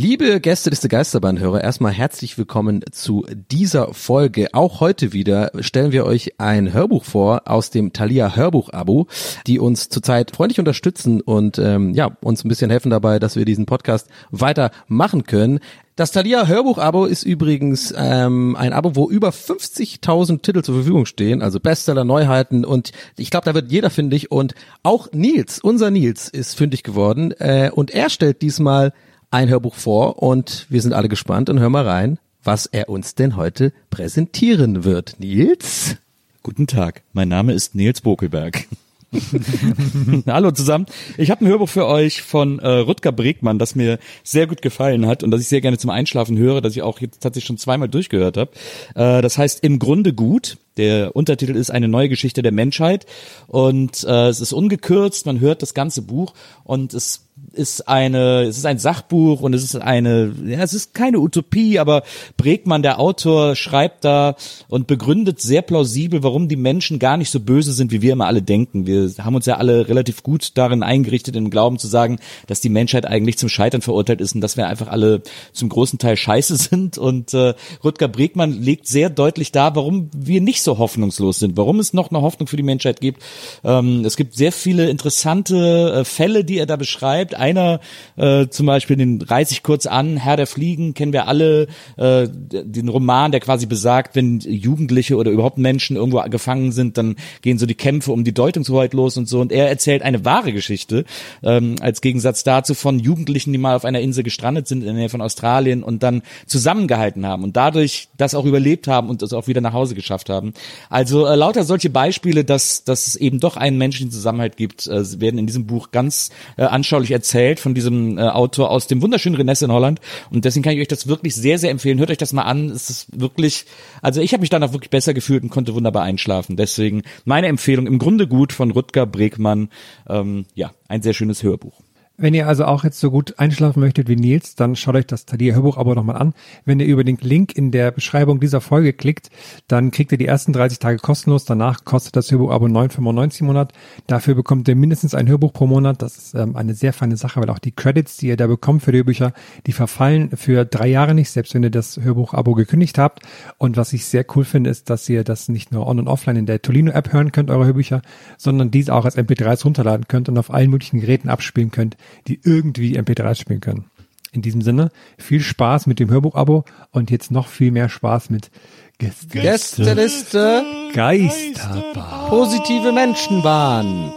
[0.00, 4.46] Liebe Gäste des Geisterbahnhörer, erstmal herzlich willkommen zu dieser Folge.
[4.52, 9.08] Auch heute wieder stellen wir euch ein Hörbuch vor aus dem Thalia Hörbuch-Abo,
[9.48, 13.44] die uns zurzeit freundlich unterstützen und ähm, ja uns ein bisschen helfen dabei, dass wir
[13.44, 15.58] diesen Podcast weiter machen können.
[15.96, 21.42] Das Thalia Hörbuch-Abo ist übrigens ähm, ein Abo, wo über 50.000 Titel zur Verfügung stehen,
[21.42, 26.28] also Bestseller, Neuheiten und ich glaube, da wird jeder fündig und auch Nils, unser Nils,
[26.28, 28.92] ist fündig geworden äh, und er stellt diesmal
[29.30, 33.14] ein Hörbuch vor und wir sind alle gespannt und hören mal rein, was er uns
[33.14, 35.16] denn heute präsentieren wird.
[35.18, 35.96] Nils?
[36.42, 38.66] Guten Tag, mein Name ist Nils Bokelberg.
[40.26, 40.86] Hallo zusammen.
[41.16, 45.06] Ich habe ein Hörbuch für euch von äh, Rutger Bregmann, das mir sehr gut gefallen
[45.06, 47.58] hat und das ich sehr gerne zum Einschlafen höre, das ich auch jetzt tatsächlich schon
[47.58, 48.50] zweimal durchgehört habe.
[48.94, 50.58] Äh, das heißt Im Grunde gut.
[50.76, 53.06] Der Untertitel ist eine neue Geschichte der Menschheit
[53.46, 56.34] und äh, es ist ungekürzt, man hört das ganze Buch
[56.64, 60.94] und es ist eine, es ist ein Sachbuch und es ist eine, ja, es ist
[60.94, 62.02] keine Utopie, aber
[62.36, 64.36] Bregmann, der Autor, schreibt da
[64.68, 68.26] und begründet sehr plausibel, warum die Menschen gar nicht so böse sind, wie wir immer
[68.26, 68.86] alle denken.
[68.86, 72.68] Wir haben uns ja alle relativ gut darin eingerichtet, im Glauben zu sagen, dass die
[72.68, 75.22] Menschheit eigentlich zum Scheitern verurteilt ist und dass wir einfach alle
[75.52, 76.98] zum großen Teil scheiße sind.
[76.98, 81.80] Und äh, Rutger Bregmann legt sehr deutlich dar, warum wir nicht so hoffnungslos sind, warum
[81.80, 83.22] es noch eine Hoffnung für die Menschheit gibt.
[83.64, 87.80] Ähm, es gibt sehr viele interessante äh, Fälle, die er da beschreibt einer
[88.16, 92.28] äh, zum Beispiel, den reiß ich kurz an, Herr der Fliegen, kennen wir alle, äh,
[92.28, 97.58] den Roman, der quasi besagt, wenn Jugendliche oder überhaupt Menschen irgendwo gefangen sind, dann gehen
[97.58, 99.40] so die Kämpfe um die Deutungshoheit los und so.
[99.40, 101.04] Und er erzählt eine wahre Geschichte,
[101.42, 104.94] ähm, als Gegensatz dazu von Jugendlichen, die mal auf einer Insel gestrandet sind in der
[104.94, 109.32] Nähe von Australien und dann zusammengehalten haben und dadurch das auch überlebt haben und das
[109.32, 110.52] auch wieder nach Hause geschafft haben.
[110.90, 115.20] Also äh, lauter solche Beispiele, dass, dass es eben doch einen menschlichen Zusammenhalt gibt, äh,
[115.20, 117.27] werden in diesem Buch ganz äh, anschaulich erzählt
[117.60, 120.00] von diesem äh, Autor aus dem wunderschönen Renesse in Holland.
[120.30, 121.98] Und deswegen kann ich euch das wirklich sehr, sehr empfehlen.
[121.98, 122.70] Hört euch das mal an.
[122.70, 123.64] Es ist wirklich,
[124.02, 126.56] also ich habe mich danach wirklich besser gefühlt und konnte wunderbar einschlafen.
[126.56, 129.68] Deswegen meine Empfehlung im Grunde gut von Rutger Bregmann.
[130.08, 131.87] Ähm, ja, ein sehr schönes Hörbuch.
[132.20, 135.24] Wenn ihr also auch jetzt so gut einschlafen möchtet wie Nils, dann schaut euch das
[135.24, 136.34] Thalia Hörbuch aber nochmal an.
[136.64, 139.30] Wenn ihr über den Link in der Beschreibung dieser Folge klickt,
[139.68, 141.44] dann kriegt ihr die ersten 30 Tage kostenlos.
[141.44, 143.72] Danach kostet das Hörbuch aber 9,95 im Monat.
[144.08, 146.02] Dafür bekommt ihr mindestens ein Hörbuch pro Monat.
[146.02, 148.82] Das ist ähm, eine sehr feine Sache, weil auch die Credits, die ihr da bekommt
[148.82, 149.32] für die Hörbücher,
[149.68, 153.22] die verfallen für drei Jahre nicht, selbst wenn ihr das Hörbuch-Abo gekündigt habt.
[153.58, 156.34] Und was ich sehr cool finde, ist, dass ihr das nicht nur on und offline
[156.34, 158.02] in der Tolino-App hören könnt, eure Hörbücher,
[158.38, 162.40] sondern diese auch als MP3s runterladen könnt und auf allen möglichen Geräten abspielen könnt die
[162.42, 163.90] irgendwie MP3 spielen können.
[164.32, 168.50] In diesem Sinne, viel Spaß mit dem Hörbuch-Abo und jetzt noch viel mehr Spaß mit
[168.98, 172.28] Gäste Gästeliste, Geisterbahn.
[172.28, 174.12] positive Menschenbahn.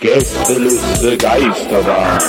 [0.00, 2.20] Gästeliste Geisterbahn.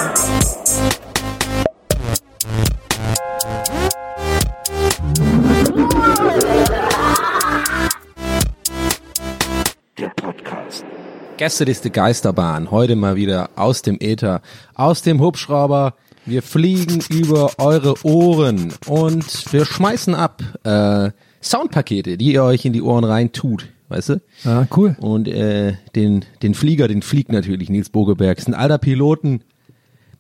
[11.41, 12.70] Gästeliste Geisterbahn.
[12.70, 14.43] Heute mal wieder aus dem Äther,
[14.76, 15.96] aus dem Hubschrauber.
[16.23, 21.09] Wir fliegen über eure Ohren und wir schmeißen ab äh,
[21.41, 23.70] Soundpakete, die ihr euch in die Ohren rein tut.
[23.90, 24.22] Weißt du?
[24.46, 24.96] Ah, cool.
[24.99, 28.38] Und äh, den, den Flieger, den fliegt natürlich Nils Bogeberg.
[28.38, 29.41] Ist ein alter Piloten.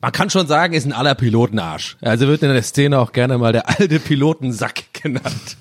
[0.01, 1.97] Man kann schon sagen, ist ein aller Pilotenarsch.
[2.01, 5.57] Also wird in der Szene auch gerne mal der alte Pilotensack genannt.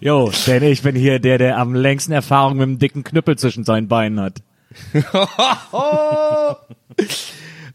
[0.00, 3.64] Jo, denn ich bin hier der, der am längsten Erfahrung mit dem dicken Knüppel zwischen
[3.64, 4.42] seinen Beinen hat.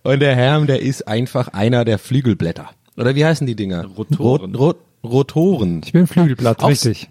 [0.04, 2.70] Und der Herm, der ist einfach einer der Flügelblätter.
[2.98, 3.86] Oder wie heißen die Dinger?
[3.86, 4.56] Rotoren.
[4.56, 5.82] Rot, Rot, Rotoren.
[5.84, 7.10] Ich bin Flügelblatt, Aufs- richtig.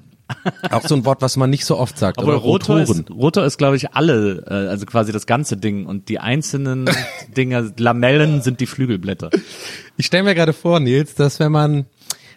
[0.70, 2.18] Auch so ein Wort, was man nicht so oft sagt.
[2.18, 3.00] Oder Rotor Rotoren.
[3.00, 6.84] ist, Rotor ist glaube ich alle, äh, also quasi das ganze Ding und die einzelnen
[7.36, 9.30] Dinger, Lamellen sind die Flügelblätter.
[9.96, 11.86] Ich stelle mir gerade vor, Nils, dass wenn man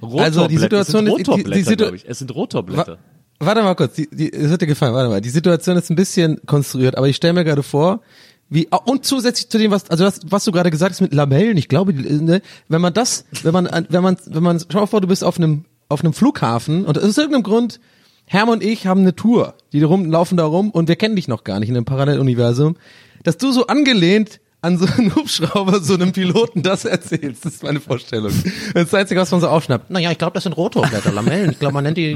[0.02, 2.06] also die Rotorblätter, Situation es ist, sind die, die, Rotorblätter, Situ glaube ich.
[2.08, 2.98] Es sind Rotorblätter.
[3.40, 5.22] Warte mal kurz, die, die, es wird dir gefallen, warte mal.
[5.22, 8.02] Die Situation ist ein bisschen konstruiert, aber ich stelle mir gerade vor,
[8.50, 11.58] wie und zusätzlich zu dem, was also das, was du gerade gesagt hast mit Lamellen,
[11.58, 14.86] ich glaube, die, ne, wenn man das, wenn man wenn man wenn man schau mal
[14.88, 17.80] vor, du bist auf einem auf einem Flughafen und aus irgendeinem Grund
[18.26, 21.28] Herm und ich haben eine Tour, die rum laufen da rum und wir kennen dich
[21.28, 22.76] noch gar nicht in einem Paralleluniversum,
[23.24, 27.46] dass du so angelehnt an so einen Hubschrauber, so einem Piloten das erzählst.
[27.46, 28.32] Das ist meine Vorstellung.
[28.32, 29.90] Das ist das Einzige, was man so aufschnappt.
[29.90, 31.52] Naja, ich glaube, das sind Rotorblätter, Lamellen.
[31.52, 32.14] Ich glaube, man nennt die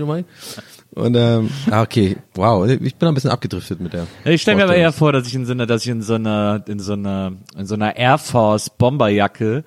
[0.96, 4.08] und ähm, ah, okay, wow, ich bin ein bisschen abgedriftet mit der.
[4.24, 6.02] Ja, Ich stelle mir aber eher vor, dass ich in so einer, dass ich in
[6.02, 9.64] so einer, in so einer, in so einer Air Force Bomberjacke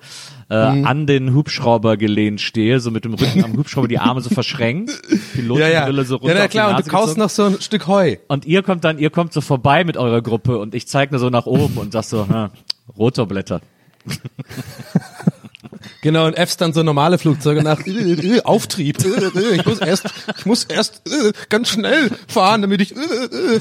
[0.49, 0.85] äh, Mhm.
[0.87, 4.89] an den Hubschrauber gelehnt stehe, so mit dem Rücken am Hubschrauber, die Arme so verschränkt,
[5.11, 5.21] Ja, ja.
[5.85, 7.19] Pilotenbrille so runter ja, na die klar, und du kaust gezogen.
[7.21, 8.15] noch so ein Stück Heu.
[8.27, 11.19] Und ihr kommt dann, ihr kommt so vorbei mit eurer Gruppe und ich zeig nur
[11.19, 12.49] so nach oben und sag so, hm,
[12.97, 13.61] Rotorblätter.
[16.01, 18.97] Genau, und F's dann so normale Flugzeuge nach äh, äh, Auftrieb.
[19.03, 20.05] Äh, äh, ich muss erst,
[20.37, 21.01] ich muss erst
[21.49, 22.93] ganz schnell fahren, damit ich.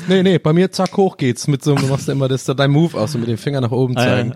[0.09, 2.71] Nee, nee, bei mir zack hoch geht's mit so, du machst ja immer das dein
[2.71, 4.35] Move aus, so mit dem Finger nach oben Ah, zeigen.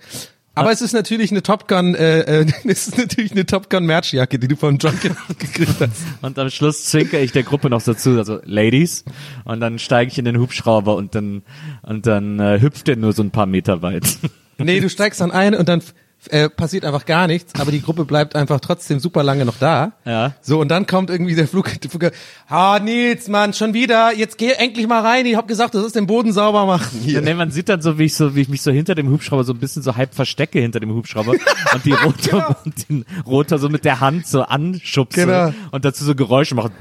[0.55, 3.87] Aber es ist natürlich eine Top Gun, äh, äh, es ist natürlich eine Top Gun
[3.87, 6.02] Merchjacke, die du von Junkin gekriegt hast.
[6.20, 9.05] Und am Schluss zwinker ich der Gruppe noch so zu, also Ladies.
[9.44, 11.43] Und dann steige ich in den Hubschrauber und dann,
[11.82, 14.19] und dann äh, hüpft der nur so ein paar Meter weit.
[14.58, 15.82] Nee, du steigst dann ein und dann
[16.29, 19.93] äh, passiert einfach gar nichts, aber die Gruppe bleibt einfach trotzdem super lange noch da.
[20.05, 20.35] Ja.
[20.41, 22.11] So, und dann kommt irgendwie der Flug, der Flug
[22.49, 25.97] ah, Nils, Mann, schon wieder, jetzt geh endlich mal rein, ich hab gesagt, das ist
[25.97, 27.21] den Boden sauber machen hier.
[27.23, 29.45] Nee, man sieht dann so, wie ich so, wie ich mich so hinter dem Hubschrauber
[29.45, 31.33] so ein bisschen so halb verstecke hinter dem Hubschrauber
[31.75, 35.53] und die Rotor, und den Rotor so mit der Hand so anschubse Genau.
[35.71, 36.73] und dazu so Geräusche macht.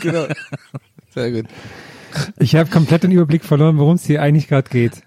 [0.00, 0.26] genau.
[1.14, 1.46] Sehr gut.
[2.38, 5.02] Ich habe komplett den Überblick verloren, worum es hier eigentlich gerade geht.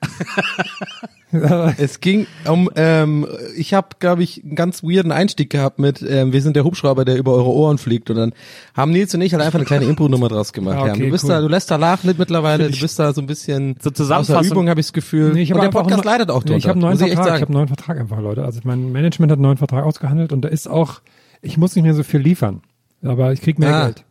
[1.77, 3.25] Es ging um, ähm,
[3.55, 7.05] ich habe, glaube ich, einen ganz weirden Einstieg gehabt mit, ähm, wir sind der Hubschrauber,
[7.05, 8.33] der über eure Ohren fliegt und dann
[8.75, 10.75] haben Nils und ich halt einfach eine kleine Impro-Nummer draus gemacht.
[10.77, 11.29] Ah, ja, okay, du bist cool.
[11.29, 14.51] da, du lässt da lachen mittlerweile, du bist da so ein bisschen So außer Zusammenfassung-
[14.51, 15.31] Übung, habe ich das Gefühl.
[15.31, 17.37] Nee, ich und der Podcast leidet auch nee, Ich habe einen neuen ich Vertrag.
[17.37, 18.43] Ich einen neuen Vertrag einfach, Leute.
[18.43, 20.99] Also mein Management hat einen neuen Vertrag ausgehandelt und da ist auch,
[21.41, 22.61] ich muss nicht mehr so viel liefern,
[23.03, 23.85] aber ich krieg mehr Ah.
[23.85, 24.03] Geld.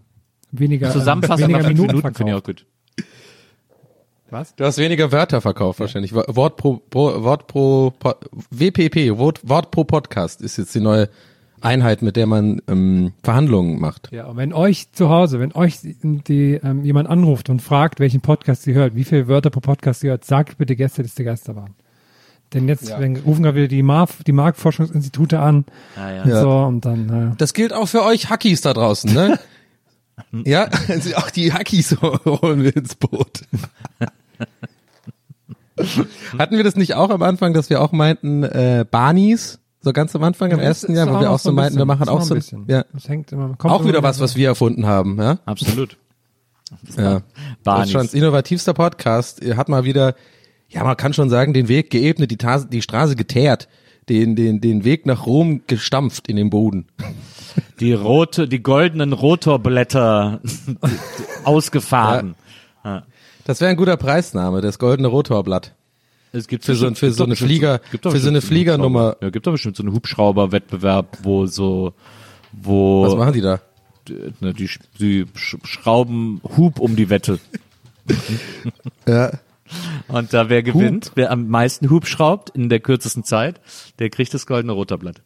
[0.53, 2.67] Weniger, Zusammenfassung weniger nach fünf Minuten, Minuten finde ich auch verkauft.
[4.31, 4.47] Gut.
[4.57, 6.15] Du hast weniger Wörter verkauft wahrscheinlich.
[6.15, 8.15] Wort pro, pro Wort pro po,
[8.51, 11.09] WPP, Wort, Wort pro Podcast ist jetzt die neue
[11.63, 14.09] Einheit, mit der man ähm, Verhandlungen macht.
[14.13, 18.23] Ja, und wenn euch zu Hause, wenn euch die, ähm, jemand anruft und fragt, welchen
[18.23, 21.27] Podcast ihr hört, wie viele Wörter pro Podcast ihr hört, sagt bitte Gäste des der
[21.27, 21.75] Geisterbahn.
[22.55, 22.99] Denn jetzt Ja.
[22.99, 25.67] wenn, rufen gerade wieder die, Marv, die Marktforschungsinstitute an
[25.97, 26.23] Ah, ja.
[26.23, 26.41] und Ja.
[26.41, 29.39] so und dann äh, Das gilt auch für euch Hackies da draußen, ne?
[30.33, 33.43] ja, also auch die Hackies holen wir ins Boot.
[36.39, 40.15] Hatten wir das nicht auch am Anfang, dass wir auch meinten, äh, Barnies, so ganz
[40.15, 42.09] am Anfang, im Ja, ersten ist Jahr, wo wir auch so ein meinten, wir machen
[42.09, 42.67] auch ein so, bisschen.
[42.69, 45.39] ja, Das hängt immer, kommt auch immer wieder was, was wir erfunden haben, ja?
[45.47, 45.97] Absolut.
[46.97, 47.23] Ja.
[47.65, 47.87] Barneys.
[47.87, 50.15] Deutschlands innovativster Podcast Er hat mal wieder,
[50.69, 53.69] ja, man kann schon sagen, den Weg geebnet, die, Tas die Straße geteert,
[54.09, 56.87] den, den, den Weg nach Rom gestampft in den Boden.
[57.81, 60.41] Die rote, die goldenen Rotorblätter
[61.45, 62.35] ausgefahren.
[63.45, 65.75] Das wäre ein guter Preisname, das goldene Rotorblatt.
[66.33, 69.17] Es gibt Für so- für so eine Flieger- für so eine Fliegernummer.
[69.21, 71.93] Ja, gibt doch bestimmt so einen Hubschrauberwettbewerb, wo so,
[72.53, 73.61] wo Was machen die da?
[74.09, 77.39] die, ne, die, die sch- schrauben Hub um die Wette.
[79.07, 79.33] Ja.
[80.09, 83.61] Und da wer gewinnt, wer am meisten Hub schraubt in der kürzesten Zeit,
[83.99, 85.23] der kriegt das goldene Rotorblatt.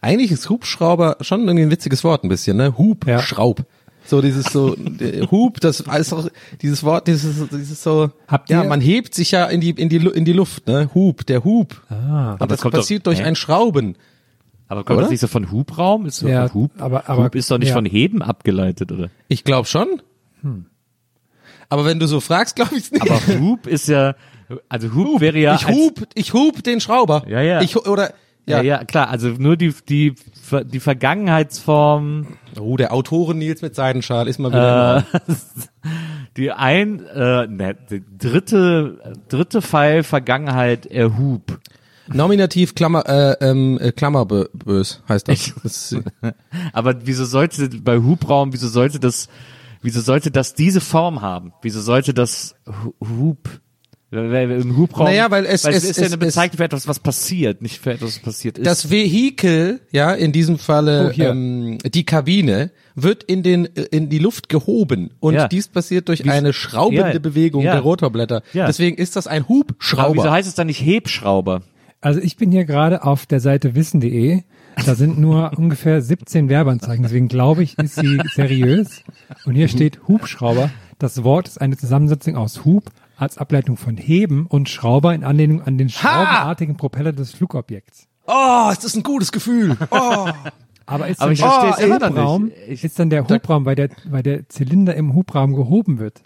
[0.00, 2.76] Eigentlich ist Hubschrauber schon irgendwie ein witziges Wort ein bisschen, ne?
[2.78, 3.20] Hub, Ja.
[4.06, 4.76] So dieses so
[5.30, 6.28] Hub, das ist auch
[6.62, 9.88] dieses Wort, dieses dieses so Habt ja, ihr- man hebt sich ja in die in
[9.88, 10.90] die in die Luft, ne?
[10.94, 11.82] Hub, der Hub.
[11.90, 13.24] Ah, Aber das kommt doch- passiert durch Hä?
[13.24, 13.96] ein Schrauben.
[14.68, 15.02] Aber kommt Oder?
[15.02, 16.06] das nicht so von Hubraum?
[16.06, 16.70] Ist so Ja, von Hub?
[16.78, 17.74] aber- aber- Hub ist doch nicht ja.
[17.74, 19.10] von Heben abgeleitet, oder?
[19.28, 20.02] Ich glaube schon.
[21.68, 23.02] Aber wenn du so fragst, glaube ich nicht.
[23.10, 24.14] Aber Hub ist ja,
[24.68, 27.24] also Hub, wäre ja ich als- hub, ich hub den Schrauber.
[27.28, 27.60] Ja, ja.
[27.62, 28.12] Ich oder
[28.48, 28.78] Ja, ja.
[28.78, 30.14] ja, klar, also nur die, die,
[30.66, 32.26] die Vergangenheitsform,
[32.60, 35.04] Oh, der Autoren Nils mit Seidenschal ist mal wieder.
[35.12, 35.32] äh,
[36.36, 37.76] die ein, äh, ne,
[38.18, 41.58] dritte, dritte Pfeil Vergangenheit erhub.
[42.08, 45.52] Nominativ Klammer äh, ähm, äh, Klammerbös heißt das.
[45.62, 45.96] das
[46.72, 49.28] Aber wieso sollte bei Hubraum, wieso sollte das,
[49.82, 51.52] wieso sollte das diese Form haben?
[51.62, 53.48] Wieso sollte das Hu- Hub,
[54.10, 55.06] Weil- weil Im Hubraum.
[55.06, 57.90] Naja, weil es- es- ist ja es- eine Bezeichnung für etwas, was passiert, nicht für
[57.92, 58.64] etwas, was passiert ist.
[58.66, 64.18] Das Vehikel, ja, in diesem Falle Oh, ähm, die Kabine, wird in den in die
[64.20, 65.48] Luft gehoben und Ja.
[65.48, 67.72] dies passiert durch Wie- eine schraubende Ja, Bewegung ja.
[67.72, 68.42] der Rotorblätter.
[68.52, 68.66] Ja.
[68.66, 70.30] Deswegen ist das ein Aber wieso Hubschrauber.
[70.30, 71.62] heißt es dann nicht Hebschrauber?
[72.00, 74.42] Also ich bin hier gerade auf der Seite wissen.de.
[74.84, 77.02] Da sind nur ungefähr 17 Werbeanzeigen.
[77.02, 79.02] Deswegen glaube ich, ist sie seriös.
[79.46, 80.70] Und hier steht Hubschrauber.
[80.98, 82.84] Das Wort ist eine Zusammensetzung aus Hub
[83.16, 88.06] als Ableitung von Heben und Schrauber in Anlehnung an den schraubenartigen Propeller des Flugobjekts.
[88.26, 89.76] Oh, ist das ein gutes Gefühl.
[89.90, 90.28] Oh.
[90.88, 92.52] Aber ist Aber dann ich der es Hubraum.
[92.68, 96.22] Ich- ist dann der Hubraum, weil der, weil der Zylinder im Hubraum gehoben wird?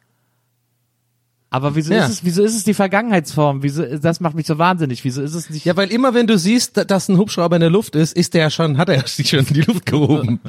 [1.49, 2.05] Aber wieso Ja.
[2.05, 3.63] ist es, wieso ist es die Vergangenheitsform?
[3.63, 5.03] Wieso, das macht mich so wahnsinnig.
[5.03, 5.65] Wieso ist es nicht?
[5.65, 8.35] Ja, weil immer wenn du siehst, da- dass ein Hubschrauber in der Luft ist, ist
[8.35, 10.41] der schon, hat er sich schon in die Luft gehoben.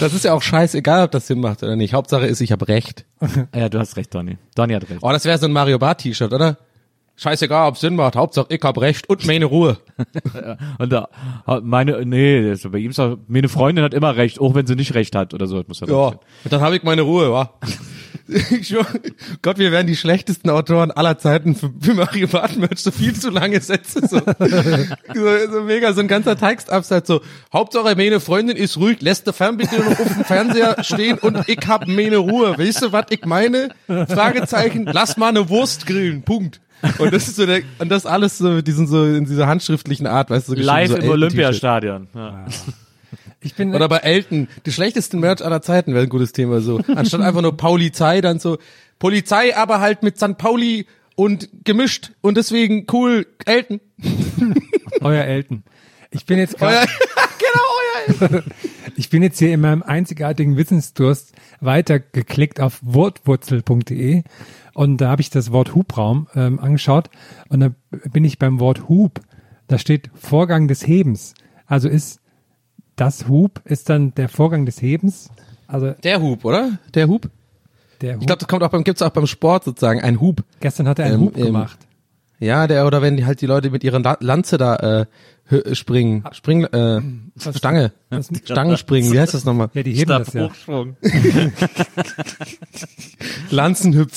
[0.00, 1.94] Das ist ja auch scheißegal, ob das Sinn macht oder nicht.
[1.94, 3.04] Hauptsache ist, ich habe recht.
[3.54, 4.38] ja, du hast recht, Donny.
[4.54, 5.00] Donny hat recht.
[5.02, 6.58] Oh, das wäre so ein Mario Bart T-Shirt, oder?
[7.16, 8.16] Scheißegal, ob Sinn macht.
[8.16, 9.76] Hauptsache ich hab recht und meine Ruhe.
[10.78, 11.08] Und da,
[11.62, 14.94] meine, nee, bei ihm ist auch, meine Freundin hat immer recht, auch wenn sie nicht
[14.94, 15.62] recht hat oder so.
[15.68, 17.50] Muss ja Ja, und dann habe ich meine Ruhe, wa?
[19.42, 23.14] Gott, wir wären die schlechtesten Autoren aller Zeiten für, für Mario Bart Merch, so viel
[23.14, 27.20] zu lange Sätze, so, so, so mega, so ein ganzer Textabsatz, so,
[27.52, 31.86] Hauptsache meine Freundin ist ruhig, lässt der Fernbedienung auf dem Fernseher stehen und ich hab
[31.86, 32.56] meine Ruhe.
[32.58, 33.70] Weißt du, was ich meine?
[33.86, 36.60] Fragezeichen, lass mal eine Wurst grillen, Punkt.
[36.98, 40.30] Und das ist so der, und das alles so diesen so, in dieser handschriftlichen Art,
[40.30, 41.10] weißt du, so Live so im.
[41.10, 42.08] Olympiastadion.
[42.14, 42.46] Ja.
[43.42, 46.78] Ich bin, Oder bei Elton, die schlechtesten Merch aller Zeiten wäre ein gutes Thema so.
[46.94, 48.58] Anstatt einfach nur Polizei, dann so
[48.98, 50.36] Polizei, aber halt mit St.
[50.36, 53.80] Pauli und gemischt und deswegen cool Elton.
[55.00, 55.64] euer Elton.
[56.10, 56.86] Ich bin jetzt Euer, gerade,
[57.38, 58.52] genau, euer Elton.
[58.96, 64.22] ich bin jetzt hier in meinem einzigartigen Wissensdurst weitergeklickt auf wortwurzel.de
[64.74, 67.08] und da habe ich das Wort Hubraum ähm, angeschaut
[67.48, 67.70] und da
[68.12, 69.20] bin ich beim Wort Hub.
[69.66, 71.34] Da steht Vorgang des Hebens.
[71.66, 72.19] Also ist
[73.00, 75.30] das Hub ist dann der Vorgang des Hebens.
[75.66, 76.78] Also Der Hub, oder?
[76.94, 77.28] Der Hub?
[78.00, 78.20] der Hub.
[78.20, 80.42] Ich glaube, das kommt auch beim, gibt's auch beim Sport sozusagen, ein Hub.
[80.60, 81.78] gestern hat er einen ähm, Hub ähm, gemacht.
[82.38, 85.06] Ja, der, oder wenn die halt die Leute mit ihren La- Lanze da äh,
[85.74, 87.00] springen, spring, äh,
[87.38, 87.92] Stange,
[88.44, 89.68] Stangen springen, wie heißt das nochmal?
[89.74, 90.48] Ja, die heben das ja.
[90.48, 90.96] Hochsprung.
[93.50, 93.92] Lanzen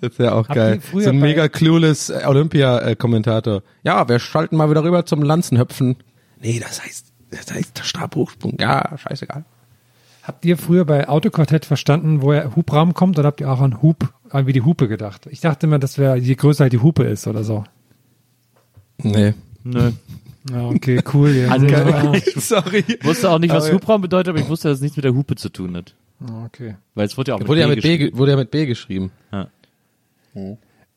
[0.00, 0.80] Das wäre auch Habt geil.
[0.92, 3.62] So ein mega clueless Olympia-Kommentator.
[3.82, 5.96] Ja, wir schalten mal wieder rüber zum Lanzenhüpfen.
[6.40, 8.56] Nee, das heißt, das heißt der Stabhochsprung.
[8.60, 9.44] Ja, scheißegal.
[10.22, 14.12] Habt ihr früher bei Autoquartett verstanden, woher Hubraum kommt oder habt ihr auch an Hub,
[14.30, 15.26] an wie die Hupe gedacht?
[15.30, 17.64] Ich dachte immer, das wäre, je größer halt die Hupe ist oder so.
[18.98, 19.34] Nee.
[19.64, 19.90] Nö.
[20.50, 21.30] Ja, okay, cool.
[21.30, 21.48] Ja.
[21.48, 22.12] Also, ja.
[22.36, 22.84] Sorry.
[22.86, 25.04] Ich wusste auch nicht, was Aber- Hubraum bedeutet, aber ich wusste, dass es nichts mit
[25.04, 25.94] der Hupe zu tun hat.
[26.46, 26.76] Okay.
[26.94, 28.66] Weil es wurde ja auch mit Wurde ja B mit B, wurde ja mit B
[28.66, 29.10] geschrieben.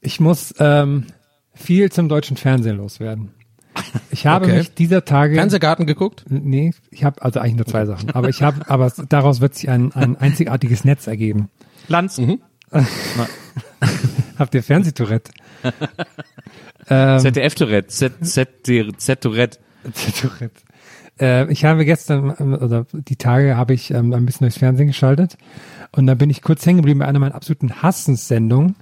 [0.02, 1.06] Ich muss ähm,
[1.54, 3.32] viel zum deutschen Fernsehen loswerden.
[4.10, 4.58] Ich habe Okay.
[4.60, 6.24] mich dieser Tage Fernsehgarten geguckt?
[6.30, 9.70] Nee, ich habe also eigentlich nur zwei Sachen, aber ich habe aber daraus wird sich
[9.70, 11.50] ein, ein einzigartiges Netz ergeben.
[11.90, 12.22] Lanz.
[14.38, 15.32] Habt ihr Fernsehtourette?
[16.90, 17.88] ähm, ZDF-Tourette.
[17.90, 19.60] Z-Tourette.
[20.22, 20.62] Tourette.
[21.20, 24.88] Äh, ich habe gestern ähm, oder die Tage habe ich ähm, ein bisschen durchs Fernsehen
[24.88, 25.38] geschaltet
[25.92, 28.76] und da bin ich kurz hängen geblieben bei einer meiner absoluten Hassenssendungen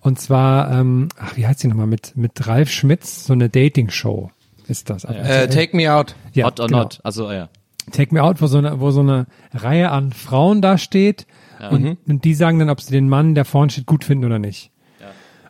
[0.00, 4.30] und zwar ähm, ach wie heißt die nochmal mit mit Ralf Schmitz so eine Dating-Show
[4.68, 5.04] ist das?
[5.04, 6.14] Äh, take me out.
[6.34, 6.80] Ja, Hot or genau.
[6.80, 7.00] not.
[7.02, 7.48] Also, ja.
[7.90, 11.26] Take Me Out, wo so eine, wo so eine Reihe an Frauen da steht
[11.70, 14.38] und, und die sagen dann, ob sie den Mann, der vorne steht, gut finden oder
[14.38, 14.70] nicht.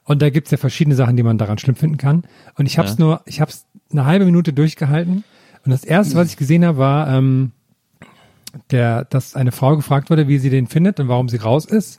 [0.04, 2.22] Und da gibt's ja verschiedene Sachen, die man daran schlimm finden kann.
[2.56, 5.22] Und ich habe es nur, ich habe es eine halbe Minute durchgehalten.
[5.64, 7.52] Und das erste, was ich gesehen habe, war, ähm,
[8.70, 11.98] der, dass eine Frau gefragt wurde, wie sie den findet und warum sie raus ist.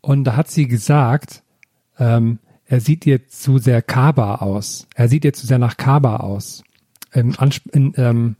[0.00, 1.42] Und da hat sie gesagt,
[1.98, 4.86] ähm, er sieht ihr zu sehr Kaba aus.
[4.94, 6.62] Er sieht ihr zu sehr nach Kaba aus.
[7.14, 8.36] Ähm, Ansp in, ähm,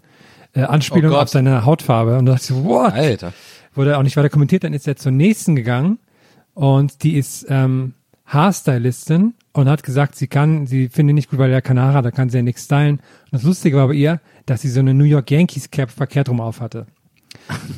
[0.53, 2.19] äh, Anspielung Oh auf seine Hautfarbe.
[2.19, 2.93] Und da dachte ich what?
[2.93, 3.33] Alter.
[3.75, 4.65] Wurde auch nicht weiter kommentiert.
[4.65, 5.99] Dann ist er zur nächsten gegangen
[6.55, 7.95] und die ist ähm,
[8.27, 12.11] Haarstylistin und hat gesagt, sie kann, sie findet nicht gut, weil er Haare hat, da
[12.11, 12.97] kann sie ja nichts stylen.
[12.99, 16.29] Und das Lustige war bei ihr, dass sie so eine New York Yankees Cap verkehrt
[16.29, 16.87] rum auf hatte.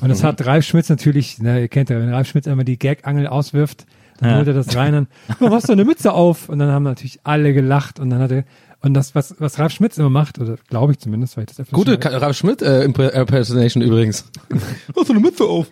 [0.00, 2.78] Und das hat Ralf Schmitz natürlich, ne, ihr kennt ja, wenn Ralf Schmitz immer die
[2.78, 3.86] Gag-Angel auswirft,
[4.18, 4.36] dann Ja.
[4.36, 5.08] holt er das rein und,
[5.40, 6.48] oh, hast du eine Mütze auf?
[6.48, 8.44] Und dann haben natürlich alle gelacht und dann hat er,
[8.82, 11.60] und das, was, was Ralf Schmitz immer macht, oder glaube ich zumindest, weil ich das
[11.60, 14.24] öfters Gute schon- Ka- Ralf Schmidt äh, Impre- Impersonation übrigens.
[14.96, 15.66] Hast du eine Mütze auf?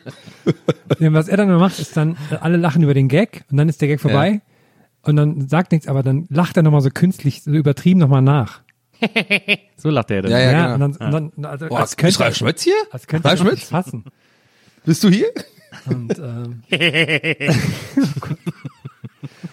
[0.99, 3.59] Ja, was er dann immer macht, ist dann, äh, alle lachen über den Gag und
[3.59, 4.41] dann ist der Gag vorbei
[5.09, 8.61] und dann sagt nichts, aber dann lacht er nochmal so künstlich, so übertrieben nochmal nach.
[9.81, 10.33] So lacht er dann.
[10.33, 10.87] Ja, ja, genau.
[10.87, 12.75] und dann, und dann also, Boah, als ist könnte Ralf Schmitz hier?
[12.91, 13.63] als könnte Ralf Schmitz?
[13.65, 14.05] fassen.
[14.85, 15.29] Bist du hier?
[15.87, 16.65] Und ähm,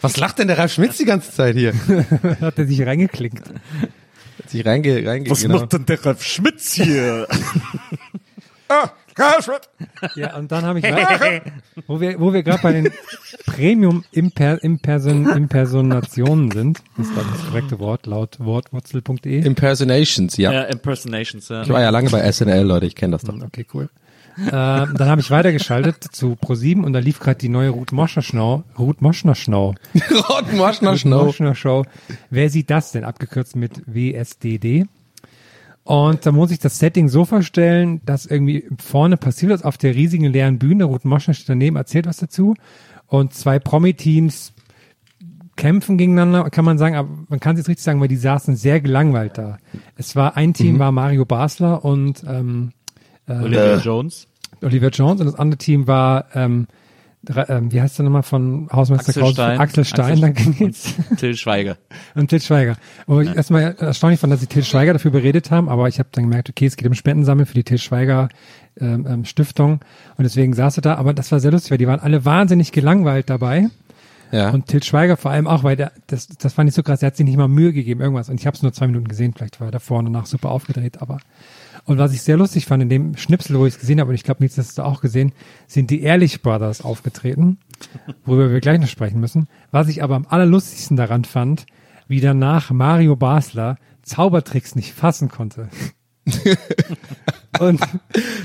[0.02, 1.74] Was lacht denn der Ralf Schmitz die ganze Zeit hier?
[2.42, 3.48] hat er sich reingeklinkt.
[3.48, 5.66] Hat sich reinge, reinge, genau.
[5.68, 7.28] denn der Ralf Schmitz hier?
[10.16, 11.42] Ja, und dann habe ich weiter,
[11.88, 12.92] wo wir, wo wir gerade bei den
[13.46, 19.46] Premium Imper, Imperson, Impersonationen sind, das war das korrekte Wort laut wortwurzel.de.
[19.46, 20.52] Impersonations, ja.
[20.52, 21.64] Ja, Impersonations, ja.
[21.64, 23.36] Ich war ja lange bei SNL, Leute, ich kenne das doch.
[23.42, 23.90] Okay, cool.
[24.38, 28.22] ähm, dann habe ich weitergeschaltet zu Pro7 und da lief gerade die neue Ruth Moschner
[28.22, 28.64] Show.
[28.78, 29.34] Ruth Moschner
[30.52, 31.06] Moschner Ruth.
[31.06, 31.86] Moschner Show.
[32.30, 33.06] Wer sieht das denn?
[33.06, 34.88] Abgekürzt mit WSDD.
[35.86, 39.94] Und da muss ich das Setting so vorstellen, dass irgendwie vorne passiert was auf der
[39.94, 40.86] riesigen leeren Bühne.
[40.86, 42.56] Ruth Moschner steht daneben, erzählt was dazu.
[43.06, 44.54] Und zwei Promi-Teams
[45.56, 48.56] kämpfen gegeneinander, kann man sagen, aber man kann es jetzt richtig sagen, weil die saßen
[48.56, 49.60] sehr gelangweilt da.
[49.96, 52.72] Es war ein Team war Mario Basler und ähm,
[53.28, 54.28] Olivia Jones.
[54.62, 56.66] Oliver Jones und das andere Team war, ähm,
[57.50, 59.34] ähm, wie heißt der nochmal von Hausmeister Axel Kraus?
[59.34, 59.60] Stein.
[59.60, 60.94] Axel Stein, Axel- danke Nils.
[61.18, 61.78] Till Schweiger.
[62.16, 62.76] Und Til Schweiger.
[63.08, 66.10] Wo ich erstmal erstaunlich fand, dass sie Til Schweiger dafür beredet haben, aber ich habe
[66.12, 68.30] dann gemerkt, okay, es geht um Spendensammeln für die Til Schweiger
[68.80, 69.80] ähm, ähm, Stiftung
[70.18, 72.72] und deswegen saß er da, aber das war sehr lustig, weil die waren alle wahnsinnig
[72.72, 73.70] gelangweilt dabei
[74.32, 74.50] Ja.
[74.50, 77.08] und Til Schweiger vor allem auch, weil der, das, das fand ich so krass, er
[77.08, 79.34] hat sich nicht mal Mühe gegeben, irgendwas und ich habe es nur zwei Minuten gesehen,
[79.36, 81.20] vielleicht war er davor und danach super aufgedreht, aber
[81.86, 84.16] und was ich sehr lustig fand in dem Schnipsel, wo ich es gesehen habe, und
[84.16, 85.32] ich glaube, Nils, das hast du auch gesehen,
[85.68, 87.60] sind die Ehrlich Brothers aufgetreten,
[88.26, 89.48] worüber wir gleich noch sprechen müssen.
[89.72, 91.66] Was ich aber am allerlustigsten daran fand,
[92.08, 95.70] wie danach Mario Basler Zaubertricks nicht fassen konnte.
[97.60, 97.80] und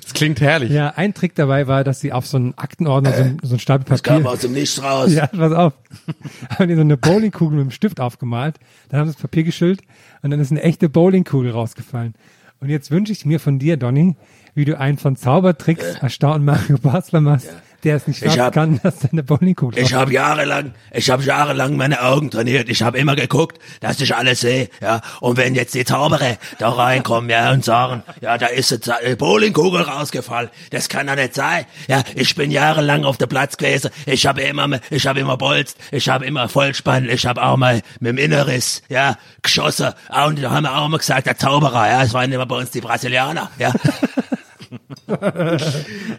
[0.02, 0.70] Das klingt herrlich.
[0.70, 3.58] ja, ein Trick dabei war, dass sie auf so einen Aktenordner, so, ein- so ein
[3.58, 4.26] Stapel Papier.
[4.28, 5.12] aus dem Nichts raus.
[5.12, 5.72] Ja, pass auf.
[6.58, 8.56] Haben die so eine Bowlingkugel mit dem Stift aufgemalt,
[8.88, 9.80] dann haben sie das Papier geschüllt
[10.22, 12.14] und dann ist eine echte Bowlingkugel rausgefallen.
[12.60, 14.16] Und jetzt wünsche ich mir von dir, Donny,
[14.54, 17.50] wie du einen von Zaubertricks erstaunt Mario Basler machst,
[17.84, 21.76] der es nicht Ich schaffen kann, dass deine Bowlingkugel Ich habe jahrelang, ich habe jahrelang
[21.76, 22.68] meine Augen trainiert.
[22.68, 24.68] Ich habe immer geguckt, dass ich alles sehe.
[24.80, 29.16] Ja, und wenn jetzt die Zauberer da reinkommen, ja, und sagen, ja, da ist eine
[29.16, 31.64] Bowlingkugel rausgefallen, das kann doch nicht sein.
[31.88, 33.90] Ja, ich bin jahrelang auf der Platz gewesen.
[34.06, 37.82] Ich habe immer, ich habe immer bolzt, ich habe immer Vollspann, ich habe auch mal
[38.00, 39.92] mit dem Inneres, ja, geschossen.
[40.26, 42.70] Und da haben wir auch immer gesagt, der Zauberer, ja, das waren immer bei uns
[42.70, 43.72] die Brasilianer, ja.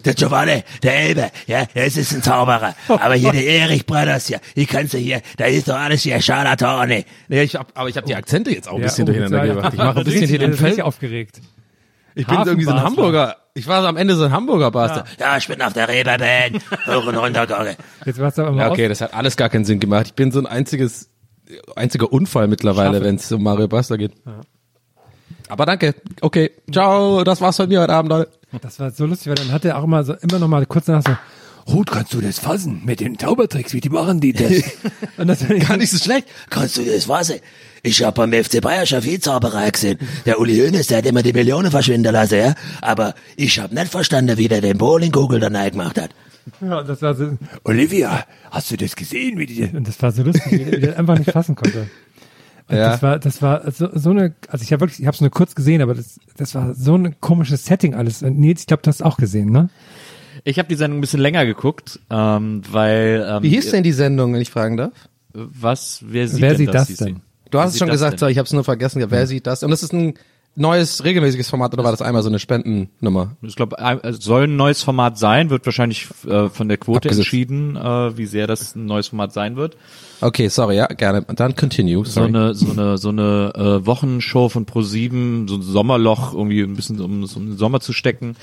[0.06, 2.76] Der Giovanni, der Elbe, ja, das ist ein Zauberer.
[2.88, 6.22] Aber hier der Erich Brothers, ja, die kannst du hier, da ist doch alles hier
[6.22, 7.06] Scharlatane.
[7.30, 9.46] Ja, ich hab, aber ich habe die Akzente jetzt auch ein Ja, bisschen oh, durcheinander
[9.46, 9.54] ja.
[9.54, 9.74] gebracht.
[9.74, 10.82] Ich mache ein bisschen hier den Feld.
[10.82, 11.40] aufgeregt.
[12.16, 12.84] Ich bin irgendwie so ein.
[12.84, 13.38] Hamburger.
[13.54, 15.08] Ich war so am Ende so ein Hamburger Bastard.
[15.20, 17.76] Ja, ich bin auf der Reeperbahn, hoch und runter gegangen.
[18.06, 20.08] Jetzt warst du aber mal Ja, okay, das hat alles gar keinen Sinn gemacht.
[20.08, 21.10] Ich bin so ein einziges,
[21.76, 24.14] einziger Unfall mittlerweile, wenn es um Mario Basler geht.
[25.50, 25.96] Aber danke.
[26.22, 26.52] Okay.
[26.72, 27.24] Ciao.
[27.24, 28.32] Das war's von mir heute Abend, Leute.
[28.62, 30.86] Das war so lustig, weil dann hat er auch immer so, immer noch mal kurz
[30.86, 31.16] danach so,
[31.68, 33.74] Ruth, kannst du das fassen mit den Zaubertricks?
[33.74, 34.52] Wie die machen die das?
[35.18, 36.28] Und das finde ich Gar nicht so schlecht.
[36.50, 37.40] Kannst du das wissen?
[37.84, 40.00] Ich hab beim FC Bayern schon viel Zauberei gesehen.
[40.26, 42.56] Der Uli Hoeneß, der hat immer die Millionen verschwinden lassen, ja.
[42.82, 46.12] Aber ich hab nicht verstanden, wie der den Bowlingkugel dann gemacht hat.
[46.60, 50.24] Ja, das war so, Olivia, hast du das gesehen, wie die, und das war so
[50.24, 51.88] lustig, wie der einfach nicht fassen konnte.
[52.72, 52.90] Ja.
[52.92, 55.30] Das war, das war so, so eine, also ich habe wirklich, ich habe es nur
[55.30, 58.24] kurz gesehen, aber das, das war so ein komisches Setting alles.
[58.24, 59.70] Und Nils, ich glaube, du hast auch gesehen, ne?
[60.44, 63.92] Ich habe die Sendung ein bisschen länger geguckt, ähm, weil ähm, Wie hieß denn die
[63.92, 64.94] Sendung, wenn ich fragen darf?
[65.34, 66.04] was?
[66.06, 66.88] Wer sieht Wer denn sieht das?
[66.88, 67.16] das denn?
[67.16, 67.22] sie.
[67.52, 68.20] Du hast es schon gesagt, denn?
[68.20, 69.00] so, ich habe es nur vergessen.
[69.02, 69.64] Ja, wer sieht das?
[69.64, 70.14] Und das ist ein
[70.56, 73.38] neues, regelmäßiges Format oder war das einmal so eine Spendennummer?
[73.42, 77.20] Ich glaube, es soll ein neues Format sein, wird wahrscheinlich äh, von der Quote Abgesetzt.
[77.20, 79.78] entschieden, äh, wie sehr das ein neues Format sein wird.
[80.20, 81.24] Okay, sorry, ja, gerne.
[81.36, 82.06] Dann continue.
[82.06, 82.28] So Sorry.
[82.28, 87.00] eine so eine so eine äh, Wochenshow von Pro7, so ein Sommerloch irgendwie ein bisschen
[87.00, 88.36] um um den Sommer zu stecken.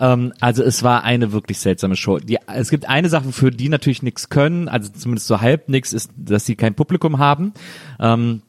[0.00, 2.18] Ähm, also es war eine wirklich seltsame Show.
[2.18, 5.92] Die, es gibt eine Sache, für die natürlich nichts können, also zumindest so halb nichts,
[5.92, 7.52] ist, dass sie kein Publikum haben.
[8.00, 8.42] Ähm,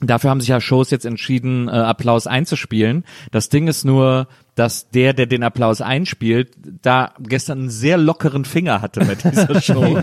[0.00, 3.04] Dafür haben sich ja Shows jetzt entschieden, äh, Applaus einzuspielen.
[3.32, 6.50] Das Ding ist nur, dass der, der den Applaus einspielt,
[6.82, 9.96] da gestern einen sehr lockeren Finger hatte bei dieser Show.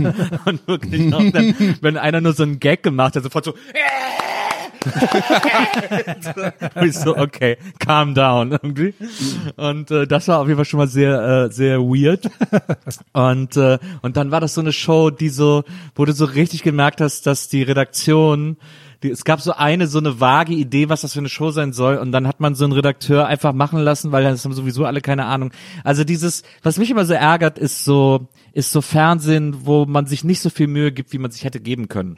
[0.45, 3.53] Und wirklich auch dann, wenn einer nur so einen Gag gemacht hat, sofort so,
[6.83, 8.93] ich so, okay, calm down irgendwie.
[9.55, 12.29] Und äh, das war auf jeden Fall schon mal sehr, äh, sehr weird.
[13.13, 15.63] Und äh, und dann war das so eine Show, die so,
[15.95, 18.57] wo du so richtig gemerkt hast, dass die Redaktion
[19.09, 21.97] es gab so eine, so eine vage Idee, was das für eine Show sein soll,
[21.97, 25.01] und dann hat man so einen Redakteur einfach machen lassen, weil das haben sowieso alle
[25.01, 25.51] keine Ahnung.
[25.83, 30.23] Also dieses, was mich immer so ärgert, ist so, ist so Fernsehen, wo man sich
[30.23, 32.17] nicht so viel Mühe gibt, wie man sich hätte geben können.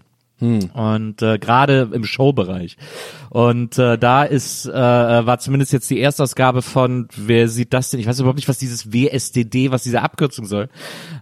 [0.73, 2.77] Und äh, gerade im Showbereich.
[3.29, 7.99] Und äh, da ist, äh, war zumindest jetzt die Erstausgabe von, wer sieht das denn?
[7.99, 10.69] Ich weiß überhaupt nicht, was dieses WSDD, was diese Abkürzung soll.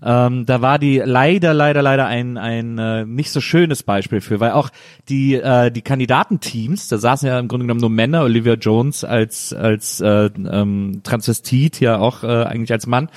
[0.03, 4.39] Ähm, da war die leider, leider, leider ein, ein äh, nicht so schönes Beispiel für,
[4.39, 4.69] weil auch
[5.07, 9.53] die, äh, die Kandidatenteams, da saßen ja im Grunde genommen nur Männer, Olivia Jones als,
[9.53, 13.09] als äh, ähm, Transvestit, ja auch äh, eigentlich als Mann.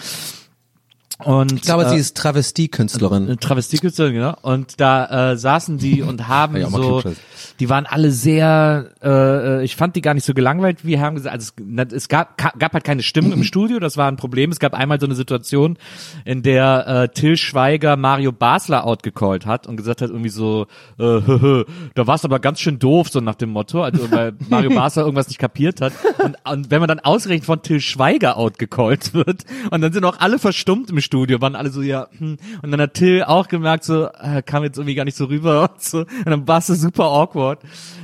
[1.25, 3.39] Und, Ich glaube, äh, sie ist Travestiekünstlerin.
[3.41, 4.37] Travestiekünstlerin, genau.
[4.43, 7.03] Und da äh, saßen die und haben Ja, so,
[7.59, 11.35] die waren alle sehr, äh, ich fand die gar nicht so gelangweilt, wie haben gesagt,
[11.35, 14.53] also es, es gab, gab halt keine Stimmen im Studio, das war ein Problem.
[14.53, 15.77] Es gab einmal so eine Situation,
[16.25, 20.67] in der äh, Till Schweiger Mario Basler outgecallt hat und gesagt hat irgendwie so,
[20.99, 24.35] äh, hö, hö, da war's aber ganz schön doof, so nach dem Motto, also weil
[24.49, 25.93] Mario Basler irgendwas nicht kapiert hat.
[26.19, 30.21] Und, und wenn man dann ausgerechnet von Till Schweiger outgecallt wird und dann sind auch
[30.21, 32.37] alle verstummt im Studio, waren alle so, ja, hm.
[32.63, 35.63] und dann hat Till auch gemerkt, so, äh, kam jetzt irgendwie gar nicht so rüber
[35.75, 36.01] und so.
[36.01, 37.61] Und dann war es super awkward.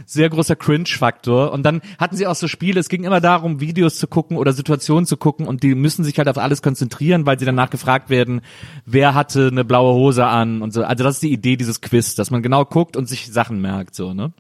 [0.07, 1.53] Sehr großer Cringe-Faktor.
[1.53, 4.53] Und dann hatten sie auch so Spiele, es ging immer darum, Videos zu gucken oder
[4.53, 8.11] Situationen zu gucken und die müssen sich halt auf alles konzentrieren, weil sie danach gefragt
[8.11, 8.41] werden,
[8.87, 10.83] wer hatte eine blaue Hose an und so.
[10.83, 13.95] Also das ist die Idee dieses Quiz, dass man genau guckt und sich Sachen merkt,
[13.95, 14.33] so, ne?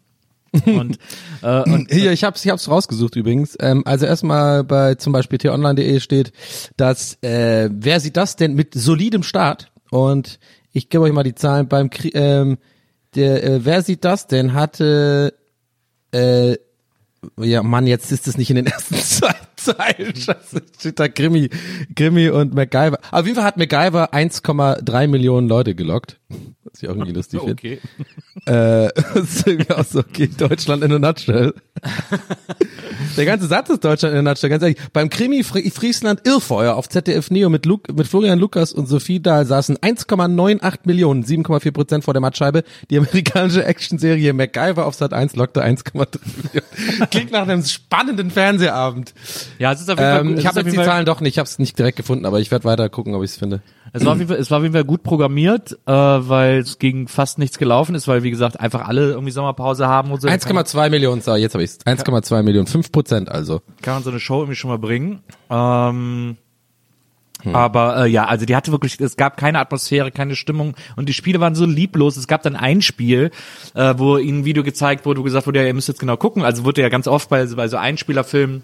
[0.66, 0.98] Und,
[1.42, 3.56] äh, und Hier, ich hab's, ich hab's rausgesucht übrigens.
[3.60, 6.32] Ähm, also erstmal bei zum Beispiel t-online.de steht,
[6.76, 9.72] dass äh, wer sieht das denn mit solidem Start?
[9.90, 10.38] Und
[10.72, 12.58] ich gebe euch mal die Zahlen beim Kri ähm,
[13.14, 15.34] der äh, wer sieht das denn hatte
[16.12, 16.56] äh,
[17.38, 19.34] ja Mann, jetzt ist es nicht in den ersten zwei
[19.64, 20.14] Zeilen.
[20.14, 21.50] Scheiße, steht da Grimmy,
[21.94, 22.98] Grimmy und MacGyver.
[23.11, 26.18] Auf jeden Fall hat MacGyver 1,3 Millionen Leute gelockt.
[26.64, 27.53] Was ich auch irgendwie lustig finde.
[27.53, 27.81] okay.
[28.46, 31.55] Äh, das ist irgendwie auch so, okay, Deutschland in a nutshell.
[33.16, 34.79] Der ganze Satz ist Deutschland in a nutshell, ganz ehrlich.
[34.92, 39.20] Beim Krimi Fri Friesland Irrfeuer auf ZDF Neo mit, Lu mit Florian Lukas und Sophie
[39.20, 42.64] Dahl saßen 1,98 Millionen, 7,4 Prozent vor der Mattscheibe.
[42.90, 47.11] Die amerikanische Actionserie MacGyver auf Sat 1 lockte 1,3 Millionen.
[47.11, 49.14] Klingt nach einem spannenden Fernsehabend.
[49.58, 51.06] Ja, es ist auf jeden Fall, Ähm, gut- es ich habe jetzt die Fall- Zahlen
[51.06, 53.30] doch nicht, ich habe es nicht direkt gefunden, aber ich werde weiter gucken, ob ich
[53.30, 53.60] es finde.
[53.92, 56.78] Es war, auf jeden Fall, es war auf jeden Fall gut programmiert, äh, weil es
[56.78, 60.26] gegen fast nichts gelaufen ist, weil wie gesagt einfach alle irgendwie Sommerpause haben und so.
[60.28, 63.60] Dann kann, 1,2 Millionen, so, jetzt habe ich 1,2 Millionen, 5 Prozent also.
[63.82, 65.20] kann man so eine Show irgendwie schon mal bringen.
[65.50, 66.36] Ähm,
[67.52, 71.12] Aber äh, ja, also die hatte wirklich, es gab keine Atmosphäre, keine Stimmung und die
[71.12, 72.16] Spiele waren so lieblos.
[72.16, 73.30] Es gab dann ein Spiel,
[73.74, 76.16] äh, wo ihnen ein Video gezeigt wurde, wo gesagt wurde, ja, ihr müsst jetzt genau
[76.16, 76.42] gucken.
[76.42, 78.62] Also wurde ja ganz oft bei, bei so Einspielerfilmen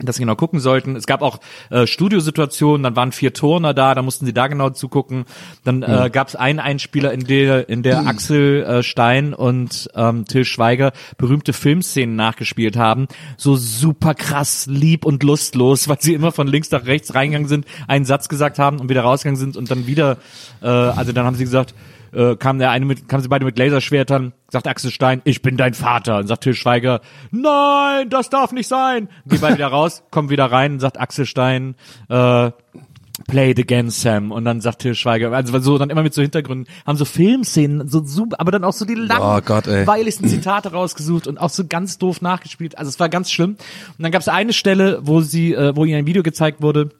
[0.00, 0.96] dass sie genau gucken sollten.
[0.96, 4.70] Es gab auch äh, Studiosituationen, dann waren vier Turner da, da mussten sie da genau
[4.70, 5.24] zugucken.
[5.64, 10.24] Dann äh, gab es einen Einspieler, in der in der Axel äh, Stein und ähm,
[10.24, 13.08] Till Schweiger berühmte Filmszenen nachgespielt haben.
[13.36, 17.66] So super krass, lieb und lustlos, weil sie immer von links nach rechts reingegangen sind,
[17.86, 20.18] einen Satz gesagt haben und wieder rausgegangen sind und dann wieder,
[20.62, 21.74] äh, also dann haben sie gesagt,
[22.12, 25.56] äh, kam der eine mit, kamen sie beide mit Laserschwertern, sagt Axel Stein, ich bin
[25.56, 26.18] dein Vater.
[26.18, 29.08] Und sagt Till Schweiger, nein, das darf nicht sein.
[29.26, 31.74] Geh beide wieder raus, kommen wieder rein, sagt Axel Stein,
[32.08, 32.50] äh,
[33.26, 34.30] Play it again, Sam.
[34.30, 37.88] Und dann sagt Till Schweiger, also so dann immer mit so Hintergründen, haben so Filmszenen,
[37.88, 39.40] so super, aber dann auch so die langen, Oh
[40.28, 42.78] Zitate rausgesucht und auch so ganz doof nachgespielt.
[42.78, 43.50] Also es war ganz schlimm.
[43.50, 46.90] Und dann gab es eine Stelle, wo sie, äh, wo ihnen ein Video gezeigt wurde,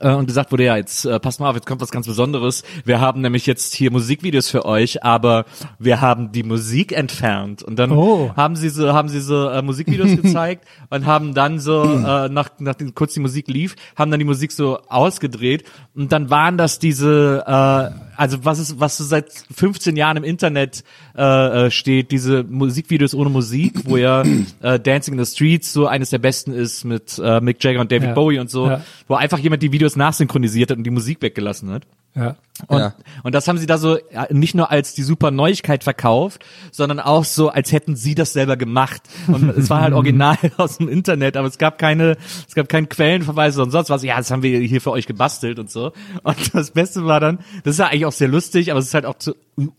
[0.00, 2.64] und gesagt wurde, ja, jetzt äh, passt mal auf, jetzt kommt was ganz Besonderes.
[2.84, 5.46] Wir haben nämlich jetzt hier Musikvideos für euch, aber
[5.78, 7.62] wir haben die Musik entfernt.
[7.62, 8.30] Und dann Oh.
[8.36, 12.50] haben sie so, haben sie so äh, Musikvideos gezeigt und haben dann so, äh, nach,
[12.58, 16.78] nachdem kurz die Musik lief, haben dann die Musik so ausgedreht und dann waren das
[16.78, 20.84] diese, äh, also was ist, was so seit 15 Jahren im Internet
[21.16, 24.22] äh, äh, steht, diese Musikvideos ohne Musik, wo ja
[24.62, 27.92] äh, Dancing in the Streets so eines der besten ist mit äh, Mick Jagger und
[27.92, 28.14] David Ja.
[28.14, 28.80] Bowie und so, Ja.
[29.08, 31.86] wo einfach jemand die Videos nachsynchronisiert hat und die Musik weggelassen hat.
[32.16, 32.34] Ja.
[32.68, 32.94] Und, Ja.
[33.22, 36.98] und das haben sie da so ja, nicht nur als die super Neuigkeit verkauft, sondern
[37.00, 39.02] auch so, als hätten sie das selber gemacht.
[39.26, 42.16] Und es war halt original aus dem Internet, aber es gab keine,
[42.48, 44.02] es gab keinen Quellenverweis und sonst was.
[44.02, 45.92] Ja, das haben wir hier für euch gebastelt und so.
[46.22, 48.94] Und das Beste war dann, das ist ja eigentlich auch sehr lustig, aber es ist
[48.94, 49.34] halt auch zu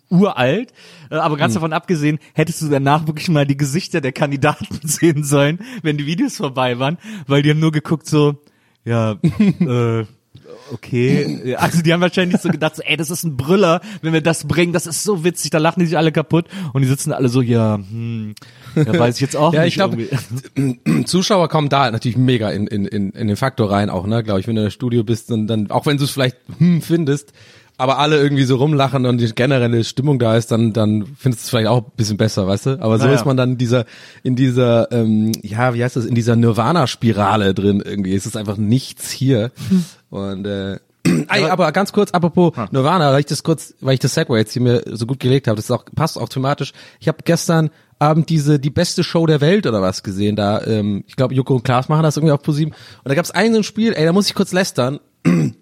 [0.10, 0.72] uralt.
[1.10, 5.24] Äh, Aber ganz davon abgesehen, hättest du danach wirklich mal die Gesichter der Kandidaten sehen
[5.24, 8.36] sollen, wenn die Videos vorbei waren, weil die haben nur geguckt so,
[8.86, 10.06] ja, äh,
[10.72, 11.56] okay.
[11.58, 14.46] Also die haben wahrscheinlich so gedacht, so, ey, das ist ein Brüller, wenn wir das
[14.48, 17.30] bringen, das ist so witzig, da lachen die sich alle kaputt und die sitzen alle
[17.30, 18.36] so, ja, hm,
[18.76, 19.70] ja, weiß ich jetzt auch Ja, nicht.
[19.70, 20.02] ich glaube,
[20.56, 21.04] irgendwie.
[21.06, 24.40] Zuschauer kommen da natürlich mega in, in, in, in den Faktor rein auch, ne, glaube
[24.40, 27.34] ich, wenn du im Studio bist und dann, auch wenn du es vielleicht hm, findest,
[27.80, 31.46] aber alle irgendwie so rumlachen und die generelle Stimmung da ist, dann, dann findest du
[31.46, 32.82] es vielleicht auch ein bisschen besser, weißt du?
[32.82, 33.16] Aber so Naja.
[33.16, 33.86] ist man dann in dieser,
[34.24, 38.16] in dieser, ähm, ja, wie heißt das, in dieser Nirvana-Spirale drin irgendwie.
[38.16, 39.52] Es ist einfach nichts hier.
[40.10, 40.80] Und äh,
[41.30, 44.54] Ey, aber ganz kurz, apropos Nirvana, weil ich das kurz, weil ich das Segway jetzt
[44.54, 46.74] hier mir so gut gelegt habe, das ist auch, passt auch thematisch.
[47.00, 50.36] Ich habe gestern Abend diese die beste Show der Welt oder was gesehen.
[50.36, 52.74] Da, ähm, ich glaube, Joko und Klaas machen das irgendwie auf ProSieben.
[52.74, 55.00] Und da gab es ein so ein Spiel, ey, da muss ich kurz lästern.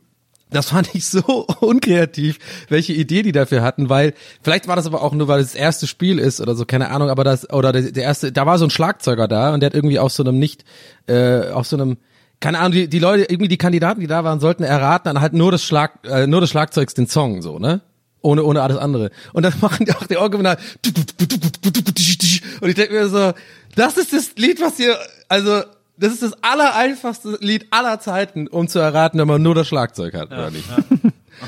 [0.52, 1.22] Das fand ich so
[1.60, 2.38] unkreativ,
[2.70, 5.56] welche Idee die dafür hatten, weil vielleicht war das aber auch nur, weil es das
[5.56, 8.60] erste Spiel ist oder so, keine Ahnung, aber das oder der, der erste, da war
[8.60, 10.64] so ein Schlagzeuger da und der hat irgendwie auf so einem nicht,
[11.08, 11.98] äh, auf so einem
[12.40, 15.34] keine Ahnung, die, die Leute, irgendwie die Kandidaten, die da waren, sollten erraten dann halt
[15.34, 17.82] nur das Schlag, äh, nur des Schlagzeugs den Song, so, ne?
[18.22, 19.12] Ohne, ohne alles andere.
[19.34, 20.58] Und dann machen die auch die Original.
[22.62, 23.34] Und ich denke mir so,
[23.76, 24.98] das ist das Lied, was ihr,
[25.30, 25.62] also,
[25.98, 30.14] das ist das allereinfachste Lied aller Zeiten, um zu erraten, wenn man nur das Schlagzeug
[30.14, 30.66] hat, oder nicht?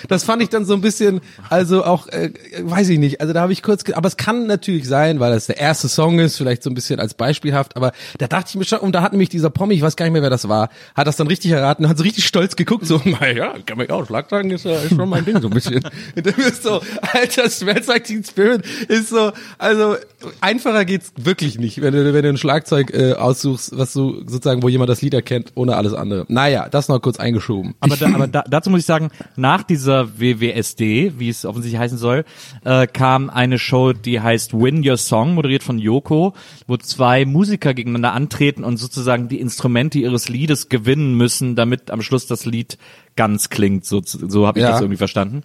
[0.07, 3.41] Das fand ich dann so ein bisschen, also auch, äh, weiß ich nicht, also da
[3.41, 6.63] habe ich kurz, aber es kann natürlich sein, weil das der erste Song ist, vielleicht
[6.63, 9.29] so ein bisschen als beispielhaft, aber da dachte ich mir schon, und da hat nämlich
[9.29, 11.87] dieser Pommi, ich weiß gar nicht mehr, wer das war, hat das dann richtig erraten
[11.87, 14.95] hat so richtig stolz geguckt, so, naja, kann man ja auch, Schlagzeugen ist, ja- ist
[14.95, 15.75] schon mein Ding, so ein bisschen.
[16.15, 16.81] Und dann ist so,
[17.13, 19.95] alter, Smells Like Spirit ist so, also
[20.41, 24.63] einfacher geht's wirklich nicht, wenn du, wenn du ein Schlagzeug äh, aussuchst, was so sozusagen,
[24.63, 26.25] wo jemand das Lied erkennt, ohne alles andere.
[26.27, 27.75] Naja, das noch kurz eingeschoben.
[27.79, 31.97] Aber, da, aber da, dazu muss ich sagen, nach dieser WWSD, wie es offensichtlich heißen
[31.97, 32.25] soll,
[32.65, 36.33] äh, kam eine Show, die heißt Win Your Song, moderiert von Yoko,
[36.67, 42.01] wo zwei Musiker gegeneinander antreten und sozusagen die Instrumente ihres Liedes gewinnen müssen, damit am
[42.01, 42.77] Schluss das Lied
[43.15, 43.85] ganz klingt.
[43.85, 44.71] So, so habe ich Ja.
[44.71, 45.43] das irgendwie verstanden.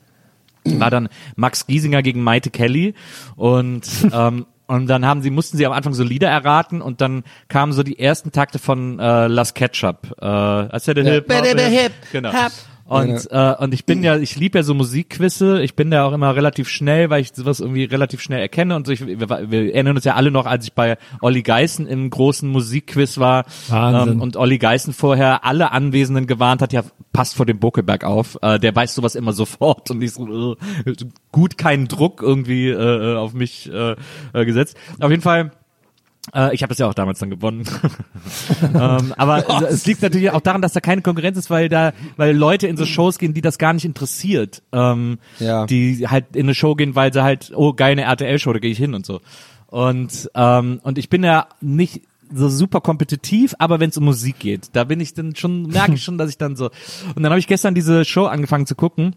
[0.64, 2.94] War dann Max Giesinger gegen Maite Kelly
[3.36, 7.24] und ähm, und dann haben sie mussten sie am Anfang so Lieder erraten und dann
[7.48, 10.14] kamen so die ersten Takte von äh, Las Ketchup.
[10.18, 11.12] Äh, als der Ja.
[11.14, 11.26] Hip,
[11.68, 12.30] Hip, genau.
[12.84, 15.62] Und, äh, und ich bin ja, ich liebe ja so Musikquizze.
[15.62, 18.76] Ich bin da auch immer relativ schnell, weil ich sowas irgendwie relativ schnell erkenne.
[18.76, 21.86] Und so, ich, wir, wir erinnern uns ja alle noch, als ich bei Olli Geißen
[21.86, 27.34] im großen Musikquiz war ähm, und Olli Geißen vorher alle Anwesenden gewarnt hat, ja, passt
[27.36, 28.38] vor dem Buckelberg auf.
[28.42, 30.94] Äh, der weiß sowas immer sofort und ich so, äh,
[31.30, 33.96] gut keinen Druck irgendwie äh, auf mich äh,
[34.32, 34.76] äh, gesetzt.
[35.00, 35.52] Auf jeden Fall
[36.35, 37.64] äh, ich habe das ja auch damals dann gewonnen.
[38.62, 41.92] ähm, aber es, es liegt natürlich auch daran, dass da keine Konkurrenz ist, weil da,
[42.16, 44.62] weil Leute in so Shows gehen, die das gar nicht interessiert.
[44.72, 45.66] Ähm, Ja.
[45.66, 48.70] Die halt in eine Show gehen, weil sie halt, oh geil, eine RTL-Show, da gehe
[48.70, 49.20] ich hin und so.
[49.66, 52.02] Und ähm, und ich bin ja nicht
[52.35, 55.94] so super kompetitiv, aber wenn es um Musik geht, da bin ich dann schon, merke
[55.94, 56.70] ich schon, dass ich dann so.
[57.14, 59.16] Und dann habe ich gestern diese Show angefangen zu gucken.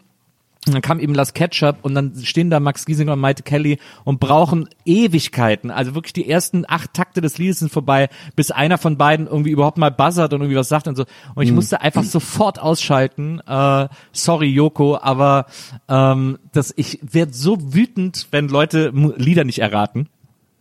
[0.68, 3.78] Und dann kam eben Las Ketchup und dann stehen da Max Giesinger und Maite Kelly
[4.04, 5.70] und brauchen Ewigkeiten.
[5.70, 9.52] Also wirklich die ersten acht Takte des Liedes sind vorbei, bis einer von beiden irgendwie
[9.52, 11.06] überhaupt mal buzzert und irgendwie was sagt und so.
[11.36, 13.42] Und ich musste einfach sofort ausschalten.
[13.46, 15.46] Äh, sorry, Joko, aber
[15.88, 20.10] ähm, das, ich werde so wütend, wenn Leute Lieder nicht erraten.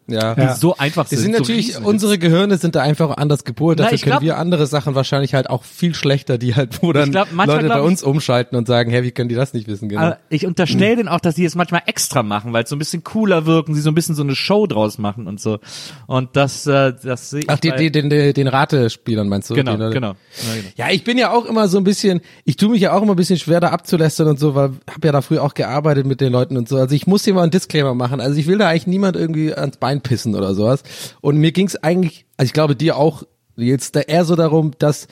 [0.07, 0.35] Ja.
[0.35, 1.25] Die so einfach Die sind.
[1.25, 3.81] sind so natürlich, riesen- unsere Gehirne sind da einfach anders gepolt.
[3.81, 7.11] Dafür können glaub- wir andere Sachen wahrscheinlich halt auch viel schlechter, die halt, wo dann
[7.11, 9.55] glaub, manchmal Leute bei glaub ich- uns umschalten und sagen, hey, wie können die das
[9.55, 9.89] nicht wissen?
[9.89, 10.13] Genau.
[10.29, 13.03] Ich unterstelle denen auch, dass die es manchmal extra machen, weil es so ein bisschen
[13.03, 15.59] cooler wirken, sie so ein bisschen so eine Show draus machen und so.
[16.07, 17.49] Und das, äh, das sehe ich.
[17.51, 19.55] Ach, die, die, den, den, den Ratespielern meinst du?
[19.55, 20.69] genau, Den- genau, ja, genau.
[20.77, 23.15] Ja, ich bin ja auch immer so ein bisschen, ich tue mich ja auch immer
[23.15, 26.21] ein bisschen schwer da abzulästern und so, weil habe ja da früher auch gearbeitet mit
[26.21, 26.77] den Leuten und so.
[26.77, 28.21] Also ich muss hier mal einen Disclaimer machen.
[28.21, 30.83] Also ich will da eigentlich niemand irgendwie ans Bein pissen oder sowas.
[31.21, 33.25] Und mir ging's eigentlich, also ich glaube dir auch
[33.57, 35.07] jetzt eher so darum, dass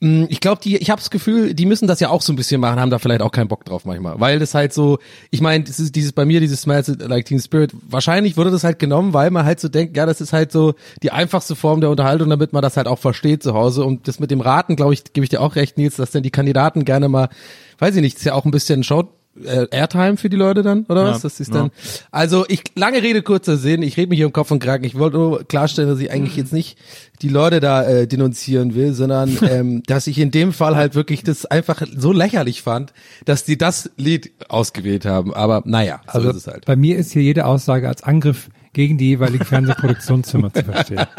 [0.00, 2.36] mh, ich glaube, die, ich habe das Gefühl, die müssen das ja auch so ein
[2.36, 4.98] bisschen machen, haben da vielleicht auch keinen Bock drauf manchmal, weil das halt so,
[5.30, 7.72] ich meine, das ist dieses bei mir dieses Smells Like Teen Spirit.
[7.88, 10.74] Wahrscheinlich wurde das halt genommen, weil man halt so denkt, ja, das ist halt so
[11.02, 13.84] die einfachste Form der Unterhaltung, damit man das halt auch versteht zu Hause.
[13.84, 16.22] Und das mit dem Raten, glaube ich, gebe ich dir auch recht, Nils, dass dann
[16.22, 17.28] die Kandidaten gerne mal,
[17.78, 19.17] weiß ich nicht, ist ja auch ein bisschen äh,
[19.70, 21.22] Airtime für die Leute dann, oder Ja, was?
[21.22, 21.70] Das ist dann.
[22.10, 23.82] Also ich lange Rede kurzer Sinn.
[23.82, 24.84] Ich rede mich hier im Kopf und Kragen.
[24.84, 26.78] Ich wollte nur klarstellen, dass ich eigentlich jetzt nicht
[27.22, 31.22] die Leute da äh, denunzieren will, sondern ähm, dass ich in dem Fall halt wirklich
[31.24, 32.92] das einfach so lächerlich fand,
[33.24, 35.34] dass die das Lied ausgewählt haben.
[35.34, 36.64] Aber naja, so Also ist es halt.
[36.66, 41.06] bei mir ist hier jede Aussage als Angriff gegen die jeweilige Fernsehproduktionszimmer zu verstehen.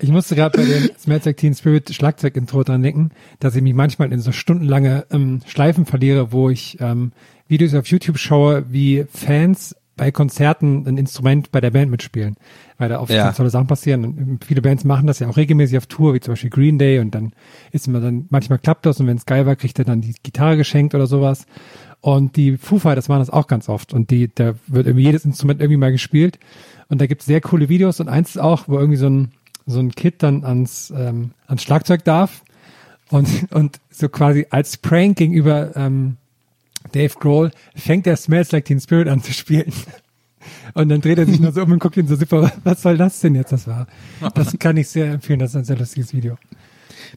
[0.00, 3.74] Ich musste gerade bei dem Smells Like Teen Spirit Schlagzeug-Intro dran denken, dass ich mich
[3.74, 7.10] manchmal in so stundenlange ähm, Schleifen verliere, wo ich ähm,
[7.48, 12.36] Videos auf YouTube schaue, wie Fans bei Konzerten ein Instrument bei der Band mitspielen,
[12.78, 13.32] weil da oft Ja.
[13.32, 14.04] tolle Sachen passieren.
[14.04, 16.78] Und ähm, viele Bands machen das ja auch regelmäßig auf Tour, wie zum Beispiel Green
[16.78, 17.32] Day und dann
[17.72, 20.14] ist man dann, manchmal klappt das und wenn es geil war, kriegt er dann die
[20.22, 21.46] Gitarre geschenkt oder sowas.
[22.00, 25.24] Und die Foo Fighters machen das auch ganz oft und die, da wird irgendwie jedes
[25.24, 26.38] Instrument irgendwie mal gespielt
[26.88, 29.32] und da gibt's sehr coole Videos und eins ist auch, wo irgendwie so ein,
[29.66, 32.44] so ein Kid dann ans, ähm, ans Schlagzeug darf
[33.10, 36.18] und, und so quasi als Prank gegenüber ähm,
[36.92, 39.72] Dave Grohl fängt er Smells Like Teen Spirit an zu spielen.
[40.74, 42.96] Und dann dreht er sich nur so um und guckt ihn so super, was soll
[42.96, 43.52] das denn jetzt?
[43.52, 43.86] Das war,
[44.34, 46.36] das kann ich sehr empfehlen, das ist ein sehr lustiges Video.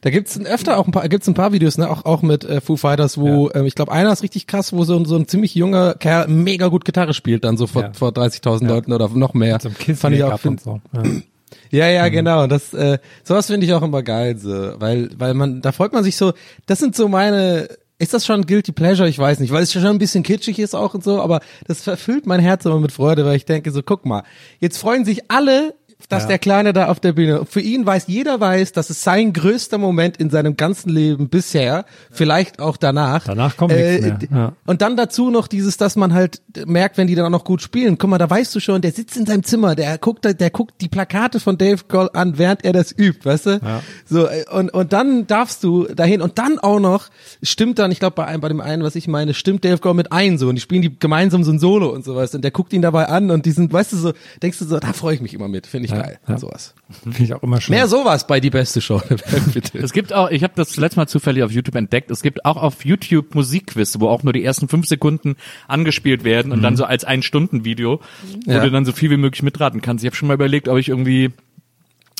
[0.00, 2.60] Da gibt's öfter auch ein paar, gibt's ein paar Videos, ne, auch, auch mit äh,
[2.60, 5.28] Foo Fighters, wo, ähm, ich glaube, einer ist richtig krass, wo so, ein- so ein
[5.28, 7.92] ziemlich junger Kerl mega gut Gitarre spielt, dann so vor, Ja.
[7.92, 9.58] vor 30.000 Leuten oder noch mehr.
[9.62, 10.80] Einem Kiss Fand ich auch, find, so.
[10.92, 11.02] Ja.
[11.70, 12.12] ja, ja, Mhm.
[12.12, 12.46] genau.
[12.46, 16.04] Das, äh, sowas finde ich auch immer geil, so, weil, weil man, da freut man
[16.04, 16.32] sich so.
[16.66, 17.68] Das sind so meine.
[18.02, 19.08] Ist das schon guilty pleasure?
[19.08, 21.38] Ich weiß nicht, weil es schon ein bisschen kitschig ist auch und so, aber
[21.68, 24.24] das verfüllt mein Herz immer mit Freude, weil ich denke so, guck mal,
[24.58, 25.76] jetzt freuen sich alle,
[26.08, 26.28] dass Ja.
[26.30, 27.44] der Kleine da auf der Bühne.
[27.46, 31.84] Für ihn weiß jeder weiß, das ist sein größter Moment in seinem ganzen Leben bisher,
[32.10, 33.24] vielleicht auch danach.
[33.24, 34.52] Danach kommt nichts mehr, ja.
[34.66, 37.62] Und dann dazu noch dieses, dass man halt merkt, wenn die dann auch noch gut
[37.62, 37.98] spielen.
[37.98, 40.74] Guck mal, da weißt du schon, der sitzt in seinem Zimmer, der guckt, der guckt
[40.80, 43.50] die Plakate von Dave Grohl an, während er das übt, weißt du?
[43.62, 43.82] Ja.
[44.04, 47.08] So äh, und und dann darfst du dahin und dann auch noch
[47.42, 49.94] stimmt dann, ich glaube bei einem, bei dem einen, was ich meine, stimmt Dave Grohl
[49.94, 52.50] mit ein so und die spielen die gemeinsam so ein Solo und sowas und der
[52.50, 54.12] guckt ihn dabei an und die sind, weißt du so,
[54.42, 56.38] denkst du so, da freue ich mich immer mit, finde ich geil, ja.
[56.38, 56.74] sowas.
[57.02, 57.74] Finde ich auch immer schön.
[57.74, 59.00] Mehr sowas bei die beste Show,
[59.54, 59.78] bitte.
[59.78, 62.56] Es gibt auch, ich habe das letzte Mal zufällig auf YouTube entdeckt, es gibt auch
[62.56, 65.36] auf YouTube Musikquiz, wo auch nur die ersten fünf Sekunden
[65.68, 68.00] angespielt werden und dann so als ein Stunden Video,
[68.46, 68.62] wo Ja.
[68.64, 70.04] du dann so viel wie möglich mitraten kannst.
[70.04, 71.30] Ich habe schon mal überlegt, ob ich irgendwie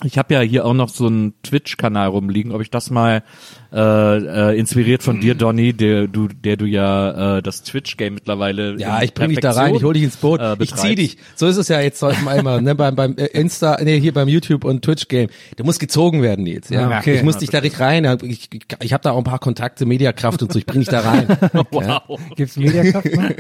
[0.04, 3.22] ich habe ja hier auch noch so einen Twitch-Kanal rumliegen, ob ich das mal
[3.72, 8.78] äh, äh, inspiriert von dir, Donny, der du, der du ja äh, das Twitch-Game mittlerweile
[8.78, 11.16] Ja, ich bring dich da rein, ich hol dich ins Boot, äh, ich zieh dich.
[11.34, 14.12] So ist es ja jetzt heute mal immer, ne, beim, beim äh, Insta, nee, hier
[14.12, 15.28] beim YouTube und Twitch Game.
[15.56, 16.88] Du musst gezogen werden jetzt, ja.
[16.88, 17.16] Ah, okay.
[17.16, 19.86] Ich muss dich da richtig rein, ja, ich, ich, habe da auch ein paar Kontakte,
[19.86, 21.26] Mediakraft und so, ich bring dich da rein.
[21.52, 21.64] ja.
[21.70, 22.20] Wow.
[22.36, 23.30] Gibt's Mediakraft noch?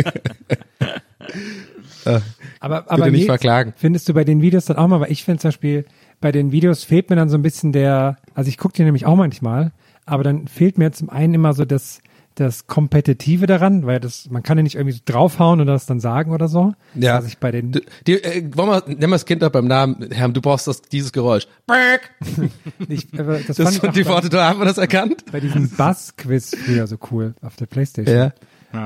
[2.60, 3.74] aber aber nicht Nils, verklagen.
[3.76, 5.84] Findest du bei den Videos dann auch mal, weil ich finde zum Beispiel,
[6.22, 9.04] bei den Videos fehlt mir dann so ein bisschen der, also ich gucke die nämlich
[9.04, 9.72] auch manchmal,
[10.06, 12.00] aber dann fehlt mir zum einen immer so das,
[12.36, 16.00] das Kompetitive daran, weil das, man kann ja nicht irgendwie so draufhauen und das dann
[16.00, 16.72] sagen oder so.
[16.94, 17.16] Ja.
[17.16, 19.66] Also ich bei den, Du, die, äh, wollen wir, nennen wir das Kind doch beim
[19.66, 21.46] Namen, Herr, du brauchst das, dieses Geräusch.
[22.88, 25.24] ich, aber das, Das fand ich die bei, Worte, da haben wir das erkannt.
[25.30, 28.16] bei diesem Bass-Quiz früher so cool auf der Playstation.
[28.16, 28.32] Ja.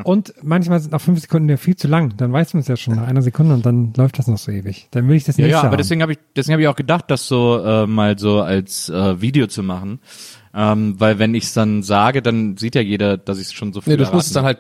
[0.05, 2.16] Und manchmal sind auch fünf Sekunden ja viel zu lang.
[2.16, 4.51] Dann weiß man es ja schon nach einer Sekunde und dann läuft das noch so
[4.51, 4.88] ewig.
[4.90, 5.68] Dann will ich das Ja, nicht ja, haben.
[5.68, 8.88] aber deswegen habe ich, deswegen habe ich auch gedacht, das so äh, mal so als
[8.88, 10.01] äh, Video zu machen,
[10.55, 13.81] ähm, weil wenn ich es dann sage, dann sieht ja jeder, dass ich schon so
[13.81, 14.59] viel Nee, du erraten musst es dann halt,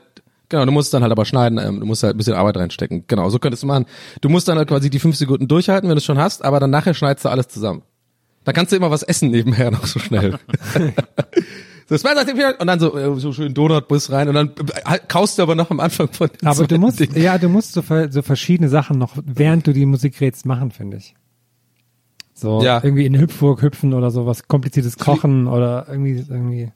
[0.48, 2.56] genau, du musst es dann halt aber schneiden, ähm, du musst halt ein bisschen Arbeit
[2.58, 3.04] reinstecken.
[3.08, 3.86] Genau, so könntest du machen.
[4.20, 6.60] Du musst dann halt quasi die fünf Sekunden durchhalten, wenn du es schon hast, aber
[6.60, 7.82] dann nachher schneidest du alles zusammen.
[8.46, 10.38] Da kannst du immer was essen nebenher noch so schnell.
[11.88, 14.52] so, zwei, drei, vier, und dann so, äh, so schön Donutbus rein und dann
[14.84, 17.20] äh, kaust du aber noch am Anfang von den Aber du musst, Dingen.
[17.20, 20.96] ja, du musst so, so verschiedene Sachen noch, während du die Musik redest, machen, finde
[20.98, 21.14] ich.
[22.34, 22.80] So, Ja.
[22.84, 26.70] irgendwie in Hüpfburg hüpfen oder so, was kompliziertes Kochen oder irgendwie, irgendwie,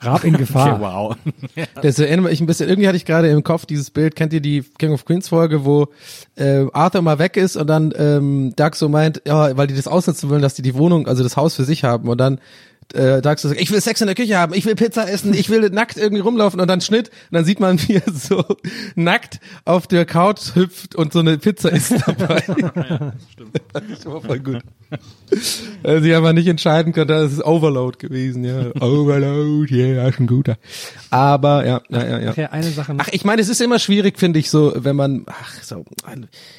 [0.00, 0.80] Rab in Gefahr.
[0.80, 1.16] Wow.
[1.82, 4.40] Das erinnert mich ein bisschen, irgendwie hatte ich gerade im Kopf dieses Bild, kennt ihr
[4.40, 5.88] die King of Queens Folge, wo
[6.36, 9.86] äh, Arthur mal weg ist und dann ähm, Doug so meint, ja, weil die das
[9.86, 12.40] ausnutzen wollen, dass die die Wohnung, also das Haus für sich haben und dann
[12.94, 15.34] äh, Doug so sagt, ich will Sex in der Küche haben, ich will Pizza essen,
[15.34, 18.44] ich will nackt irgendwie rumlaufen und dann Schnitt und dann sieht man, wie er so
[18.94, 22.42] nackt auf der Couch hüpft und so eine Pizza isst dabei.
[23.72, 24.62] Das war voll gut.
[25.82, 28.70] Äh, Sie aber nicht entscheiden können, das ist Overload gewesen, ja.
[28.80, 30.56] Overload, yeah, ist ein guter.
[31.10, 32.30] Aber, ja, ja, ja, ja.
[32.32, 32.94] Ach ja, eine Sache.
[32.98, 35.84] Ach, ich meine, es ist immer schwierig, finde ich, so, wenn man, ach, so,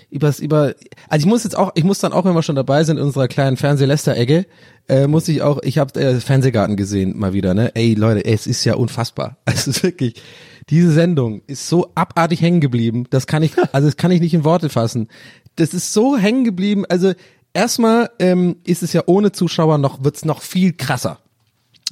[0.10, 0.76] übers, über,
[1.10, 3.04] also ich muss jetzt auch, ich muss dann auch, wenn wir schon dabei sind in
[3.04, 4.46] unserer kleinen Fernsehläster-Ecke,
[4.90, 7.72] äh, muss ich auch, ich habe äh, Fernsehgarten gesehen, mal wieder, ne?
[7.76, 9.38] Ey, Leute, ey, es ist ja unfassbar.
[9.46, 10.22] Also es ist wirklich,
[10.70, 14.34] diese Sendung ist so abartig hängen geblieben, das kann ich, also das kann ich nicht
[14.34, 15.08] in Worte fassen.
[15.56, 17.14] Das ist so hängen geblieben, also
[17.54, 21.20] erstmal ähm, ist es ja ohne Zuschauer noch, wird's noch viel krasser.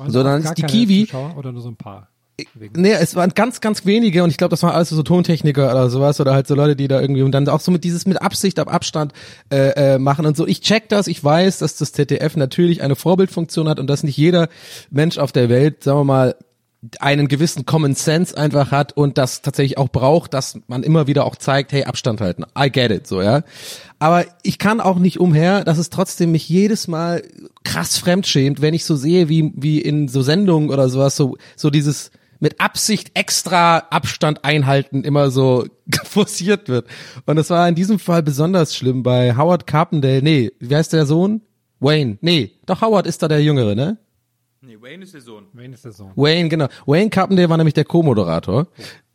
[0.07, 2.09] So, dann ist die Kiwi, Zuschauer oder nur so ein paar?
[2.75, 5.89] Nee, es waren ganz, ganz wenige und ich glaube, das waren alles so Tontechniker oder
[5.89, 8.21] sowas oder halt so Leute, die da irgendwie und dann auch so mit dieses mit
[8.21, 9.13] Absicht ab Abstand
[9.51, 10.45] äh, äh, machen und so.
[10.45, 14.17] Ich check das, ich weiß, dass das ZDF natürlich eine Vorbildfunktion hat und dass nicht
[14.17, 14.49] jeder
[14.91, 16.35] Mensch auf der Welt, sagen wir mal,
[16.99, 21.25] einen gewissen Common Sense einfach hat und das tatsächlich auch braucht, dass man immer wieder
[21.25, 22.45] auch zeigt, hey, Abstand halten.
[22.57, 23.41] I get it, so, ja.
[23.97, 27.23] Aber ich kann auch nicht umher, dass es trotzdem mich jedes Mal
[27.63, 31.71] krass fremdschämt, wenn ich so sehe, wie, wie in so Sendungen oder sowas, so, so
[31.71, 35.65] dieses mit Absicht extra Abstand einhalten immer so
[36.03, 36.87] forciert wird.
[37.25, 40.21] Und das war in diesem Fall besonders schlimm bei Howard Carpendale.
[40.21, 41.41] Nee, wie heißt der Sohn?
[41.79, 42.17] Wayne.
[42.21, 43.97] Nee, doch Howard ist da der Jüngere, ne?
[44.61, 45.45] Nee, Wayne ist der Sohn.
[45.53, 46.11] Wen ist das so?
[46.15, 46.67] Wayne, genau.
[46.85, 48.67] Wayne Carpendale war nämlich der Co-Moderator.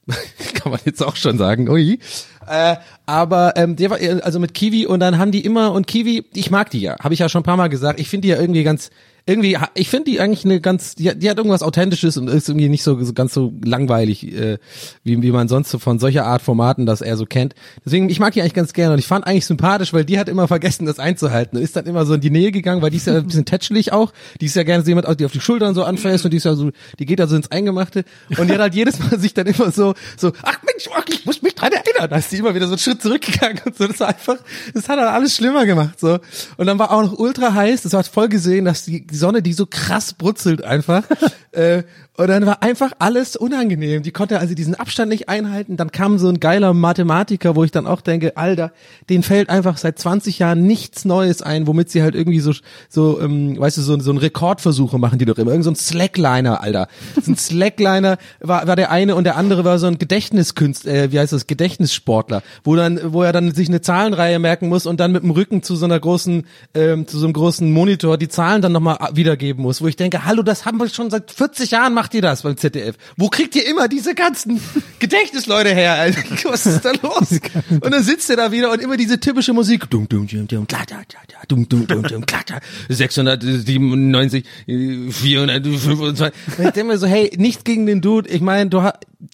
[0.55, 1.69] Kann man jetzt auch schon sagen.
[1.69, 1.99] Ui.
[2.47, 5.87] Äh, aber ähm, der war äh, also mit Kiwi und dann haben die immer und
[5.87, 8.01] Kiwi, ich mag die ja, habe ich ja schon ein paar Mal gesagt.
[8.01, 8.91] Ich finde die ja irgendwie ganz
[9.25, 12.49] irgendwie, ich finde die eigentlich eine ganz, die, hat- die hat irgendwas Authentisches und ist
[12.49, 14.59] irgendwie nicht so, so ganz so langweilig, äh,
[15.05, 17.55] wie, wie man sonst so von solcher Art Formaten das eher so kennt.
[17.85, 20.29] Deswegen, ich mag die eigentlich ganz gerne und ich fand eigentlich sympathisch, weil die hat
[20.29, 22.97] immer vergessen, das einzuhalten und ist dann immer so in die Nähe gegangen, weil die
[22.97, 24.13] ist ja ein bisschen tätschelig auch.
[24.41, 26.45] Die ist ja gerne so jemand, die auf die Schultern so anfasst und die ist
[26.45, 28.05] ja so, die geht da so ins Eingemachte
[28.39, 31.43] und die hat halt jedes Mal sich dann immer so, so, ach Mensch, ich muss
[31.43, 32.11] mich dran erinnern.
[32.11, 33.87] Da ist die immer wieder so einen Schritt zurückgegangen und so.
[33.87, 34.37] Das war einfach,
[34.75, 36.19] das hat dann alles schlimmer gemacht, so.
[36.57, 37.83] Und dann war auch noch ultra heiß.
[37.83, 41.05] Das war voll gesehen, dass die, die Sonne, die so krass brutzelt einfach.
[41.53, 41.83] Äh,
[42.15, 44.03] und dann war einfach alles unangenehm.
[44.03, 45.79] Die konnte also diesen Abstand nicht einhalten.
[45.79, 48.73] Dann kam so ein geiler Mathematiker, wo ich dann auch denke, Alter,
[49.09, 52.53] denen fällt einfach seit 20 Jahren nichts Neues ein, womit sie halt irgendwie so,
[52.91, 55.53] so, ähm, weißt du, so, so ein Rekordversuche machen die doch immer.
[55.53, 56.89] Irgend so ein Slackliner, Alter.
[57.23, 61.13] So ein Slackliner war, war der eine und der andere war so ein Gedächtniskünstler, äh,
[61.13, 65.01] wie heißt das, Gedächtnissportler, wo dann, wo er dann sich eine Zahlenreihe merken muss und
[65.01, 66.45] dann mit dem Rücken zu so einer großen,
[66.75, 70.27] ähm, zu so einem großen Monitor die Zahlen dann nochmal wiedergeben muss, wo ich denke,
[70.27, 72.95] hallo, das haben wir schon seit 40 Jahren macht ihr das beim ZDF.
[73.17, 74.61] Wo kriegt ihr immer diese ganzen
[75.01, 75.95] Gedächtnisleute her?
[75.95, 76.23] Alter?
[76.45, 77.41] Was ist da los?
[77.69, 79.91] Und dann sitzt er da wieder und immer diese typische Musik.
[79.91, 82.61] Dum, dum, dum, dum, klatter, klatter, dum, dum, dum, dum, klatter.
[82.89, 86.59] 697, äh, 425.
[86.59, 88.29] Und ich denke mir so, hey, nichts gegen den Dude.
[88.29, 88.89] Ich meine, du,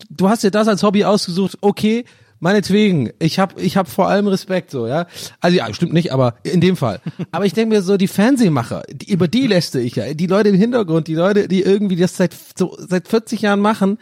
[0.09, 1.59] du hast dir das als Hobby ausgesucht.
[1.61, 2.06] Okay,
[2.41, 5.07] Meinetwegen, ich hab, ich hab vor allem Respekt so, ja.
[5.41, 7.01] Also ja, stimmt nicht, aber in dem Fall.
[7.32, 10.51] Aber ich denke mir so, die Fernsehmacher, die, über die lässte ich ja, die Leute
[10.51, 13.99] im Hintergrund, die Leute, die irgendwie das seit so, seit 40 Jahren machen.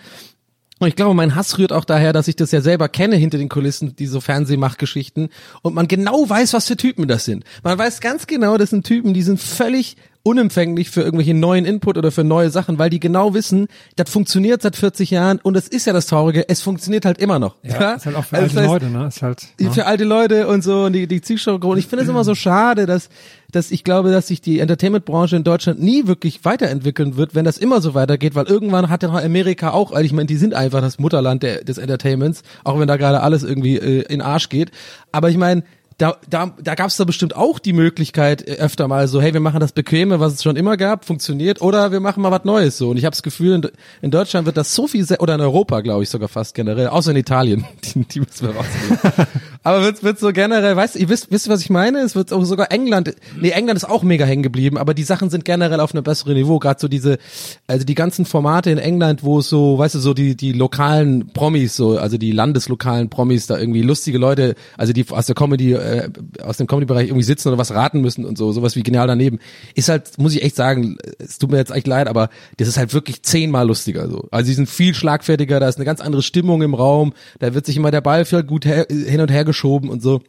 [0.78, 3.38] Und ich glaube, mein Hass rührt auch daher, dass ich das ja selber kenne hinter
[3.38, 5.30] den Kulissen, diese Fernsehmachgeschichten.
[5.62, 7.44] Und man genau weiß, was für Typen das sind.
[7.62, 11.96] Man weiß ganz genau, das sind Typen, die sind völlig unempfänglich für irgendwelche neuen Input
[11.96, 15.68] oder für neue Sachen, weil die genau wissen, das funktioniert seit 40 Jahren und das
[15.68, 17.54] ist ja das Traurige, es funktioniert halt immer noch.
[17.62, 19.06] Ja, ist halt auch für Also alte heißt, Leute, ne?
[19.06, 19.70] Ist halt, ne?
[19.70, 21.64] für alte Leute und so und die, die Zuschauer.
[21.64, 23.08] Und ich finde es immer so schade, dass,
[23.52, 27.56] dass ich glaube, dass sich die Entertainment-Branche in Deutschland nie wirklich weiterentwickeln wird, wenn das
[27.56, 30.54] immer so weitergeht, weil irgendwann hat ja noch Amerika auch, weil ich meine, die sind
[30.54, 34.48] einfach das Mutterland der, des Entertainments, auch wenn da gerade alles irgendwie äh, in Arsch
[34.48, 34.72] geht.
[35.12, 35.62] Aber ich meine,
[35.98, 39.32] da, da, da gab es da bestimmt auch die Möglichkeit äh, öfter mal so, hey,
[39.32, 42.44] wir machen das Bequeme, was es schon immer gab, funktioniert, oder wir machen mal was
[42.44, 42.90] Neues so.
[42.90, 43.70] Und ich habe das Gefühl, in,
[44.02, 47.12] in Deutschland wird das so viel, oder in Europa, glaube ich sogar fast generell, außer
[47.12, 49.28] in Italien, die, die müssen wir rausnehmen.
[49.66, 51.98] Aber wird, wird so generell, weißt du, ihr wisst, wisst ihr, was ich meine?
[51.98, 55.28] Es wird auch sogar England, nee, England ist auch mega hängen geblieben, aber die Sachen
[55.28, 56.60] sind generell auf einem besseren Niveau.
[56.60, 57.18] Gerade so diese,
[57.66, 61.32] also die ganzen Formate in England, wo es so, weißt du, so die, die lokalen
[61.32, 65.72] Promis, so, also die landeslokalen Promis, da irgendwie lustige Leute, also die aus der Comedy,
[65.72, 66.10] äh,
[66.44, 69.40] aus dem Comedy-Bereich irgendwie sitzen oder was raten müssen und so, sowas wie genial daneben,
[69.74, 72.78] ist halt, muss ich echt sagen, es tut mir jetzt echt leid, aber das ist
[72.78, 74.28] halt wirklich zehnmal lustiger so.
[74.30, 77.66] Also die sind viel schlagfertiger, da ist eine ganz andere Stimmung im Raum, da wird
[77.66, 80.20] sich immer der Ball viel gut hin und her geschoben und so.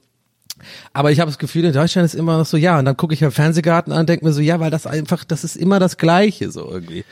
[0.93, 3.13] Aber ich habe das Gefühl, in Deutschland ist immer noch so, ja, und dann gucke
[3.13, 5.79] ich ja Fernsehgarten an und denke mir so, ja, weil das einfach, das ist immer
[5.79, 7.03] das Gleiche so irgendwie.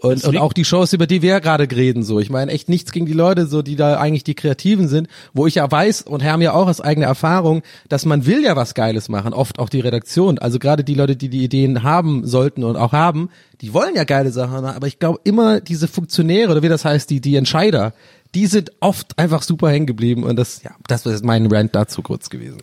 [0.00, 2.20] Und, und auch die Shows, über die wir ja gerade reden, so.
[2.20, 5.46] Ich meine, echt nichts gegen die Leute, so, die da eigentlich die Kreativen sind, wo
[5.48, 8.74] ich ja weiß und Herr ja auch aus eigener Erfahrung, dass man will ja was
[8.74, 10.38] Geiles machen, oft auch die Redaktion.
[10.38, 14.04] Also gerade die Leute, die die Ideen haben sollten und auch haben, die wollen ja
[14.04, 17.92] geile Sachen, aber ich glaube immer diese Funktionäre oder wie das heißt, die, die Entscheider,
[18.34, 22.02] die sind oft einfach super hängen geblieben und das, ja, das ist mein Rant dazu
[22.02, 22.58] kurz gewesen.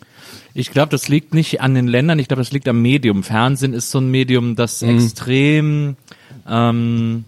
[0.53, 3.23] Ich glaube, das liegt nicht an den Ländern, ich glaube, das liegt am Medium.
[3.23, 5.97] Fernsehen ist so ein Medium, das extrem
[6.47, 7.25] ähm,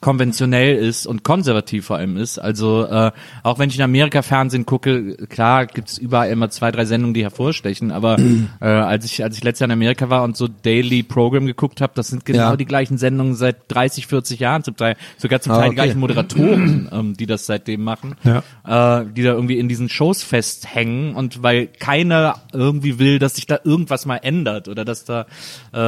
[0.00, 2.38] konventionell ist und konservativ vor allem ist.
[2.38, 3.12] Also äh,
[3.42, 7.22] auch wenn ich in Amerika Fernsehen gucke, klar gibt's überall immer zwei, drei Sendungen, die
[7.22, 8.18] hervorstechen, aber
[8.60, 11.80] äh, als ich als ich letztes Jahr in Amerika war und so Daily Program geguckt
[11.80, 12.56] habe, das sind genau Ja.
[12.56, 15.70] die gleichen Sendungen seit 30, 40 Jahren, zum Teil sogar zum Ah, Teil okay.
[15.70, 20.22] die gleichen Moderatoren, ähm, die das seitdem machen, äh, die da irgendwie in diesen Shows
[20.22, 25.26] festhängen und weil keiner irgendwie will, dass sich da irgendwas mal ändert oder dass da,
[25.74, 25.80] äh, äh,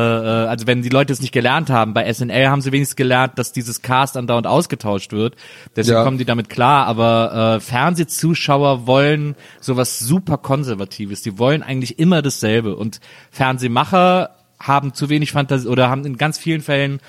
[0.49, 3.53] also wenn die Leute es nicht gelernt haben, bei SNL haben sie wenigstens gelernt, dass
[3.53, 5.37] dieses Cast andauernd ausgetauscht wird,
[5.77, 6.05] deswegen Ja.
[6.05, 12.21] kommen die damit klar, aber äh, Fernsehzuschauer wollen sowas super Konservatives, die wollen eigentlich immer
[12.21, 12.75] dasselbe.
[12.75, 12.99] Und
[13.31, 17.01] Fernsehmacher haben zu wenig Fantasie oder haben in ganz vielen Fällen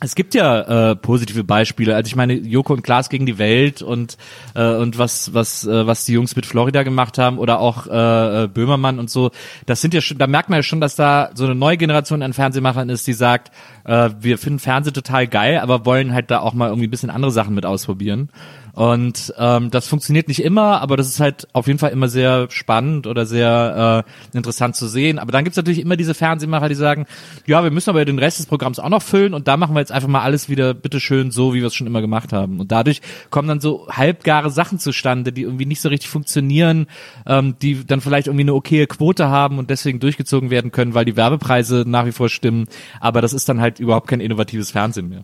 [0.00, 1.94] es gibt ja äh, positive Beispiele.
[1.94, 4.18] Also ich meine, Joko und Klaas gegen die Welt und
[4.54, 8.44] äh, und was was äh, was die Jungs mit Florida gemacht haben oder auch äh,
[8.44, 9.30] äh, Böhmermann und so.
[9.64, 12.22] Das sind ja schon, da merkt man ja schon, dass da so eine neue Generation
[12.22, 13.50] an Fernsehmachern ist, die sagt,
[13.84, 17.10] äh, wir finden Fernsehen total geil, aber wollen halt da auch mal irgendwie ein bisschen
[17.10, 18.28] andere Sachen mit ausprobieren.
[18.76, 22.50] Und ähm, das funktioniert nicht immer, aber das ist halt auf jeden Fall immer sehr
[22.50, 25.18] spannend oder sehr äh, interessant zu sehen.
[25.18, 27.06] Aber dann gibt's natürlich immer diese Fernsehmacher, die sagen,
[27.46, 29.80] ja, wir müssen aber den Rest des Programms auch noch füllen und da machen wir
[29.80, 32.60] jetzt einfach mal alles wieder bitteschön so, wie wir es schon immer gemacht haben.
[32.60, 33.00] Und dadurch
[33.30, 36.86] kommen dann so halbgare Sachen zustande, die irgendwie nicht so richtig funktionieren,
[37.26, 41.06] ähm, die dann vielleicht irgendwie eine okaye Quote haben und deswegen durchgezogen werden können, weil
[41.06, 42.66] die Werbepreise nach wie vor stimmen.
[43.00, 45.22] Aber das ist dann halt überhaupt kein innovatives Fernsehen mehr.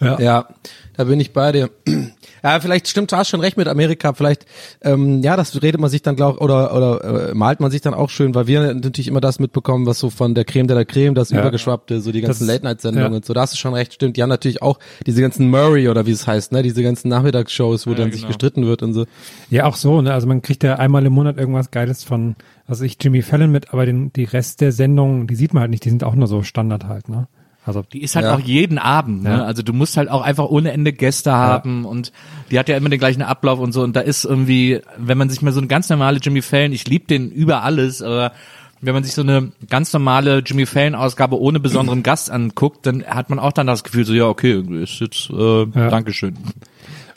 [0.00, 0.20] Ja.
[0.20, 0.48] ja,
[0.96, 1.70] da bin ich bei dir.
[2.42, 4.12] Ja, vielleicht stimmt, du hast schon recht mit Amerika.
[4.12, 4.46] Vielleicht,
[4.82, 7.92] ähm, ja, das redet man sich dann, glaub oder oder äh, malt man sich dann
[7.92, 10.84] auch schön, weil wir natürlich immer das mitbekommen, was so von der Creme de la
[10.84, 11.40] Creme, das ja.
[11.40, 13.16] übergeschwappte, so die ganzen Late-Night-Sendungen ja.
[13.16, 13.32] und so.
[13.32, 14.16] Da hast du schon recht, stimmt.
[14.16, 17.88] Die haben natürlich auch diese ganzen Murray oder wie es heißt, ne, diese ganzen Nachmittagsshows,
[17.88, 18.18] wo ja, dann genau.
[18.18, 19.06] sich gestritten wird und so.
[19.50, 22.36] Ja, auch so, ne, also man kriegt ja einmal im Monat irgendwas Geiles von,
[22.68, 25.70] also ich Jimmy Fallon mit, aber den, die Rest der Sendungen, die sieht man halt
[25.70, 27.26] nicht, die sind auch nur so Standard halt, ne.
[27.66, 28.34] Also die ist halt ja.
[28.34, 29.30] auch jeden Abend, ne?
[29.30, 29.44] Ja.
[29.44, 31.90] Also du musst halt auch einfach ohne Ende Gäste haben ja.
[31.90, 32.12] und
[32.50, 35.28] die hat ja immer den gleichen Ablauf und so und da ist irgendwie, wenn man
[35.28, 38.32] sich mal so eine ganz normale Jimmy Fallon, ich liebe den über alles, aber
[38.80, 43.04] wenn man sich so eine ganz normale Jimmy Fallon Ausgabe ohne besonderen Gast anguckt, dann
[43.04, 45.90] hat man auch dann das Gefühl so, ja okay, ist jetzt äh, ja.
[45.90, 46.36] Dankeschön.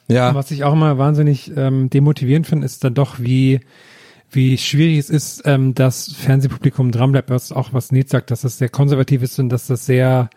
[0.08, 0.30] Ja.
[0.30, 3.60] Und was ich auch immer wahnsinnig ähm, demotivierend finde, ist dann doch wie
[4.32, 8.58] wie schwierig es ist, ähm, dass Fernsehpublikum dranbleibt, was auch was Nils sagt, dass das
[8.58, 10.30] sehr konservativ ist und dass das sehr,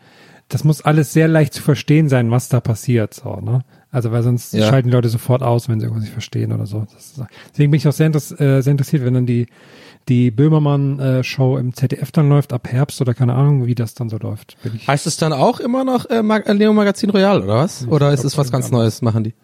[0.48, 3.64] das muss alles sehr leicht zu verstehen sein, was da passiert, so, ne?
[3.90, 4.66] Also, weil sonst ja.
[4.66, 6.86] schalten die Leute sofort aus, wenn sie irgendwas nicht verstehen oder so.
[6.96, 7.20] Ist,
[7.50, 9.48] deswegen bin ich auch sehr, äh, sehr interessiert, wenn dann die,
[10.08, 14.16] die Böhmermann-Show im ZDF dann läuft, ab Herbst oder keine Ahnung, wie das dann so
[14.16, 14.56] läuft.
[14.88, 17.86] heißt es dann auch immer noch äh, Mag Leo Magazin Royal, oder was?
[17.86, 19.34] Oder ist es was ganz Neues, machen die?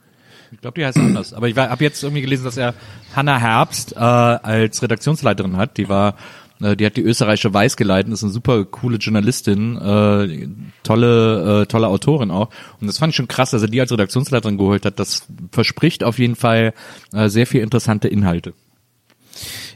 [0.52, 1.32] Ich glaube, die heißt anders.
[1.32, 2.74] Aber ich habe jetzt irgendwie gelesen, dass er
[3.14, 5.76] Hannah Herbst äh, als Redaktionsleiterin hat.
[5.76, 6.14] Die war,
[6.60, 10.48] äh, die hat die österreichische Weiß geleitet, ist eine super coole Journalistin, äh,
[10.82, 12.48] tolle, äh, tolle Autorin auch.
[12.80, 14.98] Und das fand ich schon krass, dass er die als Redaktionsleiterin geholt hat.
[14.98, 16.72] Das verspricht auf jeden Fall
[17.12, 18.54] äh, sehr viel interessante Inhalte.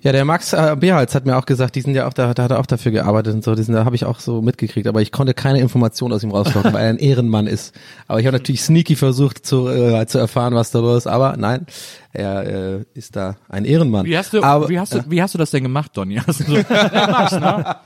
[0.03, 2.43] Ja, der Max äh, Behrholz hat mir auch gesagt, die sind ja auch da, da
[2.43, 4.89] hat er auch dafür gearbeitet und so, die sind, da habe ich auch so mitgekriegt,
[4.89, 7.73] aber ich konnte keine Information aus ihm rauslocken, weil er ein Ehrenmann ist.
[8.09, 11.37] Aber ich habe natürlich sneaky versucht zu, äh, zu erfahren, was da los ist, aber
[11.37, 11.67] nein,
[12.13, 14.05] er äh, ist da ein Ehrenmann.
[14.05, 16.17] Wie hast du, aber, wie hast du, wie hast du das denn gemacht, Donny?
[16.27, 17.77] Hast du so, ja, Max, ne?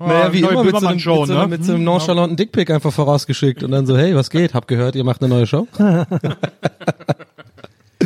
[0.00, 1.46] Naja, wie immer mit so, einem, Show, mit, so, ne?
[1.46, 4.52] mit so einem nonchalanten Dickpick einfach vorausgeschickt und dann so, hey, was geht?
[4.52, 5.66] Hab gehört, ihr macht eine neue Show.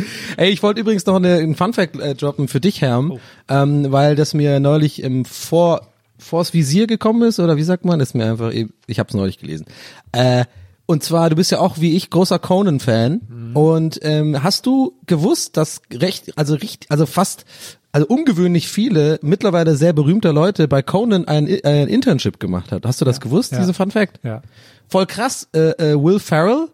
[0.37, 3.19] Ey, ich wollte übrigens noch eine, einen Funfact äh, droppen für dich, Herm, oh.
[3.49, 5.87] ähm, weil das mir neulich im Vor
[6.17, 7.99] vors Visier gekommen ist, oder wie sagt man?
[7.99, 9.65] Das ist mir einfach, ich habe es neulich gelesen.
[10.13, 10.45] Äh,
[10.85, 13.21] und zwar, du bist ja auch wie ich großer Conan-Fan.
[13.27, 13.55] Mhm.
[13.55, 17.45] Und ähm, hast du gewusst, dass recht, also richtig, also fast,
[17.91, 22.85] also ungewöhnlich viele mittlerweile sehr berühmte Leute bei Conan ein, ein Internship gemacht hat?
[22.85, 23.59] Hast du das ja, gewusst, ja.
[23.59, 24.19] diese Fun Fact?
[24.23, 24.41] Ja.
[24.89, 25.47] Voll krass.
[25.53, 26.67] Äh, äh, Will Ferrell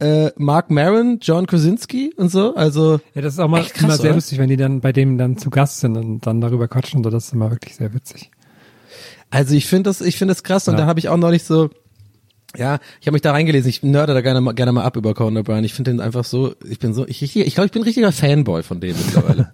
[0.00, 2.54] äh, Mark Maron, John Krasinski und so.
[2.54, 4.14] Also ja, das ist auch mal krass, immer sehr oder?
[4.14, 6.98] lustig, wenn die dann bei dem dann zu Gast sind und dann darüber quatschen.
[6.98, 8.30] Und so, das ist immer wirklich sehr witzig.
[9.30, 10.68] Also ich finde das, ich finde das krass.
[10.68, 10.80] Und ja.
[10.80, 11.70] da habe ich auch neulich so,
[12.56, 13.68] ja, ich habe mich da reingelesen.
[13.68, 15.64] Ich nörde da gerne, gerne mal ab über Conan O'Brien.
[15.64, 17.86] Ich finde den einfach so, ich bin so, ich, ich, ich glaube, ich bin ein
[17.86, 19.52] richtiger Fanboy von dem mittlerweile.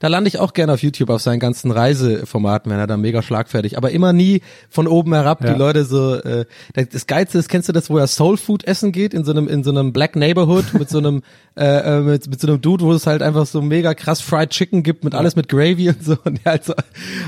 [0.00, 3.22] Da lande ich auch gerne auf YouTube auf seinen ganzen Reiseformaten, wenn er da mega
[3.22, 4.40] schlagfertig, aber immer nie
[4.70, 5.52] von oben herab, ja.
[5.52, 8.92] die Leute so, äh, das Geilste ist, kennst du das, wo er Soul Food essen
[8.92, 11.22] geht, in so einem, in so einem Black Neighborhood mit so einem,
[11.56, 14.50] äh, äh, mit, mit so einem Dude, wo es halt einfach so mega krass Fried
[14.50, 16.72] Chicken gibt mit alles mit Gravy und so und ja, also,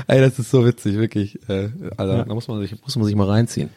[0.07, 2.23] ey, das ist so witzig, wirklich, äh, also, ja.
[2.23, 3.69] da muss man sich, muss man sich mal reinziehen.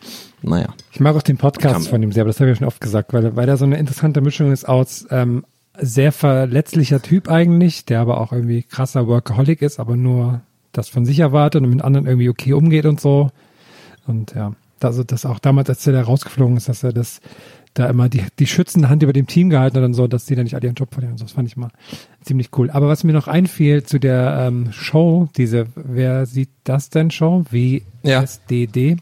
[0.42, 0.68] Naja.
[0.92, 3.12] Ich mag auch den Podcast von ihm sehr, aber das habe ich schon oft gesagt,
[3.12, 5.44] weil, weil er so eine interessante Mischung ist aus, ähm,
[5.80, 10.40] sehr verletzlicher Typ eigentlich, der aber auch irgendwie krasser Workaholic ist, aber nur
[10.72, 13.30] das von sich erwartet und mit anderen irgendwie okay umgeht und so.
[14.06, 17.20] Und ja, also das auch damals, als der da rausgeflogen ist, dass er das
[17.74, 20.34] da immer die, die schützende Hand über dem Team gehalten hat und so, dass die
[20.34, 21.16] da nicht alle ihren Job verlieren.
[21.18, 21.70] Das fand ich mal
[22.22, 22.70] ziemlich cool.
[22.70, 27.44] Aber was mir noch einfiel zu der ähm, Show, diese Wer sieht das denn Show?
[27.50, 28.90] WSDD.
[28.90, 28.96] Ja.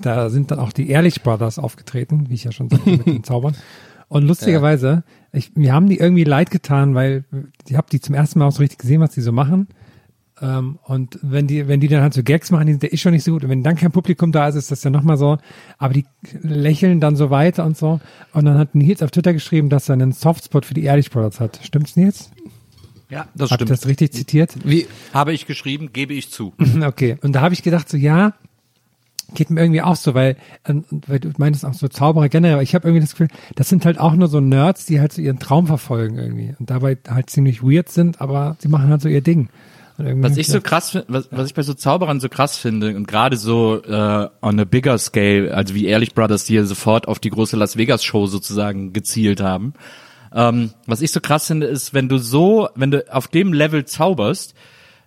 [0.00, 3.24] Da sind dann auch die Ehrlich Brothers aufgetreten, wie ich ja schon sagte, mit den
[3.24, 3.54] Zaubern.
[4.08, 5.04] Und lustigerweise.
[5.36, 7.24] Ich, mir haben die irgendwie leid getan, weil
[7.68, 9.68] ich habe die zum ersten Mal auch so richtig gesehen, was die so machen.
[10.40, 12.96] Ähm, und wenn die, wenn die dann halt so Gags machen, die sind ja eh
[12.96, 13.44] schon nicht so gut.
[13.44, 15.38] Und wenn dann kein Publikum da ist, ist das ja nochmal so.
[15.78, 16.04] Aber die
[16.42, 18.00] lächeln dann so weiter und so.
[18.32, 21.40] Und dann hat Nils auf Twitter geschrieben, dass er einen Softspot für die Ehrlich Brothers
[21.40, 21.60] hat.
[21.62, 22.30] Stimmt's, Nils?
[23.08, 23.70] Ja, das hat stimmt.
[23.70, 24.54] das richtig zitiert?
[24.64, 26.54] Wie habe ich geschrieben, gebe ich zu.
[26.82, 27.16] okay.
[27.22, 28.34] Und da habe ich gedacht so, ja,
[29.34, 32.74] geht mir irgendwie auch so, weil, ähm, weil du meinst auch so Zauberer generell, ich
[32.74, 35.38] habe irgendwie das Gefühl, das sind halt auch nur so Nerds, die halt so ihren
[35.38, 39.22] Traum verfolgen irgendwie und dabei halt ziemlich weird sind, aber sie machen halt so ihr
[39.22, 39.48] Ding.
[39.98, 43.38] Was ich so krass, was, was ich bei so Zauberern so krass finde und gerade
[43.38, 47.30] so äh, on a bigger scale, also wie Ehrlich Brothers, die ja sofort auf die
[47.30, 49.72] große Las Vegas Show sozusagen gezielt haben.
[50.34, 53.86] Ähm, was ich so krass finde, ist, wenn du so, wenn du auf dem Level
[53.86, 54.54] zauberst,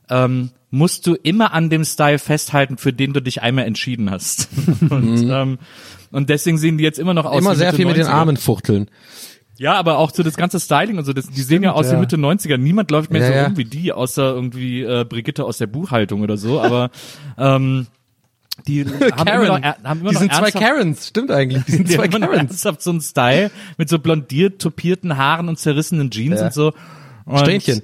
[0.10, 4.50] ähm, musst du immer an dem Style festhalten, für den du dich einmal entschieden hast.
[4.90, 5.58] und, ähm,
[6.12, 7.48] und deswegen sehen die jetzt immer noch aus Mhm.
[7.48, 8.10] Immer sehr Mitte viel mit den 90er.
[8.10, 8.90] Armen fuchteln.
[9.58, 11.96] Ja, aber auch so das ganze Styling und so, das, die sehen ja aus ja.
[11.96, 12.58] wie Mitte 90er.
[12.58, 13.44] Niemand läuft mehr Ja, so ja.
[13.46, 16.62] rum wie die, außer irgendwie äh, Brigitte aus der Buchhaltung oder so.
[16.62, 16.92] Aber
[17.38, 17.88] ähm,
[18.68, 19.48] die haben immer Karen.
[19.48, 21.64] noch, er- haben immer die noch sind zwei Karens, stimmt eigentlich.
[21.66, 22.52] Die sind die zwei haben immer noch Karens.
[22.52, 26.46] ernsthaft so einen Style mit so blondiert topierten Haaren und zerrissenen Jeans Ja.
[26.48, 26.74] und so.
[27.26, 27.82] Und, Strähnchen.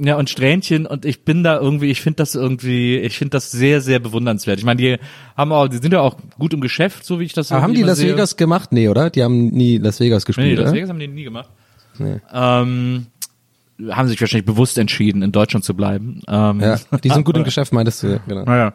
[0.00, 3.50] Ja, und Strähnchen und ich bin da irgendwie, ich finde das irgendwie, ich finde das
[3.50, 4.58] sehr, sehr bewundernswert.
[4.58, 4.96] Ich meine, die
[5.36, 7.70] haben auch, die sind ja auch gut im Geschäft, so wie ich das Aber haben
[7.70, 8.12] irgendwie die Las sehe.
[8.12, 8.70] Vegas gemacht?
[8.72, 9.10] Nee, oder?
[9.10, 10.74] Die haben nie Las Vegas Nee, gespielt, Las oder?
[10.74, 11.48] Vegas haben die nie gemacht.
[12.32, 13.06] Ähm,
[13.90, 16.20] haben sich wahrscheinlich bewusst entschieden, in Deutschland zu bleiben.
[16.28, 18.44] Ähm, Ja, die sind gut im Geschäft, meintest du, ja, genau.
[18.44, 18.74] Naja.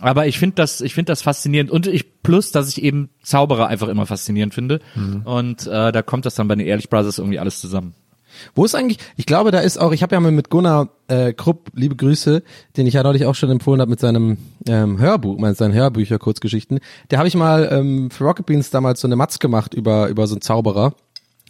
[0.00, 3.66] Aber ich finde das, ich finde das faszinierend und ich plus, dass ich eben Zauberer
[3.66, 4.80] einfach immer faszinierend finde
[5.24, 7.94] und äh, da kommt das dann bei den Ehrlich Brothers irgendwie alles zusammen.
[8.54, 11.32] Wo ist eigentlich, ich glaube, da ist auch, ich habe ja mal mit Gunnar äh,
[11.32, 12.42] Krupp, liebe Grüße,
[12.76, 16.18] den ich ja neulich auch schon empfohlen habe mit seinem ähm, Hörbuch, mit seinen Hörbücher,
[16.18, 16.80] Kurzgeschichten.
[17.10, 20.26] Der habe ich mal ähm, für Rocket Beans damals so eine Matz gemacht über, über
[20.26, 20.94] so einen Zauberer.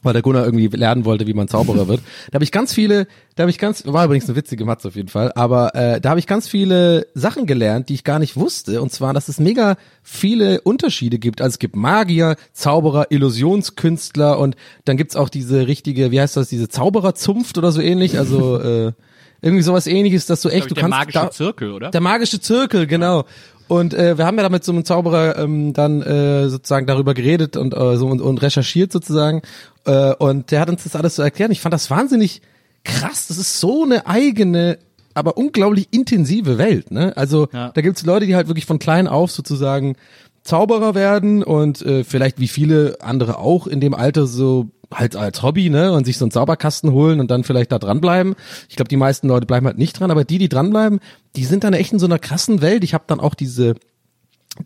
[0.02, 2.00] Weil der Gunnar irgendwie lernen wollte, wie man Zauberer wird.
[2.30, 4.94] Da habe ich ganz viele, da habe ich ganz, war übrigens eine witzige Matz auf
[4.94, 8.36] jeden Fall, aber äh, da habe ich ganz viele Sachen gelernt, die ich gar nicht
[8.36, 8.80] wusste.
[8.80, 11.40] Und zwar, dass es mega viele Unterschiede gibt.
[11.40, 16.48] Also es gibt Magier, Zauberer, Illusionskünstler und dann gibt's auch diese richtige, wie heißt das,
[16.48, 18.18] diese Zaubererzunft oder so ähnlich.
[18.18, 18.92] Also äh,
[19.40, 21.90] irgendwie sowas ähnliches, dass du echt, du der kannst magische da, Zirkel, oder?
[21.90, 23.24] der magische Zirkel, genau.
[23.68, 27.14] Und äh, wir haben ja da mit so einem Zauberer ähm, dann äh, sozusagen darüber
[27.14, 29.42] geredet und äh, so und, und recherchiert sozusagen.
[29.84, 31.52] Äh, und der hat uns das alles so erklärt.
[31.52, 32.40] Ich fand das wahnsinnig
[32.84, 33.26] krass.
[33.28, 34.78] Das ist so eine eigene,
[35.14, 36.90] aber unglaublich intensive Welt.
[36.90, 37.12] Ne?
[37.16, 37.70] Also Ja.
[37.70, 39.96] da gibt's Leute, die halt wirklich von klein auf sozusagen
[40.44, 45.42] Zauberer werden und äh, vielleicht wie viele andere auch in dem Alter so halt als
[45.42, 48.34] Hobby, ne, und sich so einen Zauberkasten holen und dann vielleicht da dranbleiben.
[48.68, 51.00] Ich glaube, die meisten Leute bleiben halt nicht dran, aber die, die dranbleiben,
[51.36, 52.84] die sind dann echt in so einer krassen Welt.
[52.84, 53.74] Ich habe dann auch diese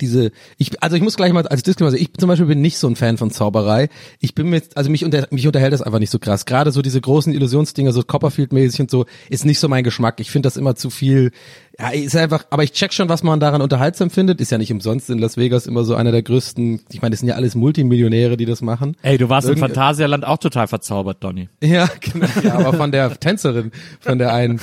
[0.01, 2.79] diese, ich, also ich muss gleich mal als Disclaimer sagen, ich zum Beispiel bin nicht
[2.79, 3.89] so ein Fan von Zauberei.
[4.20, 6.47] Ich bin mit, also mich, unter, mich unterhält das einfach nicht so krass.
[6.47, 10.20] Gerade so diese großen Illusionsdinger, so Copperfield-mäßig und so, ist nicht so mein Geschmack.
[10.20, 11.33] Ich finde das immer zu viel,
[11.79, 14.41] ja, ist einfach, aber ich check schon, was man daran unterhaltsam findet.
[14.41, 17.20] Ist ja nicht umsonst in Las Vegas immer so einer der größten, ich meine, das
[17.20, 18.97] sind ja alles Multimillionäre, die das machen.
[19.03, 21.49] Ey, du warst im Irgend- Phantasialand auch total verzaubert, Donny.
[21.62, 22.27] Ja, genau.
[22.43, 24.61] Ja, aber von der Tänzerin, von der einen,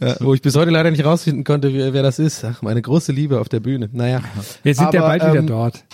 [0.00, 2.44] ja, wo ich bis heute leider nicht rausfinden konnte, wer, wer das ist.
[2.44, 3.88] Ach, meine große Liebe auf der Bühne.
[3.92, 4.20] Naja.
[4.62, 5.84] Wir sind ja Aber, bald wieder ähm, dort.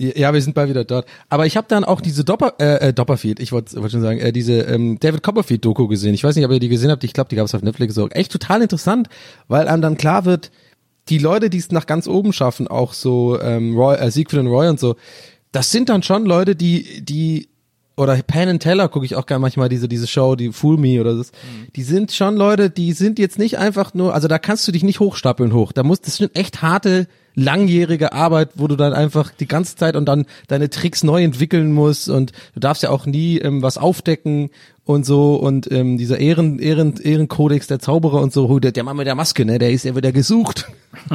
[0.00, 1.06] Ja, wir sind bald wieder dort.
[1.28, 4.20] Aber ich habe dann auch diese Dopper, äh, äh, Dopperfield, ich wollte wollt schon sagen,
[4.20, 6.14] äh, diese ähm, David Copperfield-Doku gesehen.
[6.14, 7.02] Ich weiß nicht, ob ihr die gesehen habt.
[7.02, 8.08] Ich glaube, die gab es auf Netflix so.
[8.08, 9.08] Echt total interessant,
[9.48, 10.52] weil einem dann klar wird,
[11.08, 14.46] die Leute, die es nach ganz oben schaffen, auch so ähm, Roy, äh, Siegfried und
[14.46, 14.94] Roy und so,
[15.50, 17.48] das sind dann schon Leute, die, die
[17.96, 21.00] oder Penn and Teller gucke ich auch gerne manchmal diese diese Show, die Fool Me
[21.00, 21.32] oder das.
[21.74, 24.84] Die sind schon Leute, die sind jetzt nicht einfach nur, also da kannst du dich
[24.84, 25.72] nicht hochstapeln hoch.
[25.72, 27.08] Da muss das sind echt harte
[27.38, 31.72] langjährige Arbeit, wo du dann einfach die ganze Zeit und dann deine Tricks neu entwickeln
[31.72, 34.50] musst und du darfst ja auch nie ähm, was aufdecken
[34.84, 38.96] und so und ähm, dieser Ehren, Ehren, Ehrenkodex der Zauberer und so, der, der Mann
[38.96, 40.68] mit der Maske, ne, der ist ja wieder gesucht.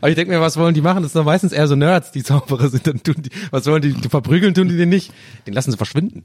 [0.00, 1.04] Aber ich denke mir, was wollen die machen?
[1.04, 2.86] Das sind doch meistens eher so Nerds, die Zauberer sind.
[2.86, 5.12] Dann tun die, was wollen die, die verprügeln tun die den nicht?
[5.46, 6.24] Den lassen sie verschwinden.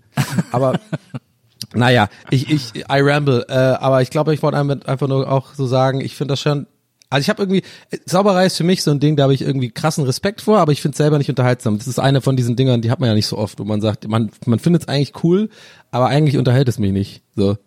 [0.52, 0.80] Aber
[1.74, 5.68] naja, ich, ich, I ramble, äh, aber ich glaube, ich wollte einfach nur auch so
[5.68, 6.66] sagen, ich finde das schon,
[7.12, 9.42] also ich habe irgendwie, äh, Zauberei ist für mich so ein Ding, da habe ich
[9.42, 11.78] irgendwie krassen Respekt vor, aber ich finde es selber nicht unterhaltsam.
[11.78, 13.82] Das ist eine von diesen Dingern, die hat man ja nicht so oft, wo man
[13.82, 15.50] sagt, man, man findet es eigentlich cool,
[15.92, 17.22] aber eigentlich unterhält es mich nicht.
[17.36, 17.58] So.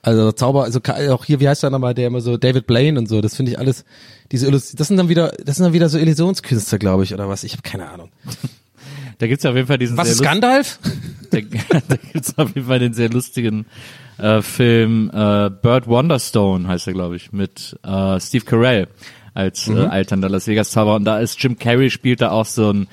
[0.00, 3.08] Also Zauber, also auch hier, wie heißt der nochmal, der immer so David Blaine und
[3.08, 3.84] so, das finde ich alles,
[4.30, 7.28] diese Illus das sind dann wieder, das sind dann wieder so Illusionskünstler, glaube ich, oder
[7.28, 7.42] was?
[7.42, 8.10] Ich habe keine Ahnung.
[9.18, 10.78] Da gibt's ja auf jeden Fall diesen Was ist Gandalf?
[11.30, 13.66] da, da gibt's auf jeden Fall den sehr lustigen
[14.18, 18.88] äh, Film äh, Bird Wonderstone heißt er, glaube ich, mit äh, Steve Carell
[19.34, 20.96] als äh, alternder Las Vegas Zauberer.
[20.96, 22.88] Und da ist Jim Carrey spielt da auch so ein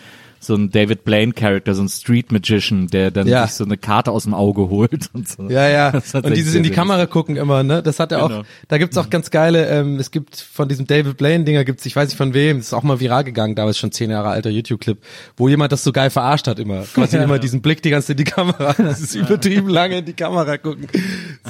[0.46, 3.46] so ein David Blaine Charakter, so ein Street Magician, der dann Ja.
[3.48, 5.50] sich so eine Karte aus dem Auge holt und so.
[5.50, 5.92] Ja, ja.
[5.92, 7.82] Das Und dieses in die Kamera gucken immer, ne?
[7.84, 8.40] Das hat er Genau.
[8.42, 8.46] auch.
[8.68, 11.96] Da gibt's auch ganz geile, ähm, es gibt von diesem David Blaine Dinger gibt's, ich
[11.96, 14.50] weiß nicht von wem, das ist auch mal viral gegangen, damals schon zehn Jahre alter
[14.50, 14.98] YouTube-Clip,
[15.38, 16.84] wo jemand das so geil verarscht hat immer.
[16.84, 20.14] Quasi immer diesen Blick die ganze Zeit in die Kamera, dieses übertrieben lange in die
[20.14, 20.88] Kamera gucken.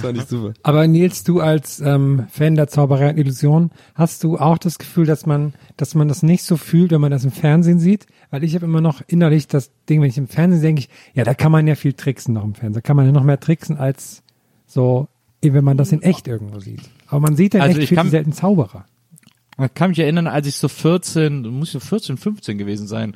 [0.06, 0.54] War nicht super.
[0.64, 5.06] Aber Nils, du als ähm, Fan der Zauberei und Illusion, hast du auch das Gefühl,
[5.06, 8.06] dass man, dass man das nicht so fühlt, wenn man das im Fernsehen sieht?
[8.32, 10.90] Weil ich habe immer noch innerlich das Ding, wenn ich im Fernsehen sehe, denke ich,
[11.14, 12.74] ja, da kann man ja viel tricksen noch im Fernsehen.
[12.74, 14.24] Da kann man ja noch mehr tricksen als
[14.68, 15.08] so,
[15.44, 16.82] eh, wenn man das in echt irgendwo sieht.
[17.08, 18.86] Aber man sieht ja Also echt ich viel kann- selten Zauberer.
[19.64, 23.16] Ich kann mich erinnern, als ich so 14, muss so 14, 15 gewesen sein,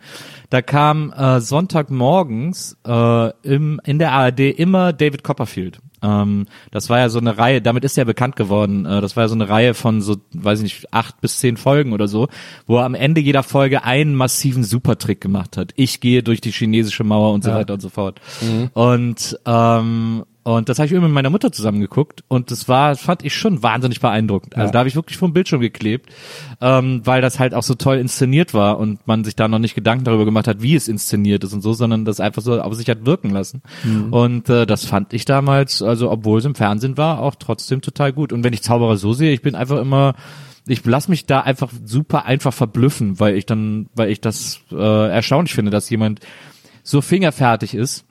[0.49, 5.79] da kam äh, Sonntagmorgens äh, im, in der ARD immer David Copperfield.
[6.01, 8.85] Ähm, das war ja so eine Reihe, damit ist er bekannt geworden.
[8.85, 11.57] Äh, das war ja so eine Reihe von so, weiß ich nicht, acht bis zehn
[11.57, 12.27] Folgen oder so,
[12.67, 15.73] wo er am Ende jeder Folge einen massiven Supertrick gemacht hat.
[15.75, 18.21] Ich gehe durch die chinesische Mauer und so weiter und so fort.
[18.73, 20.23] Und ähm,
[20.55, 23.35] und das habe ich immer mit meiner Mutter zusammen geguckt und das war, fand ich
[23.35, 24.55] schon wahnsinnig beeindruckend.
[24.55, 24.71] Also Ja.
[24.71, 26.09] da habe ich wirklich vom Bildschirm geklebt,
[26.59, 29.75] ähm, weil das halt auch so toll inszeniert war und man sich da noch nicht
[29.75, 32.73] Gedanken darüber gemacht hat, wie es inszeniert ist und so, sondern das einfach so auf
[32.73, 33.61] sich hat wirken lassen.
[34.11, 38.11] Und äh, das fand ich damals, also obwohl es im Fernsehen war, auch trotzdem total
[38.13, 38.33] gut.
[38.33, 40.15] Und wenn ich Zauberer so sehe, ich bin einfach immer
[40.67, 45.09] ich lass mich da einfach super einfach verblüffen, weil ich dann, weil ich das äh,
[45.09, 46.19] erstaunlich finde, dass jemand
[46.83, 48.05] so fingerfertig ist.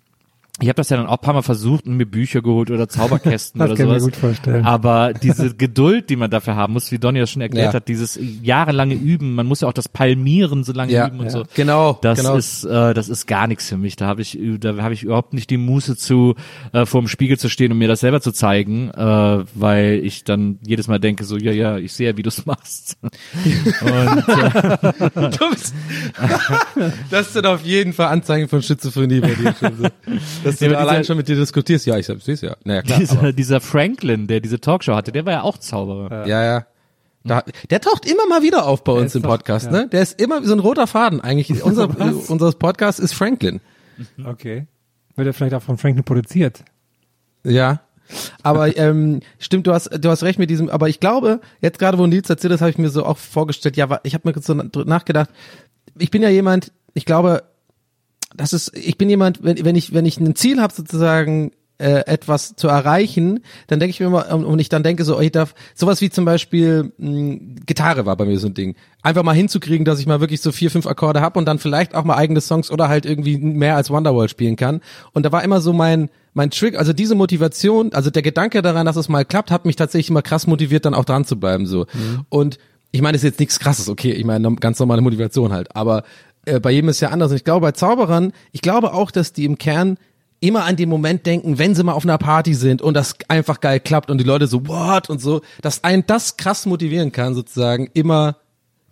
[0.61, 2.89] Ich habe das ja dann auch ein paar Mal versucht und mir Bücher geholt oder
[2.89, 4.13] Zauberkästen Das oder kann ich mir sowas.
[4.13, 4.65] gut vorstellen.
[4.65, 7.75] Aber diese Geduld, die man dafür haben muss, wie Donny das schon erklärt Ja.
[7.75, 11.27] hat, dieses jahrelange Üben, man muss ja auch das Palmieren so lange Ja, üben und
[11.27, 11.31] ja.
[11.31, 11.45] so.
[11.55, 12.37] Genau, Das genau.
[12.37, 13.97] ist äh, das ist gar nichts für mich.
[13.97, 16.35] Da habe ich da habe ich überhaupt nicht die Muße zu
[16.73, 20.25] äh, vor dem Spiegel zu stehen und mir das selber zu zeigen, äh, weil ich
[20.25, 22.99] dann jedes Mal denke so ja ja, ich sehe ja, wie du es machst.
[23.03, 24.29] und
[26.19, 29.85] äh, das sind auf jeden Fall Anzeichen von Schizophrenie bei dir schon so.
[30.51, 31.87] Dass du Ja, da allein dieser- schon mit dir diskutierst.
[31.87, 32.57] Ja, ich sehe es ja.
[32.65, 32.99] Naja, klar.
[32.99, 36.27] dieser, dieser Franklin, der diese Talkshow hatte, der war ja auch Zauberer.
[36.27, 36.67] Ja, ja.
[37.25, 39.73] Da, der taucht immer mal wieder auf bei uns im doch- Podcast, ja.
[39.73, 39.89] ne?
[39.89, 41.63] Der ist immer so ein roter Faden eigentlich.
[41.65, 41.89] Unser,
[42.31, 43.61] unser Podcast ist Franklin.
[44.25, 44.67] Okay.
[45.17, 46.63] Wird er vielleicht auch von Franklin produziert?
[47.45, 47.81] Ja.
[48.43, 51.99] Aber ähm, stimmt, du hast du hast recht mit diesem, aber ich glaube, jetzt gerade
[51.99, 54.55] wo Nils erzählt das, habe ich mir so auch vorgestellt, ja, ich habe mir so
[54.55, 55.29] nachgedacht,
[55.99, 57.43] ich bin ja jemand, ich glaube,
[58.39, 62.07] das ist, ich bin jemand, wenn, wenn ich wenn ich ein Ziel habe sozusagen äh,
[62.07, 65.31] etwas zu erreichen, dann denke ich mir immer und, ich dann denke so, oh, ich
[65.31, 69.35] darf sowas wie zum Beispiel mh, Gitarre war bei mir so ein Ding, einfach mal
[69.35, 72.17] hinzukriegen, dass ich mal wirklich so vier fünf Akkorde habe und dann vielleicht auch mal
[72.17, 74.81] eigene Songs oder halt irgendwie mehr als Wonderwall spielen kann.
[75.13, 78.87] Und da war immer so mein mein Trick, also diese Motivation, also der Gedanke daran,
[78.87, 81.67] dass es mal klappt, hat mich tatsächlich immer krass motiviert, dann auch dran zu bleiben
[81.67, 81.87] so.
[82.29, 82.59] Und
[82.91, 86.05] ich meine, das ist jetzt nichts krasses, okay, ich meine, ganz normale Motivation halt, aber
[86.45, 87.31] äh, bei jedem ist ja anders.
[87.31, 89.99] Und ich glaube, bei Zauberern, ich glaube auch, dass die im Kern
[90.41, 93.61] immer an den Moment denken, wenn sie mal auf einer Party sind und das einfach
[93.61, 97.35] geil klappt und die Leute so, what und so, dass einen das krass motivieren kann,
[97.35, 98.37] sozusagen, immer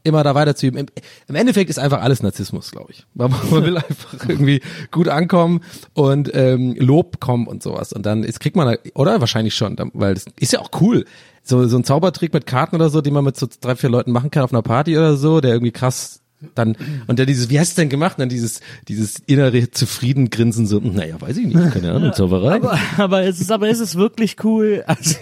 [0.07, 0.79] immer da weiterzuüben.
[0.79, 0.87] Im,
[1.27, 3.05] Im Endeffekt ist einfach alles Narzissmus, glaube ich.
[3.15, 5.61] Man, man will einfach irgendwie gut ankommen
[5.95, 7.93] und ähm, Lob kommen und sowas.
[7.93, 9.21] Und dann ist, kriegt man, oder?
[9.21, 11.05] Wahrscheinlich schon, weil das ist ja auch cool.
[11.43, 14.13] So, so ein Zaubertrick mit Karten oder so, den man mit so drei, vier Leuten
[14.13, 16.21] machen kann auf einer Party oder so, der irgendwie krass
[16.55, 16.77] dann,
[17.07, 18.19] und der dieses, wie hast du denn gemacht?
[18.19, 22.57] Und dann dieses, dieses innere Zufriedengrinsen so, naja, weiß ich nicht, keine Ahnung, Zauberei.
[22.57, 24.85] Aber, aber ist es, aber ist es wirklich cool?
[24.97, 25.19] Also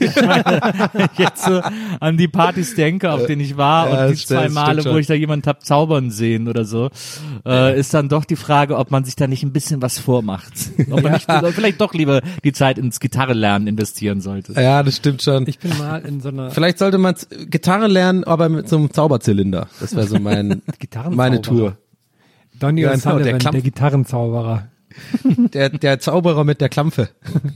[1.18, 1.60] jetzt so
[2.00, 5.06] an die Partys denke, auf denen ich war Ja, und die zwei Male, wo ich
[5.06, 6.90] da jemanden hab zaubern sehen oder so,
[7.44, 10.52] äh, ist dann doch die Frage, ob man sich da nicht ein bisschen was vormacht.
[10.90, 14.52] Ob man nicht, oder vielleicht doch lieber die Zeit ins Gitarrelernen investieren sollte.
[14.52, 15.46] Ja, das stimmt schon.
[15.48, 17.14] Ich bin mal in so einer Vielleicht sollte man
[17.48, 19.68] Gitarre lernen, aber mit so einem Zauberzylinder.
[19.80, 20.62] Das wäre so mein,
[21.11, 21.16] Gitarrenzauberer.
[21.16, 21.78] meine Tour.
[22.59, 23.52] Donny Ja, genau, der Klampf.
[23.52, 24.68] der Gitarrenzauberer.
[25.52, 27.09] Der, der Zauberer mit der Klampfe.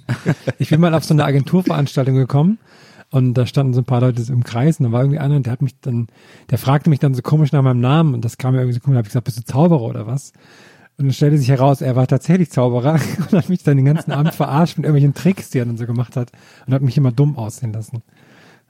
[0.59, 2.59] Ich bin mal auf so eine Agenturveranstaltung gekommen
[3.11, 5.47] und da standen so ein paar Leute im Kreis und da war irgendwie einer und
[5.47, 6.09] der hat mich dann,
[6.51, 8.81] der fragte mich dann so komisch nach meinem Namen und das kam mir irgendwie so
[8.81, 10.33] komisch, da habe ich gesagt, bist du Zauberer oder was?
[10.99, 12.95] Und dann stellte sich heraus, er war tatsächlich Zauberer
[13.31, 15.87] und hat mich dann den ganzen Abend verarscht mit irgendwelchen Tricks, die er dann so
[15.87, 16.33] gemacht hat
[16.67, 18.03] und hat mich immer dumm aussehen lassen.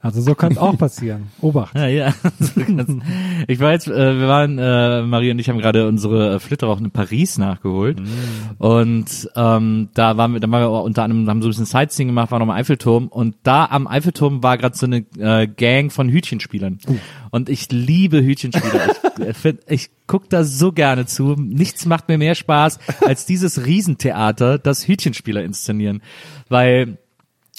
[0.01, 1.27] Also so kann es auch passieren.
[1.41, 1.75] Obacht.
[1.75, 2.13] Ja, ja.
[3.47, 6.91] Ich jetzt, äh, wir waren, äh, Marie und ich haben gerade unsere äh, Flitterwochen in
[6.91, 8.01] Paris nachgeholt.
[8.57, 12.09] Und ähm, da waren wir, da waren wir unter anderem, haben so ein bisschen Sightseeing
[12.09, 13.07] gemacht, waren noch am Eiffelturm.
[13.07, 16.79] Und da am Eiffelturm war gerade so eine äh, Gang von Hütchenspielern.
[17.31, 18.95] Und ich liebe Hütchenspieler.
[19.19, 21.35] ich äh, find, ich guck da so gerne zu.
[21.37, 26.01] Nichts macht mir mehr Spaß als dieses Riesentheater, das Hütchenspieler inszenieren.
[26.47, 26.97] Weil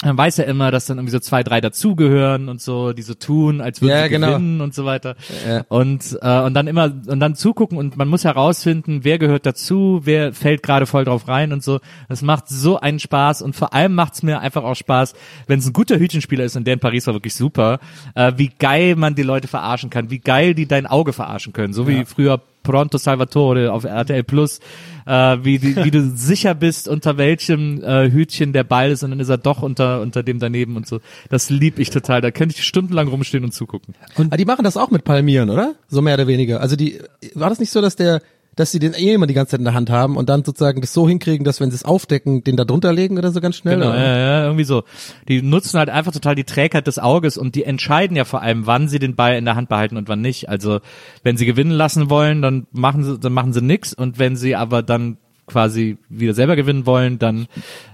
[0.03, 3.13] man weiß ja immer, dass dann irgendwie so zwei, drei dazugehören und so, die so
[3.13, 4.27] tun, als würden Ja, sie genau.
[4.31, 5.15] gewinnen und so weiter.
[5.47, 5.63] Ja.
[5.69, 10.01] Und, äh, und dann immer, und dann zugucken und man muss herausfinden, wer gehört dazu,
[10.03, 11.79] wer fällt gerade voll drauf rein und so.
[12.09, 15.13] Das macht so einen Spaß und vor allem macht's mir einfach auch Spaß,
[15.47, 17.79] wenn es ein guter Hütchenspieler ist und der in Paris war wirklich super,
[18.15, 21.73] äh, wie geil man die Leute verarschen kann, wie geil die dein Auge verarschen können,
[21.73, 24.59] so wie früher Pronto Salvatore auf RTL Plus,
[25.05, 29.11] äh, wie, die, wie du sicher bist, unter welchem äh, Hütchen der Ball ist und
[29.11, 30.99] dann ist er doch unter, unter dem daneben und so.
[31.29, 32.21] Das lieb ich total.
[32.21, 33.95] Da könnte ich stundenlang rumstehen und zugucken.
[34.15, 35.75] Aber die machen das auch mit Palmieren, oder?
[35.87, 36.61] So mehr oder weniger.
[36.61, 36.99] Also die,
[37.33, 38.21] war das nicht so, dass der,
[38.61, 40.79] dass sie den eh immer die ganze Zeit in der Hand haben und dann sozusagen
[40.79, 43.57] das so hinkriegen, dass wenn sie es aufdecken, den da drunter legen oder so ganz
[43.57, 43.75] schnell?
[43.75, 43.97] Genau, oder?
[43.99, 44.83] ja, ja, irgendwie so.
[45.27, 48.65] Die nutzen halt einfach total die Trägheit des Auges und die entscheiden ja vor allem,
[48.67, 50.47] wann sie den Ball in der Hand behalten und wann nicht.
[50.47, 50.79] Also
[51.23, 54.55] wenn sie gewinnen lassen wollen, dann machen sie, dann machen sie nix und wenn sie
[54.55, 57.47] aber dann quasi wieder selber gewinnen wollen, dann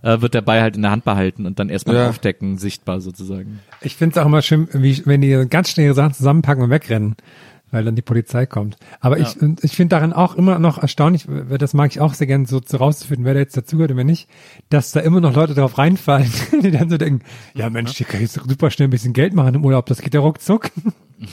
[0.04, 2.10] äh, wird der Ball halt in der Hand behalten und dann erstmal Ja.
[2.10, 3.62] aufdecken, sichtbar sozusagen.
[3.82, 6.70] Ich finde es auch immer schön, wie, wenn die ganz schnell ihre Sachen zusammenpacken und
[6.70, 7.16] wegrennen,
[7.72, 8.78] weil dann die Polizei kommt.
[9.00, 11.26] Aber ich, und ich finde darin auch immer noch erstaunlich,
[11.58, 14.30] das mag ich auch sehr gerne so, rauszufinden, wer da jetzt dazugehört und wer nicht,
[14.70, 16.32] dass da immer noch Leute drauf reinfallen,
[16.64, 19.56] die dann so denken, ja Mensch, hier kann ich super schnell ein bisschen Geld machen
[19.56, 20.72] im Urlaub, das geht ja ruckzuck.
[21.20, 21.30] Mich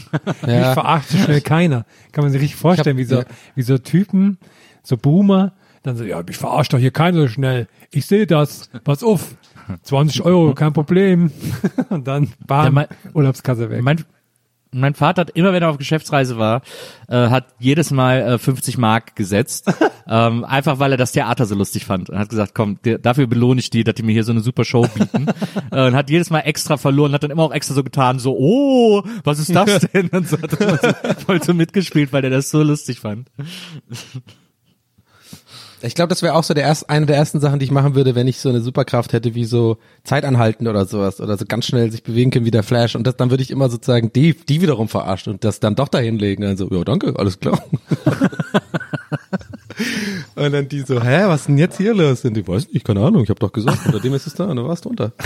[0.46, 1.84] verarscht so schnell keiner.
[2.12, 3.24] Kann man sich richtig vorstellen, wie so, ja.
[3.54, 4.38] wie so Typen,
[4.82, 7.68] so Boomer, dann so, ja, mich verarscht doch hier keiner so schnell.
[7.90, 9.36] Ich sehe das, pass auf.
[9.82, 11.30] 20 Euro, kein Problem.
[11.90, 13.82] Und dann bam, Ja, mein- Urlaubskasse weg.
[13.82, 14.04] Mein,
[14.74, 16.62] mein Vater hat immer, wenn er auf Geschäftsreise war,
[17.08, 19.72] äh, hat jedes Mal äh, 50 Mark gesetzt,
[20.08, 23.26] ähm, einfach weil er das Theater so lustig fand und hat gesagt, komm, der, dafür
[23.26, 25.26] belohne ich die, dass die mir hier so eine super Show bieten
[25.70, 28.36] äh, und hat jedes Mal extra verloren, hat dann immer auch extra so getan, so,
[28.36, 30.08] oh, was ist das denn?
[30.08, 33.30] Und so hat er so, voll so mitgespielt, weil er das so lustig fand.
[35.84, 37.94] Ich glaube, das wäre auch so der erst, eine der ersten Sachen, die ich machen
[37.94, 41.44] würde, wenn ich so eine Superkraft hätte, wie so Zeit anhalten oder sowas oder so
[41.46, 44.12] ganz schnell sich bewegen können wie der Flash und das, dann würde ich immer sozusagen
[44.12, 46.42] die, die wiederum verarscht und das dann doch dahin legen.
[46.42, 47.62] Dann so, ja, danke, alles klar.
[50.36, 52.24] und dann die so, hä, was ist denn jetzt hier los?
[52.24, 54.44] Und die, weiß nicht, keine Ahnung, ich habe doch gesagt, unter dem ist es da,
[54.44, 55.12] und dann war es drunter.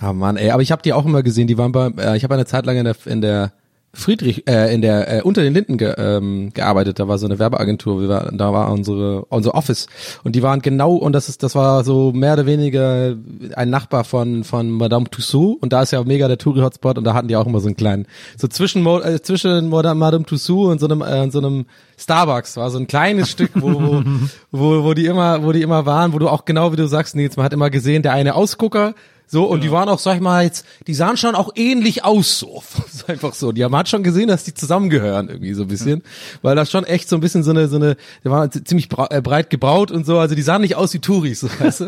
[0.00, 2.24] Ah Mann, ey, aber ich habe die auch immer gesehen, die waren bei, äh, ich
[2.24, 3.52] habe eine Zeit lang in der, in der
[3.94, 7.38] Friedrich, äh, in der, äh, unter den Linden ge, ähm, gearbeitet, da war so eine
[7.38, 9.86] Werbeagentur, wir waren, da war unsere, unser Office.
[10.24, 13.14] Und die waren genau, und das ist, das war so mehr oder weniger
[13.54, 15.60] ein Nachbar von, von Madame Tussauds.
[15.60, 16.96] Und da ist ja mega der Touri-Hotspot.
[16.96, 18.06] Und da hatten die auch immer so einen kleinen,
[18.38, 21.66] so zwischen, äh, zwischen Madame Madame Tussauds und so einem, äh, so einem
[21.98, 22.56] Starbucks.
[22.56, 24.02] War so ein kleines Stück, wo, wo,
[24.50, 27.14] wo, wo die immer, wo die immer waren, wo du auch genau wie du sagst,
[27.14, 28.94] Nils, man hat immer gesehen, der eine Ausgucker,
[29.32, 32.38] so, und die waren auch, sag ich mal, jetzt, die sahen schon auch ähnlich aus,
[32.38, 32.62] so.
[33.06, 33.50] einfach so.
[33.50, 36.02] Die haben, man hat schon gesehen, dass die zusammengehören, irgendwie so ein bisschen.
[36.42, 39.22] Weil das schon echt so ein bisschen so eine, so eine, die waren ziemlich äh,
[39.22, 41.86] breit gebraut und so, also die sahen nicht aus wie Touris, so, weißt du?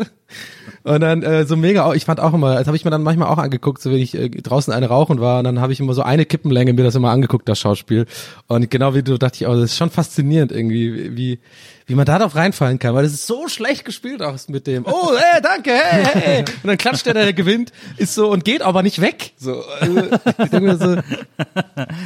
[0.85, 3.27] Und dann äh, so mega, ich fand auch immer, das habe ich mir dann manchmal
[3.27, 5.93] auch angeguckt, so wenn ich äh, draußen eine rauchen war, und dann habe ich immer
[5.93, 8.07] so eine Kippenlänge mir das immer angeguckt, das Schauspiel.
[8.47, 11.39] Und genau wie du dachte ich, oh, das ist schon faszinierend irgendwie, wie
[11.87, 14.85] wie man da drauf reinfallen kann, weil das ist so schlecht gespielt auch mit dem.
[14.85, 16.39] Oh, hey, danke, hey, hey.
[16.39, 19.33] Und dann klatscht der, der gewinnt, ist so und geht aber nicht weg.
[19.37, 19.95] So, also,
[20.95, 21.01] so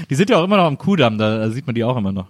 [0.10, 2.12] Die sind ja auch immer noch am Kudamm, da, da sieht man die auch immer
[2.12, 2.28] noch.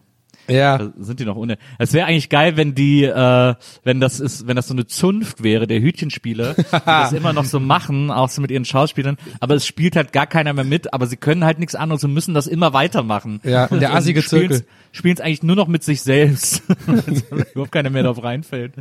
[0.50, 0.78] Ja.
[0.78, 1.58] Da sind die noch ohne.
[1.78, 5.43] Es wäre eigentlich geil, wenn die, äh, wenn das ist, wenn das so eine Zunft
[5.43, 9.56] wäre, der Hütchenspieler, die das immer noch so machen, auch so mit ihren Schauspielern, aber
[9.56, 12.34] es spielt halt gar keiner mehr mit, aber sie können halt nichts anderes und müssen
[12.34, 13.39] das immer weitermachen.
[13.43, 14.66] Ja, und der assige Zirkel.
[14.91, 16.64] Spielen es eigentlich nur noch mit sich selbst.
[17.54, 18.74] Überhaupt keiner mehr drauf reinfällt.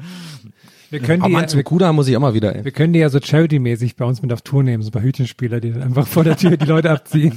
[0.90, 2.64] Wir können, Oh die, Mann, ja, zum wir, Kuda muss ich mal wieder, ey.
[2.64, 5.60] wir können die ja so Charity-mäßig bei uns mit auf Tour nehmen, so bei Hütchenspieler,
[5.60, 7.36] die dann einfach vor der Tür die Leute abziehen.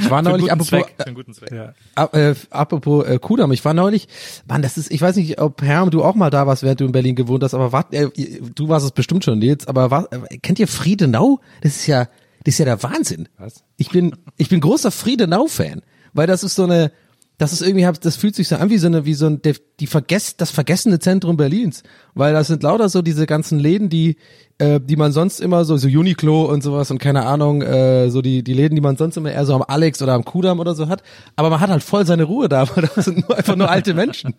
[0.00, 0.94] Ich war neulich, apropos, Zweck.
[0.96, 1.50] Für einen guten Zweck.
[1.52, 1.74] Ja.
[1.94, 4.08] Ap- äh, apropos äh, Kudam, ich war neulich,
[4.48, 6.84] Mann, das ist, ich weiß nicht, ob Herm, du auch mal da warst, während du
[6.84, 8.08] in Berlin gewohnt hast, aber war, äh,
[8.54, 11.40] du warst es bestimmt schon, Nils, aber war, äh, kennt ihr Friedenau?
[11.62, 12.08] Das ist ja,
[12.44, 13.28] das ist ja der Wahnsinn.
[13.38, 13.64] Was?
[13.76, 15.82] Ich bin, ich bin großer Friedenau-Fan,
[16.12, 16.92] weil das ist so eine,
[17.38, 19.42] das ist irgendwie, das fühlt sich so an wie so eine, wie so ein,
[19.78, 21.82] die vergess, das vergessene Zentrum Berlins,
[22.16, 24.16] weil das sind lauter so diese ganzen Läden, die,
[24.58, 28.22] äh, die man sonst immer so, so Uniqlo und sowas und keine Ahnung, äh, so
[28.22, 30.74] die, die Läden, die man sonst immer eher so am Alex oder am Kudamm oder
[30.74, 31.02] so hat,
[31.36, 33.92] aber man hat halt voll seine Ruhe da, weil das sind nur, einfach nur alte
[33.92, 34.34] Menschen.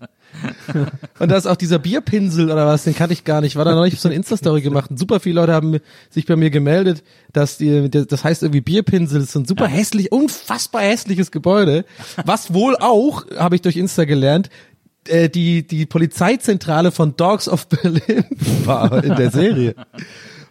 [1.19, 3.55] Und da ist auch dieser Bierpinsel oder was, den kannte ich gar nicht.
[3.55, 4.89] War da noch nicht so eine Insta-Story gemacht.
[4.89, 5.77] Und super viele Leute haben
[6.09, 9.67] sich bei mir gemeldet, dass die, das heißt irgendwie Bierpinsel, das ist so ein super
[9.67, 11.85] hässlich, unfassbar hässliches Gebäude.
[12.25, 14.49] Was wohl auch, habe ich durch Insta gelernt,
[15.09, 18.25] äh, die, die Polizeizentrale von Dogs of Berlin
[18.65, 19.75] war in der Serie.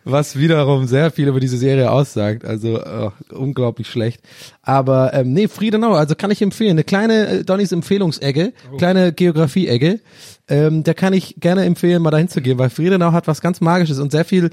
[0.08, 2.44] Was wiederum sehr viel über diese Serie aussagt.
[2.44, 4.20] Also äh, unglaublich schlecht.
[4.62, 6.70] Aber ähm, nee, Friedenau, also kann ich empfehlen.
[6.70, 9.98] Eine kleine äh, Donnys Empfehlungsecke, kleine Geografie-Ecke.
[10.46, 13.60] Ähm, da kann ich gerne empfehlen, mal dahin zu gehen, weil Friedenau hat was ganz
[13.60, 14.50] Magisches und sehr viel.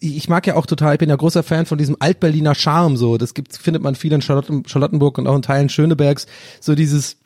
[0.00, 2.96] Ich mag ja auch total, ich bin ja großer Fan von diesem Altberliner Charme.
[2.96, 6.26] So, das gibt, findet man viel in Charlotten, Charlottenburg und auch in Teilen Schönebergs.
[6.60, 7.18] So dieses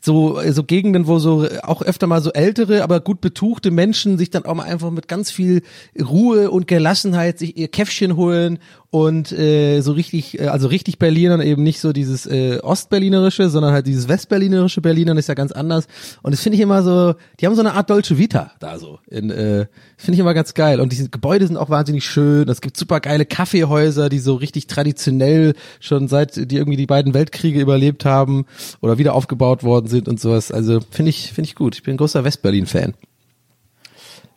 [0.00, 4.30] so so Gegenden, wo so auch öfter mal so ältere, aber gut betuchte Menschen sich
[4.30, 5.62] dann auch mal einfach mit ganz viel
[6.00, 8.58] Ruhe und Gelassenheit sich ihr Käffchen holen
[8.90, 13.72] und äh, so richtig, äh, also richtig Berlinern eben nicht so dieses äh, Ostberlinerische, sondern
[13.72, 15.86] halt dieses Westberlinerische Berlinern ist ja ganz anders.
[16.22, 18.98] Und das finde ich immer so, die haben so eine Art Dolce Vita da so.
[19.08, 19.66] In, äh,
[19.96, 20.80] finde ich immer ganz geil.
[20.80, 22.48] Und diese Gebäude sind auch wahnsinnig schön.
[22.48, 27.14] Es gibt super geile Kaffeehäuser, die so richtig traditionell schon seit die irgendwie die beiden
[27.14, 28.46] Weltkriege überlebt haben
[28.80, 30.50] oder wieder aufgebaut worden sind und sowas.
[30.50, 31.76] Also finde ich, finde ich gut.
[31.76, 32.94] Ich bin ein großer Westberlin-Fan.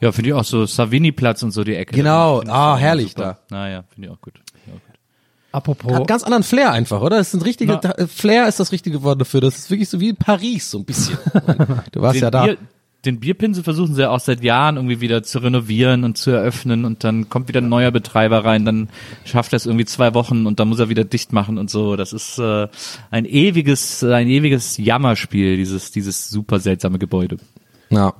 [0.02, 1.96] Ja, finde ich auch so Savini-Platz und so die Ecke.
[1.96, 2.42] Genau.
[2.48, 3.40] Ah, herrlich super.
[3.50, 4.34] Naja, finde ich auch gut.
[5.54, 7.18] Apropos, Hat ganz anderen Flair einfach, oder?
[7.18, 7.94] Das sind richtige, Na.
[7.94, 9.40] da- Flair ist das richtige Wort dafür.
[9.40, 11.16] Das ist wirklich so wie in Paris, so ein bisschen.
[11.92, 12.46] Du warst den, ja da.
[12.46, 12.58] Bier,
[13.06, 16.86] den Bierpinsel versuchen sie ja auch seit Jahren irgendwie wieder zu renovieren und zu eröffnen
[16.86, 18.90] und dann kommt wieder ein neuer Betreiber rein, dann
[19.26, 21.98] schafft er es irgendwie zwei Wochen und dann muss er wieder dicht machen und so.
[21.98, 22.68] Das ist äh,
[23.12, 27.38] ein ewiges, ein ewiges Jammerspiel, dieses, dieses super seltsame Gebäude.
[27.94, 28.14] Ja.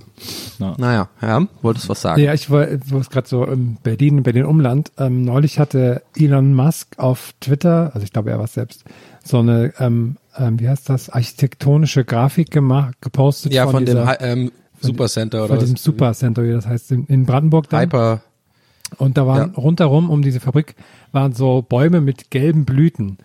[0.60, 0.76] Ja.
[0.78, 2.22] Naja, ja, wolltest was sagen.
[2.22, 6.98] Ja, ich war, es gerade so in Berlin, Berlin Umland, ähm, neulich hatte Elon Musk
[6.98, 8.86] auf Twitter, also ich glaube, er war es selbst,
[9.24, 13.96] so eine, ähm, ähm, wie heißt das, architektonische Grafik gemacht, gepostet Ja, von, von dem
[13.98, 15.84] dieser, Hi- ähm, Supercenter von oder diesem was?
[15.84, 17.82] Supercenter, wie das heißt, in, in Brandenburg dann.
[17.82, 18.22] Hyper.
[18.98, 19.60] Und da waren Ja.
[19.60, 20.76] rundherum um diese Fabrik
[21.12, 23.18] waren so Bäume mit gelben Blüten.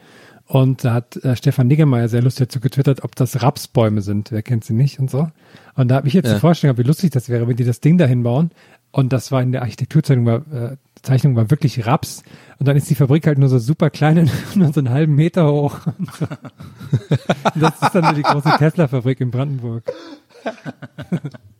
[0.48, 4.32] Und da hat äh, Stefan Niggemeier sehr lustig dazu getwittert, ob das Rapsbäume sind.
[4.32, 5.28] Wer kennt sie nicht und so.
[5.74, 6.34] Und da habe ich jetzt Ja.
[6.34, 8.50] die Vorstellung, wie lustig das wäre, wenn die das Ding dahin bauen.
[8.90, 12.22] Und das war in der Architekturzeichnung war, äh, Zeichnung war wirklich Raps.
[12.58, 15.14] Und dann ist die Fabrik halt nur so super klein und nur so einen halben
[15.14, 15.80] Meter hoch.
[15.86, 16.08] Und
[17.62, 19.84] das ist dann nur die große Tesla-Fabrik in Brandenburg.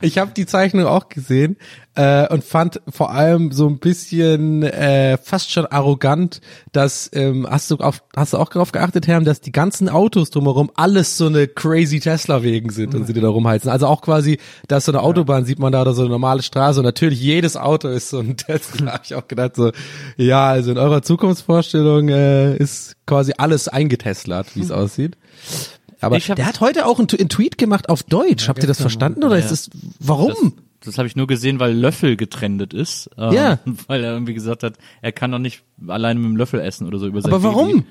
[0.00, 1.56] Ich habe die Zeichnung auch gesehen
[1.94, 6.40] äh, und fand vor allem so ein bisschen äh, fast schon arrogant,
[6.72, 10.30] dass ähm, hast du auf, hast du auch darauf geachtet, Herr, dass die ganzen Autos
[10.30, 13.70] drumherum alles so eine crazy Tesla wegen sind und sie da rumheizen.
[13.70, 14.38] Also auch quasi,
[14.68, 17.56] dass so eine Autobahn sieht man da oder so eine normale Straße und natürlich jedes
[17.56, 18.92] Auto ist so ein Tesla.
[18.92, 19.72] Hab ich auch gedacht so,
[20.16, 25.16] ja, also in eurer Zukunftsvorstellung äh, ist quasi alles eingeteslert, wie es aussieht.
[26.00, 28.48] Aber Ich der hat heute auch einen, einen Tweet gemacht auf Deutsch.
[28.48, 29.44] Habt ihr das verstanden oder Ja.
[29.44, 30.34] ist es warum?
[30.80, 33.10] Das, das habe ich nur gesehen, weil Löffel getrennt ist.
[33.18, 33.58] Ähm, Ja.
[33.86, 36.98] Weil er irgendwie gesagt hat, er kann doch nicht alleine mit dem Löffel essen oder
[36.98, 37.68] so über sein Aber warum?
[37.68, 37.84] Baby.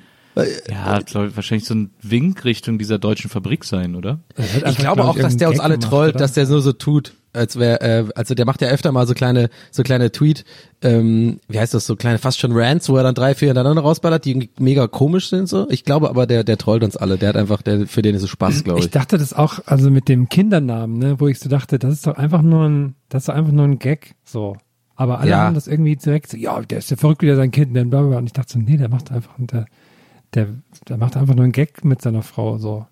[0.69, 4.19] Ja, soll wahrscheinlich so ein Wink Richtung dieser deutschen Fabrik sein, oder?
[4.67, 7.81] Ich glaube auch, dass der uns alle trollt, dass der nur so tut, als wäre,
[7.81, 10.43] äh, also der macht ja öfter mal so kleine, so kleine Tweet,
[10.81, 13.81] ähm, wie heißt das, so kleine, fast schon Rants, wo er dann drei, vier hintereinander
[13.81, 15.69] rausballert, die mega komisch sind so.
[15.69, 17.17] Ich glaube aber, der, der trollt uns alle.
[17.17, 18.91] Der hat einfach, der, für den ist es Spaß, glaube Ich ich.
[18.91, 22.15] dachte das auch, also mit dem Kindernamen, ne, wo ich so dachte, das ist doch
[22.17, 24.55] einfach nur ein, das ist doch einfach nur ein Gag, so.
[24.97, 25.37] Aber alle Ja.
[25.39, 27.89] haben das irgendwie direkt so, ja, der ist ja verrückt, wie der sein Kind nennt,
[27.89, 28.17] bla, bla, bla.
[28.19, 29.65] Und ich dachte so, nee, der macht einfach, der,
[30.35, 30.47] der,
[30.87, 32.85] der macht einfach nur einen Gag mit seiner Frau, so.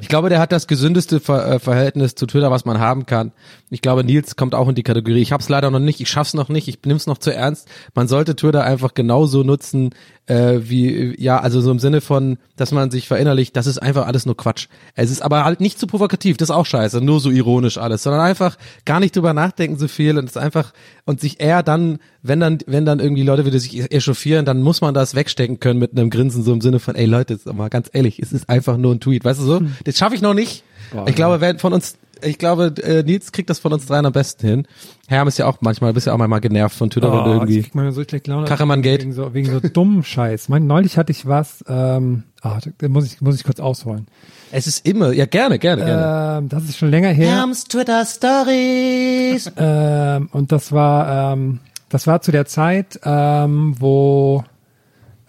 [0.00, 3.32] Ich glaube, der hat das gesündeste Ver äh, Verhältnis zu Twitter, was man haben kann.
[3.68, 5.20] Ich glaube, Nils kommt auch in die Kategorie.
[5.20, 7.68] Ich hab's leider noch nicht, ich schaff's noch nicht, ich nimm's noch zu ernst.
[7.94, 9.90] Man sollte Twitter einfach genauso nutzen,
[10.26, 14.06] äh, wie, ja, also so im Sinne von, dass man sich verinnerlicht, das ist einfach
[14.06, 14.68] alles nur Quatsch.
[14.94, 18.02] Es ist aber halt nicht zu provokativ, das ist auch scheiße, nur so ironisch alles,
[18.02, 20.72] sondern einfach gar nicht drüber nachdenken so viel und es einfach,
[21.04, 24.80] und sich eher dann, wenn dann, wenn dann irgendwie Leute wieder sich echauffieren, dann muss
[24.80, 27.68] man das wegstecken können mit einem Grinsen, so im Sinne von, ey Leute, jetzt mal
[27.68, 29.62] ganz ehrlich, es ist einfach nur ein Tweet, weißt du so?
[29.84, 30.64] Das schaffe ich noch nicht.
[31.06, 34.12] Ich glaube, wenn von uns, ich glaube, äh, Nils kriegt das von uns dreien am
[34.12, 34.68] besten hin.
[35.08, 37.58] Herm ist ja auch manchmal, bist ja auch manchmal genervt von Twitter, Oh, irgendwie.
[37.58, 38.46] ich krieg manchmal so schlecht Laune.
[38.46, 39.02] Kachemann Gate.
[39.02, 40.48] Wegen so, wegen so dummen Scheiß.
[40.48, 44.06] Mein, neulich hatte ich was, ähm, ah, da muss ich, muss ich kurz ausholen.
[44.52, 46.38] Es ist immer, ja gerne, gerne, gerne.
[46.38, 47.46] Ähm, das ist schon länger her.
[47.68, 49.50] Twitter Stories.
[49.56, 54.44] Ähm, und das war, ähm, das war zu der Zeit, ähm, wo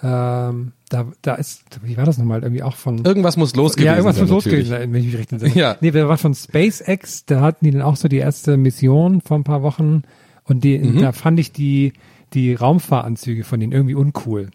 [0.03, 2.43] ähm, da, da ist, wie war das nochmal?
[2.43, 4.67] Irgendwie auch von Irgendwas muss los gewesen ja, irgendwas muss los natürlich.
[4.69, 5.53] gewesen sein, wenn ich mich recht entsinne.
[5.55, 5.77] Ja.
[5.81, 9.38] Nee, da war von SpaceX, da hatten die dann auch so die erste Mission vor
[9.38, 10.03] ein paar Wochen
[10.43, 11.01] und die, Mhm.
[11.01, 11.93] da fand ich die,
[12.33, 14.49] die Raumfahranzüge von denen irgendwie uncool.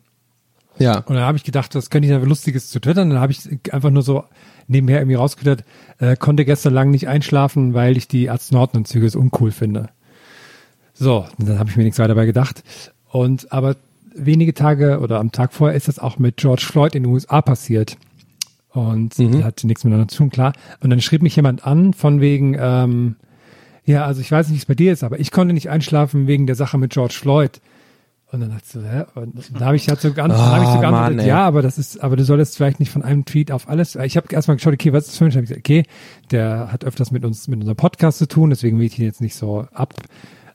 [0.79, 0.99] Ja.
[0.99, 3.11] Und dann habe ich gedacht, das könnte ich da Lustiges zu twittern.
[3.11, 3.41] Dann habe ich
[3.73, 4.25] einfach nur so
[4.67, 5.65] nebenher irgendwie rausgetwittert,
[5.99, 9.91] äh, konnte gestern lang nicht einschlafen, weil ich die Astronautenanzüge so uncool finde.
[10.95, 12.63] So, dann habe ich mir nichts weiter dabei gedacht.
[13.11, 13.77] Und aber
[14.15, 17.43] wenige Tage oder am Tag vorher ist das auch mit George Floyd in den USA
[17.43, 17.97] passiert.
[18.73, 20.53] Und das hatte nichts miteinander zu tun, klar.
[20.81, 23.17] Und dann schrieb mich jemand an von wegen, ähm,
[23.85, 26.27] ja, also ich weiß nicht, wie es bei dir ist, aber ich konnte nicht einschlafen
[26.29, 27.61] wegen der Sache mit George Floyd.
[28.33, 29.05] Und dann dachte ich so, hä?
[29.17, 31.29] Und da habe ich halt so ganz, Oh, dann habe ich so Mann, geantwortet, ey.
[31.29, 33.97] ja, aber das ist, aber du solltest vielleicht nicht von einem Tweet auf alles.
[33.97, 35.83] Ich habe erstmal geschaut, okay, was ist das für ein ich gesagt, okay,
[36.31, 39.21] der hat öfters mit uns, mit unserem Podcast zu tun, deswegen will ich ihn jetzt
[39.21, 39.95] nicht so ab,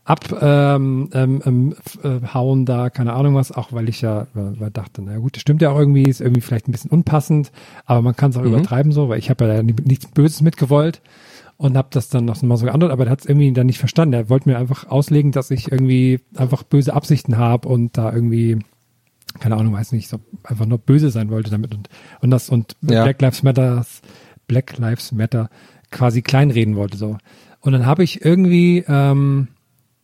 [0.06, 4.70] ab ähm, ähm, ähm, äh, hauen da, keine Ahnung was, auch weil ich ja weil
[4.70, 7.52] dachte, na gut, das stimmt ja auch irgendwie, ist irgendwie vielleicht ein bisschen unpassend,
[7.86, 8.50] aber man kann es auch Mhm.
[8.54, 11.02] übertreiben so, weil ich habe ja nichts Böses mitgewollt
[11.58, 13.80] und habe das dann noch mal so geantwortet, aber der hat es irgendwie dann nicht
[13.80, 14.14] verstanden.
[14.14, 18.60] Er wollte mir einfach auslegen, dass ich irgendwie einfach böse Absichten habe und da irgendwie
[19.40, 21.90] keine Ahnung, weiß nicht, so einfach nur böse sein wollte damit und
[22.22, 23.04] und das und Ja.
[23.04, 23.86] Black Lives Matter
[24.48, 25.50] Black Lives Matter
[25.92, 27.18] quasi kleinreden wollte so.
[27.60, 29.48] Und dann habe ich irgendwie ähm,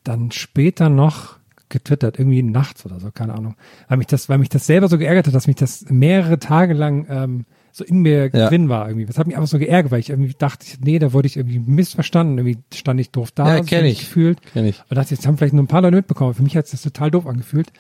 [0.04, 1.38] dann später noch
[1.70, 3.56] getwittert, irgendwie nachts oder so, keine Ahnung.
[3.88, 6.74] Weil mich das, weil mich das selber so geärgert hat, dass mich das mehrere Tage
[6.74, 8.49] lang ähm, so in mir Ja.
[8.49, 9.06] drin war irgendwie.
[9.06, 11.60] Das hat mich einfach so geärgert, weil ich irgendwie dachte, nee, da wurde ich irgendwie
[11.60, 13.99] missverstanden, irgendwie stand ich doof da, Ja, kenn ich.
[13.99, 14.39] gefühlt.
[14.52, 14.82] Kenn ich.
[14.89, 16.34] Und dachte, jetzt haben vielleicht nur ein paar Leute mitbekommen.
[16.34, 17.72] Für mich hat es das total doof angefühlt.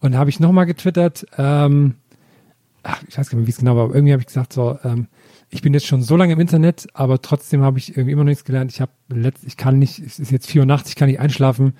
[0.00, 1.94] Und da habe ich nochmal getwittert, ähm,
[2.82, 4.52] ach, ich weiß gar nicht mehr, wie es genau war, aber irgendwie habe ich gesagt,
[4.52, 5.06] so, ähm,
[5.50, 8.30] ich bin jetzt schon so lange im Internet, aber trotzdem habe ich irgendwie immer noch
[8.30, 8.70] nichts gelernt.
[8.72, 11.20] Ich habe letzt, ich kann nicht, es ist jetzt vier Uhr nachts, ich kann nicht
[11.20, 11.72] einschlafen,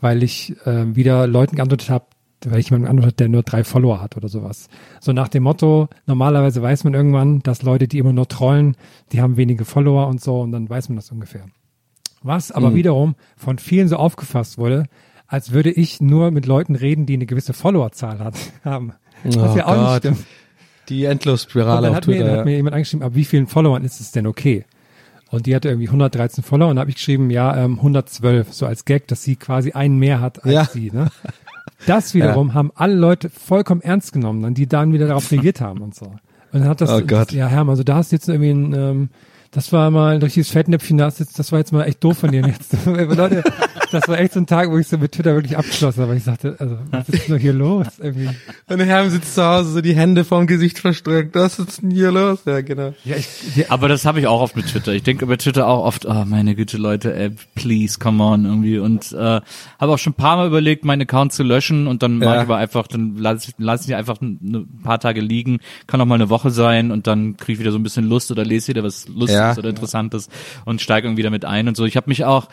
[0.00, 2.04] weil ich äh, wieder Leuten geantwortet habe,
[2.44, 4.68] weil ich jemanden geantwortet der nur drei Follower hat oder sowas.
[5.00, 8.76] So nach dem Motto, normalerweise weiß man irgendwann, dass Leute, die immer nur trollen,
[9.12, 11.46] die haben wenige Follower und so und dann weiß man das ungefähr.
[12.22, 14.84] Was aber wiederum von vielen so aufgefasst wurde,
[15.26, 18.92] als würde ich nur mit Leuten reden, die eine gewisse Followerzahl hat, haben.
[19.24, 19.96] Was Oh ja auch nicht Gott.
[19.98, 20.18] stimmt.
[20.88, 22.28] Die Endlosspirale auf hat mir, Twitter.
[22.30, 24.64] dann hat mir jemand angeschrieben, ab wie vielen Followern ist es denn okay?
[25.30, 28.64] Und die hatte irgendwie 113 Follower und da habe ich geschrieben, ja, ähm, 112, so
[28.66, 30.64] als Gag, dass sie quasi einen mehr hat als Ja.
[30.64, 30.90] sie.
[30.92, 31.08] Ne?
[31.86, 35.80] Das wiederum haben alle Leute vollkommen ernst genommen, dann die dann wieder darauf reagiert haben
[35.82, 36.06] und so.
[36.06, 37.32] Und dann hat das, Oh Gott.
[37.32, 39.08] ja Herr, also da hast du jetzt irgendwie ein, ähm,
[39.50, 42.30] das war mal ein richtiges Fettnäpfchen, das, jetzt, das war jetzt mal echt doof von
[42.30, 42.76] dir jetzt.
[42.86, 43.42] Leute,
[43.92, 46.18] das war echt so ein Tag, wo ich so mit Twitter wirklich abgeschlossen habe, weil
[46.18, 47.86] ich sagte, also, was ist denn hier los?
[48.00, 48.28] Irgendwie.
[48.68, 51.34] Und der Herr sitzt zu Hause, so die Hände vorm Gesicht verstreckt.
[51.34, 52.40] Was ist denn hier los?
[52.46, 52.94] Ja, genau.
[53.04, 54.92] Ja, ich, die, Aber das habe ich auch oft mit Twitter.
[54.92, 58.78] Ich denke über Twitter auch oft, oh meine Güte, Leute, ey, please, come on, irgendwie.
[58.78, 62.20] Und äh, habe auch schon ein paar Mal überlegt, meinen Account zu löschen und dann
[62.22, 62.40] Ja.
[62.40, 66.06] aber einfach, dann lasse ich, lass ich einfach ein, ein paar Tage liegen, kann auch
[66.06, 68.68] mal eine Woche sein und dann kriege ich wieder so ein bisschen Lust oder lese
[68.68, 69.56] wieder was Lustiges Ja.
[69.56, 70.28] oder Interessantes
[70.64, 71.84] und steige irgendwie damit ein und so.
[71.84, 72.48] Ich habe mich auch,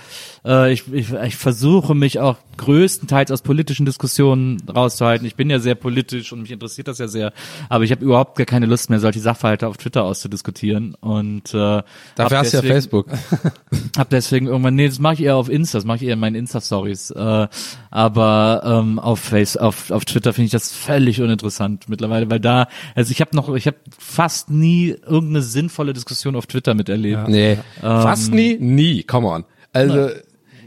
[0.46, 5.26] äh, ich, ich, ich versuche mich auch größtenteils aus politischen Diskussionen rauszuhalten.
[5.26, 7.34] Ich bin ja sehr politisch und mich interessiert das ja sehr,
[7.70, 11.82] aber ich habe überhaupt gar keine Lust mehr, solche Sachverhalte auf Twitter auszudiskutieren und äh,
[12.16, 13.08] Dafür hast du ja Facebook.
[13.98, 16.20] hab deswegen irgendwann, nee, das mache ich eher auf Insta, das mache ich eher in
[16.20, 17.12] meinen Insta-Stories.
[17.12, 17.48] Äh,
[17.90, 22.68] aber ähm, auf Face, auf, auf Twitter finde ich das völlig uninteressant mittlerweile, weil da,
[22.96, 27.28] also ich habe noch, ich habe fast nie irgendeine sinnvolle Diskussion auf Twitter miterlebt.
[27.28, 29.46] Nee, fast nie, nie, come on.
[29.74, 30.10] Also,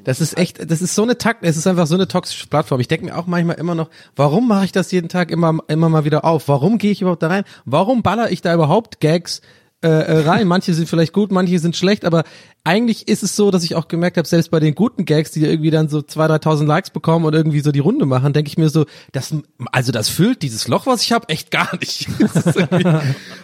[0.06, 2.78] das ist echt, das ist so eine Takt, es ist einfach so eine toxische Plattform.
[2.78, 5.88] Ich denke mir auch manchmal immer noch, warum mache ich das jeden Tag immer, immer
[5.88, 6.46] mal wieder auf?
[6.46, 7.42] Warum gehe ich überhaupt da rein?
[7.64, 9.42] Warum baller ich da überhaupt Gags
[9.82, 10.48] äh, äh, rein?
[10.48, 12.24] Manche sind vielleicht gut, manche sind schlecht, aber
[12.64, 15.44] eigentlich ist es so, dass ich auch gemerkt habe, selbst bei den guten Gags, die
[15.44, 18.58] irgendwie dann so 2.000, 3.000 Likes bekommen und irgendwie so die Runde machen, denke ich
[18.58, 19.34] mir so, das,
[19.70, 22.08] also das füllt dieses Loch, was ich habe, echt gar nicht.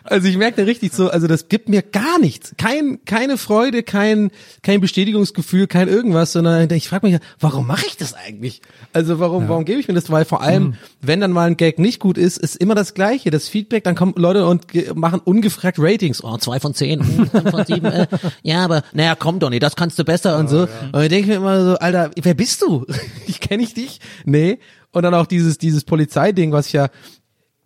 [0.05, 2.55] Also ich merke da richtig so, also das gibt mir gar nichts.
[2.59, 4.31] Kein, keine Freude, kein,
[4.63, 8.63] kein Bestätigungsgefühl, kein irgendwas, sondern ich frage mich, warum mache ich das eigentlich?
[8.93, 10.11] Also warum, warum gebe ich mir das?
[10.11, 13.31] Weil vor allem, wenn dann mal ein Gag nicht gut ist, ist immer das Gleiche.
[13.31, 14.67] Das Feedback, dann kommen Leute und
[14.97, 16.23] machen ungefragt Ratings.
[16.23, 17.87] Oh, zwei von zehn, hm, fünf von sieben.
[17.87, 18.07] Äh,
[18.43, 20.69] ja, aber naja, komm Donny, das kannst du besser und so.
[20.93, 22.87] Und ich denke mir immer so, Alter, wer bist du?
[23.27, 24.01] Ich kenne ich dich?
[24.25, 24.59] Nee.
[24.93, 26.89] Und dann auch dieses, dieses Polizeiding, was ich ja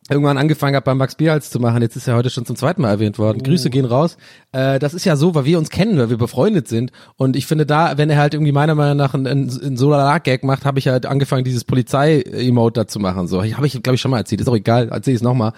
[0.08, 1.82] irgendwann angefangen habe, beim Max Bierhals zu machen.
[1.82, 3.42] Jetzt ist er heute schon zum zweiten Mal erwähnt worden.
[3.42, 4.16] Grüße gehen raus.
[4.52, 6.92] Äh, das ist ja so, weil wir uns kennen, weil wir befreundet sind.
[7.16, 10.64] Und ich finde da, wenn er halt irgendwie meiner Meinung nach einen, einen, Solar-Gag macht,
[10.64, 13.26] habe ich halt angefangen, dieses Polizei-Emote da zu machen.
[13.26, 14.40] So, habe ich, glaube ich, schon mal erzählt.
[14.40, 15.52] Ist auch egal, erzähl ich es nochmal.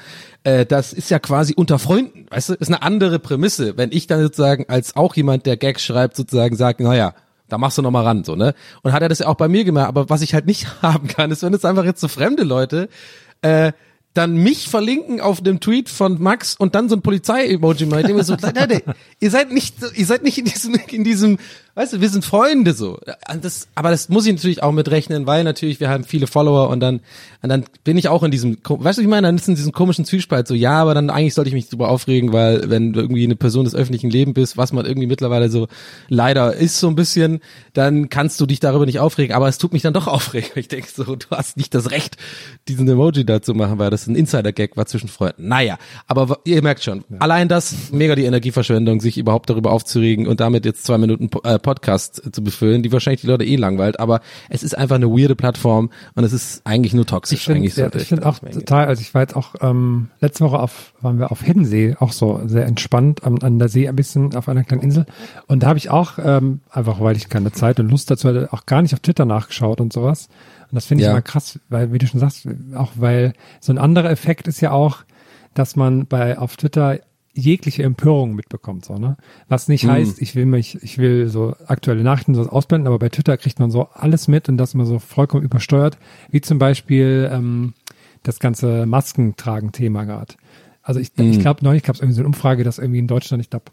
[0.45, 2.55] Äh, das ist ja quasi unter Freunden, weißt du?
[2.55, 3.77] Ist eine andere Prämisse.
[3.77, 7.13] Wenn ich dann sozusagen als auch jemand, der Gags schreibt, sozusagen sagt, naja,
[7.49, 8.55] da machst du noch mal ran, so, ne?
[8.83, 9.89] Und hat er das ja auch bei mir gemacht.
[9.89, 12.89] Aber was ich halt nicht haben kann, ist, wenn es einfach jetzt so fremde Leute,
[13.43, 13.73] äh,
[14.19, 18.21] dann mich verlinken auf dem Tweet von Max und dann so ein Polizei-Emoji mal, dem
[18.23, 18.83] so, Leute,
[19.21, 21.39] ihr seid nicht, ihr seid nicht in diesem, in diesem,
[21.79, 22.99] weißt du, wir sind Freunde so.
[23.41, 26.81] Das, aber das muss ich natürlich auch mitrechnen, weil natürlich wir haben viele Follower und
[26.81, 26.99] dann,
[27.41, 29.70] und dann bin ich auch in diesem, weißt du, ich meine, dann ist in diesem
[29.70, 33.01] komischen Zwiespalt so, ja, aber dann eigentlich sollte ich mich drüber aufregen, weil wenn du
[33.01, 35.68] irgendwie eine Person des öffentlichen Lebens bist, was man irgendwie mittlerweile so
[36.09, 37.39] leider ist so ein bisschen,
[37.74, 40.51] dann kannst du dich darüber nicht aufregen, aber es tut mich dann doch aufregen.
[40.57, 42.16] Ich denke so, du hast nicht das Recht,
[42.66, 45.47] diesen Emoji da zu machen, weil das ein Insider-Gag war zwischen Freunden.
[45.47, 50.41] Naja, aber ihr merkt schon, allein das, mega die Energieverschwendung, sich überhaupt darüber aufzuregen und
[50.41, 54.21] damit jetzt zwei Minuten äh, Podcast zu befüllen, die wahrscheinlich die Leute eh langweilt, aber
[54.49, 57.41] es ist einfach eine weirde Plattform und es ist eigentlich nur toxisch.
[57.41, 60.45] Ich finde eigentlich ja, ich find auch total, also ich war jetzt auch ähm, letzte
[60.45, 63.97] Woche auf, waren wir auf Hiddensee, auch so sehr entspannt am, an der See ein
[63.97, 65.05] bisschen auf einer kleinen Insel.
[65.47, 68.49] Und da habe ich auch, ähm, einfach weil ich keine Zeit und Lust dazu hatte,
[68.53, 70.29] auch gar nicht auf Twitter nachgeschaut und sowas.
[70.71, 71.12] Und das finde ich Ja.
[71.12, 74.71] immer krass, weil, wie du schon sagst, auch weil so ein anderer Effekt ist ja
[74.71, 74.99] auch,
[75.55, 76.99] dass man bei auf Twitter
[77.39, 79.16] jegliche Empörung mitbekommt, so, ne?
[79.49, 83.09] Was nicht heißt, ich will mich, ich will so aktuelle Nachrichten so ausblenden, aber bei
[83.09, 85.99] Twitter kriegt man so alles mit und das immer so vollkommen übersteuert,
[86.30, 87.74] wie zum Beispiel ähm,
[88.22, 90.34] das ganze Maskentragen-Thema gerade.
[90.82, 93.43] Also ich, ich glaube, neulich gab es irgendwie so eine Umfrage, dass irgendwie in Deutschland,
[93.43, 93.66] ich glaube,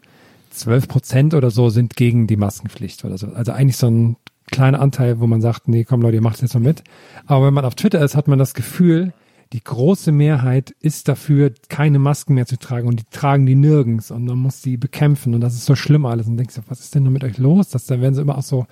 [0.50, 3.28] 12 Prozent oder so sind gegen die Maskenpflicht oder so.
[3.28, 4.16] Also eigentlich so ein
[4.50, 6.84] kleiner Anteil, wo man sagt, nee, komm Leute, ihr macht jetzt mal mit.
[7.26, 9.12] Aber wenn man auf Twitter ist, hat man das Gefühl,
[9.52, 14.10] die große Mehrheit ist dafür, keine Masken mehr zu tragen und die tragen die nirgends
[14.10, 16.80] und man muss die bekämpfen und das ist so schlimm alles und denkst du, was
[16.80, 17.68] ist denn nur mit euch los?
[17.68, 18.66] Das, dann werden sie immer auch so,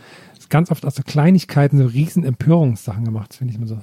[0.48, 3.78] ganz oft aus so Kleinigkeiten so riesen Empörungssachen gemacht, finde ich immer so.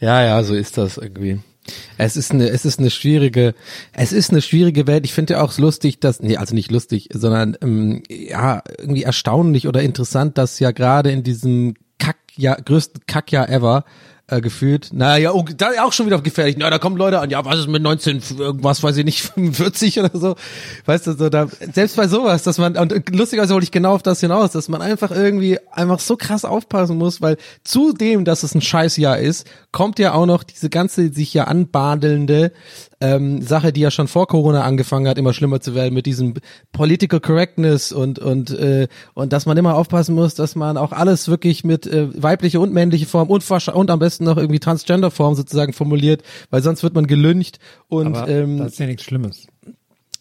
[0.00, 1.40] Ja, ja, so ist das irgendwie.
[1.98, 3.54] Es ist eine, es ist eine schwierige,
[3.92, 5.04] es ist eine schwierige Welt.
[5.04, 9.66] Ich finde ja auch lustig, dass, nee, also nicht lustig, sondern ähm, ja irgendwie erstaunlich
[9.66, 13.84] oder interessant, dass ja gerade in diesem Kackjahr, größten Kackjahr ever
[14.28, 14.92] äh, gefühlt.
[14.92, 16.56] Naja, oh, da auch schon wieder gefährlich.
[16.58, 20.00] Na, da kommen Leute an, ja, was ist mit 19, irgendwas, weiß ich nicht, 45
[20.00, 20.34] oder so.
[20.84, 24.02] Weißt du, so da, selbst bei sowas, dass man, und lustigerweise wollte ich genau auf
[24.02, 28.54] das hinaus, dass man einfach irgendwie einfach so krass aufpassen muss, weil zudem, dass es
[28.54, 32.52] ein Scheißjahr ist, kommt ja auch noch diese ganze sich ja anbadelnde
[33.00, 36.34] ähm, Sache, die ja schon vor Corona angefangen hat, immer schlimmer zu werden mit diesem
[36.72, 41.28] Political Correctness und und äh, und dass man immer aufpassen muss, dass man auch alles
[41.28, 43.44] wirklich mit äh, weibliche und männliche Form und
[43.74, 47.58] und am besten noch irgendwie Transgender Form sozusagen formuliert, weil sonst wird man gelyncht
[47.88, 49.46] und Aber ähm, das ist ja nichts Schlimmes.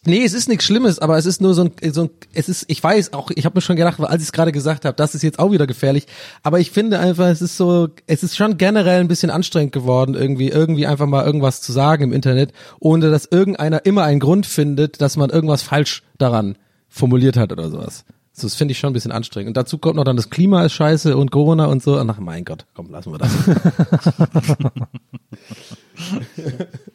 [0.08, 2.66] Nee, es ist nichts Schlimmes, aber es ist nur so ein, so ein es ist,
[2.68, 5.16] ich weiß auch, ich habe mir schon gedacht, als ich es gerade gesagt habe, das
[5.16, 6.06] ist jetzt auch wieder gefährlich,
[6.44, 10.14] aber ich finde einfach, es ist so, es ist schon generell ein bisschen anstrengend geworden,
[10.14, 14.46] irgendwie, irgendwie einfach mal irgendwas zu sagen im Internet, ohne dass irgendeiner immer einen Grund
[14.46, 16.56] findet, dass man irgendwas falsch daran
[16.88, 18.06] formuliert hat oder sowas.
[18.32, 19.50] So, das finde ich schon ein bisschen anstrengend.
[19.50, 21.98] Und dazu kommt noch dann das Klima ist scheiße und Corona und so.
[21.98, 23.32] Ach mein Gott, komm, lassen wir das.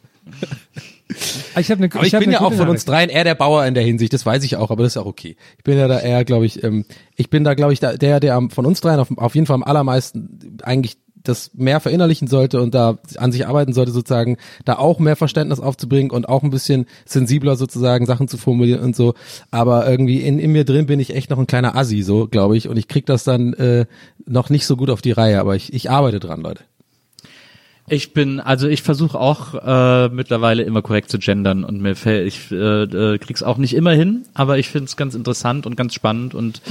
[1.59, 3.35] Ich habe eine, Aber ich, hab bin eine ja auch von uns dreien eher der
[3.35, 5.37] Bauer in der Hinsicht, das weiß ich auch, aber das ist auch okay.
[5.59, 6.85] Ich bin ja da eher, glaube ich, ähm,
[7.17, 9.55] ich bin da, glaube ich, da, der, der von uns dreien auf, auf jeden Fall
[9.55, 14.77] am allermeisten eigentlich das mehr verinnerlichen sollte und da an sich arbeiten sollte, sozusagen, da
[14.77, 19.15] auch mehr Verständnis aufzubringen und auch ein bisschen sensibler sozusagen Sachen zu formulieren und so.
[19.51, 22.57] Aber irgendwie in, in mir drin bin ich echt noch ein kleiner Assi, so, glaube
[22.57, 22.69] ich.
[22.69, 23.87] Und ich krieg das dann äh,
[24.27, 26.63] noch nicht so gut auf die Reihe, aber ich, ich arbeite dran, Leute.
[27.91, 32.29] Ich bin, also ich versuche auch äh, mittlerweile immer korrekt zu gendern und mir fällt,
[32.29, 32.55] ich äh,
[32.85, 36.35] äh, krieg's auch nicht immer hin, aber ich finde es ganz interessant und ganz spannend
[36.35, 36.63] und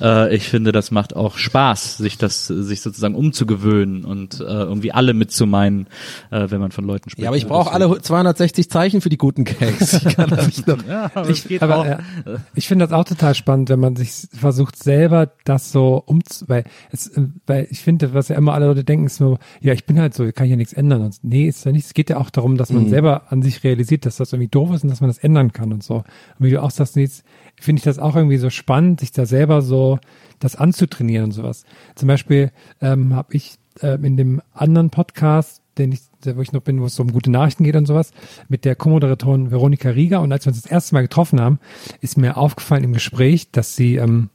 [0.00, 4.90] äh, ich finde, das macht auch Spaß, sich das, sich sozusagen umzugewöhnen und äh, irgendwie
[4.90, 5.86] alle mitzumeinen,
[6.30, 7.22] äh, wenn man von Leuten spricht.
[7.22, 10.00] Ja, aber ich brauche alle 260 Zeichen für die guten Gags.
[10.04, 10.78] Ich kann das nicht noch.
[10.86, 11.84] Ja, aber auch.
[11.84, 16.02] Aber äh, ich finde das auch total spannend, wenn man sich versucht selber das so
[16.04, 19.38] umzu, weil es, äh, weil ich finde, was ja immer alle Leute denken, ist so,
[19.60, 21.02] ja, ich bin halt so, kann ich ja nichts ändern.
[21.02, 21.86] Und nee, ist ja nicht.
[21.86, 24.72] Es geht ja auch darum, dass man selber an sich realisiert, dass das irgendwie doof
[24.74, 25.96] ist und dass man das ändern kann und so.
[25.96, 26.04] Und
[26.38, 27.22] wie du auch sagst, Nils,
[27.60, 29.98] finde ich das auch irgendwie so spannend, sich da selber so
[30.38, 31.64] das anzutrainieren und sowas.
[31.94, 32.50] Zum Beispiel
[32.80, 36.86] ähm, habe ich äh, in dem anderen Podcast, den ich, wo ich noch bin, wo
[36.86, 38.12] es so um gute Nachrichten geht und sowas,
[38.48, 40.20] mit der Co-Moderatorin Veronika Rieger.
[40.20, 41.58] Und als wir uns das erste Mal getroffen haben,
[42.00, 44.30] ist mir aufgefallen im Gespräch, dass sie ähm,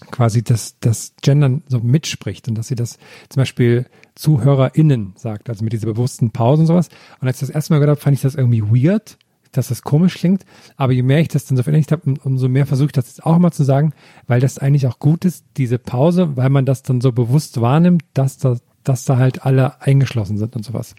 [0.00, 2.98] quasi das, das Gendern so mitspricht und dass sie das
[3.28, 6.88] zum Beispiel ZuhörerInnen sagt, also mit dieser bewussten Pause und sowas.
[7.20, 9.18] Und als ich das erste Mal gehört habe, fand ich das irgendwie weird,
[9.52, 10.44] dass das komisch klingt.
[10.76, 13.06] Aber je mehr ich das dann so verinnerlicht habe, um- umso mehr versuche ich das
[13.08, 13.92] jetzt auch mal zu sagen,
[14.26, 18.02] weil das eigentlich auch gut ist, diese Pause, weil man das dann so bewusst wahrnimmt,
[18.14, 20.94] dass da, dass da halt alle eingeschlossen sind und sowas.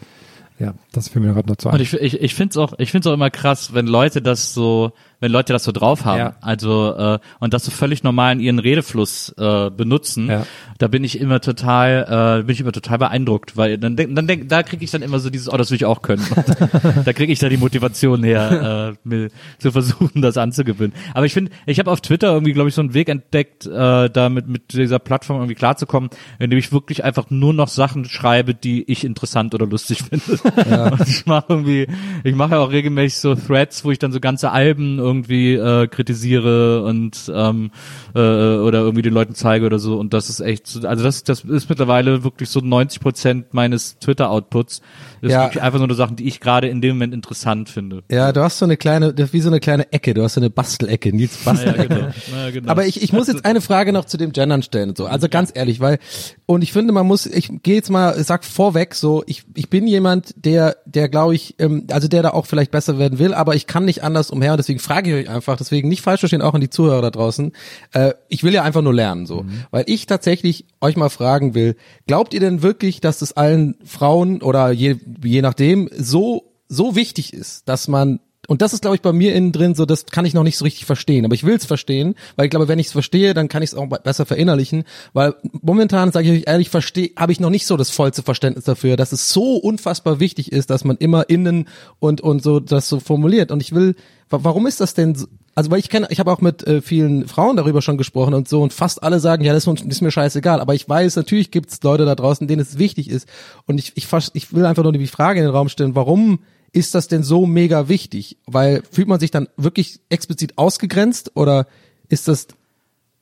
[0.57, 2.89] Ja, das fiel mir gerade noch zu Und ich, ich, ich finde es auch, ich
[2.91, 4.93] find's auch immer krass, wenn Leute das so,
[5.25, 6.35] wenn Leute das so drauf haben, Ja.
[6.41, 10.45] also äh, und das so völlig normal in ihren Redefluss äh, benutzen, Ja.
[10.77, 14.27] da bin ich immer total, äh, bin ich immer total beeindruckt, weil dann denk, dann
[14.27, 16.23] denk, da kriege ich dann immer so dieses, oh, das will ich auch können.
[17.05, 20.93] Da kriege ich da die Motivation her, äh, mir zu versuchen, das anzugewöhnen.
[21.15, 24.09] Aber ich finde, ich habe auf Twitter irgendwie, glaube ich, so einen Weg entdeckt, äh,
[24.09, 28.83] da mit, dieser Plattform irgendwie klarzukommen, indem ich wirklich einfach nur noch Sachen schreibe, die
[28.91, 30.91] ich interessant oder lustig finde.
[30.91, 31.87] Und ich mache irgendwie,
[32.23, 35.87] ich mache ja auch regelmäßig so Threads, wo ich dann so ganze Alben irgendwie äh,
[35.87, 37.71] kritisiere und ähm,
[38.13, 39.97] äh, oder irgendwie den Leuten zeige oder so.
[39.97, 43.97] Und das ist echt, so- also das, das ist mittlerweile wirklich so 90 Prozent meines
[43.99, 44.81] Twitter-Outputs.
[45.25, 45.43] Das Ja.
[45.45, 48.03] wirklich einfach nur eine Sachen, die ich gerade in dem Moment interessant finde.
[48.11, 50.51] Ja, du hast so eine kleine, wie so eine kleine Ecke, du hast so eine
[50.51, 51.87] Bastelecke, Nils Bastelecke.
[51.87, 52.07] genau.
[52.35, 52.71] Ja, genau.
[52.71, 55.07] Aber ich, ich muss jetzt eine Frage noch zu dem Gendern stellen und so.
[55.07, 55.97] Also ganz ehrlich, weil,
[56.45, 59.87] und ich finde, man muss, ich gehe jetzt mal, sag vorweg so, ich, ich bin
[59.87, 63.55] jemand, der, der glaube ich, ähm, also der da auch vielleicht besser werden will, aber
[63.55, 66.43] ich kann nicht anders umher und deswegen frage ich euch einfach, deswegen nicht falsch verstehen,
[66.43, 67.51] auch an die Zuhörer da draußen.
[67.93, 69.43] Äh, ich will ja einfach nur lernen, so.
[69.71, 71.75] Weil ich tatsächlich euch mal fragen will,
[72.05, 77.33] glaubt ihr denn wirklich, dass das allen Frauen oder je, je nachdem so, so wichtig
[77.33, 80.23] ist, dass man und das ist, glaube ich, bei mir innen drin so, das kann
[80.23, 81.25] ich noch nicht so richtig verstehen.
[81.25, 83.71] Aber ich will es verstehen, weil ich glaube, wenn ich es verstehe, dann kann ich
[83.71, 84.83] es auch besser verinnerlichen.
[85.13, 85.33] Weil
[85.63, 88.97] momentan, sage ich euch ehrlich, verstehe, habe ich noch nicht so das vollste Verständnis dafür,
[88.97, 91.67] dass es so unfassbar wichtig ist, dass man immer innen
[91.97, 93.49] und und so das so formuliert.
[93.49, 93.95] Und ich will,
[94.29, 95.17] wa- warum ist das denn?
[95.55, 98.33] So- Also weil ich kenne, ich habe auch mit äh, vielen Frauen darüber schon gesprochen
[98.33, 100.59] und so und fast alle sagen, ja, das ist, mir scheißegal.
[100.59, 103.27] Aber ich weiß, natürlich gibt es Leute da draußen, denen es wichtig ist.
[103.65, 106.39] Und ich, ich, ich will einfach nur die Frage in den Raum stellen, warum
[106.73, 108.37] ist das denn so mega wichtig?
[108.45, 111.67] Weil fühlt man sich dann wirklich explizit ausgegrenzt oder
[112.09, 112.47] ist das,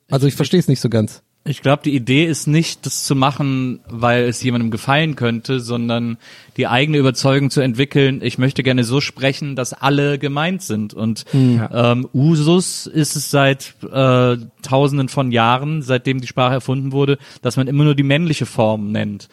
[0.10, 1.22] also ich verstehe es nicht so ganz.
[1.46, 6.18] Ich glaube, die Idee ist nicht, das zu machen, weil es jemandem gefallen könnte, sondern
[6.56, 10.94] die eigene Überzeugung zu entwickeln, ich möchte gerne so sprechen, dass alle gemeint sind.
[10.94, 11.26] Und
[11.74, 17.58] ähm, Usus ist es seit äh, tausenden von Jahren, seitdem die Sprache erfunden wurde, dass
[17.58, 19.28] man immer nur die männliche Form nennt.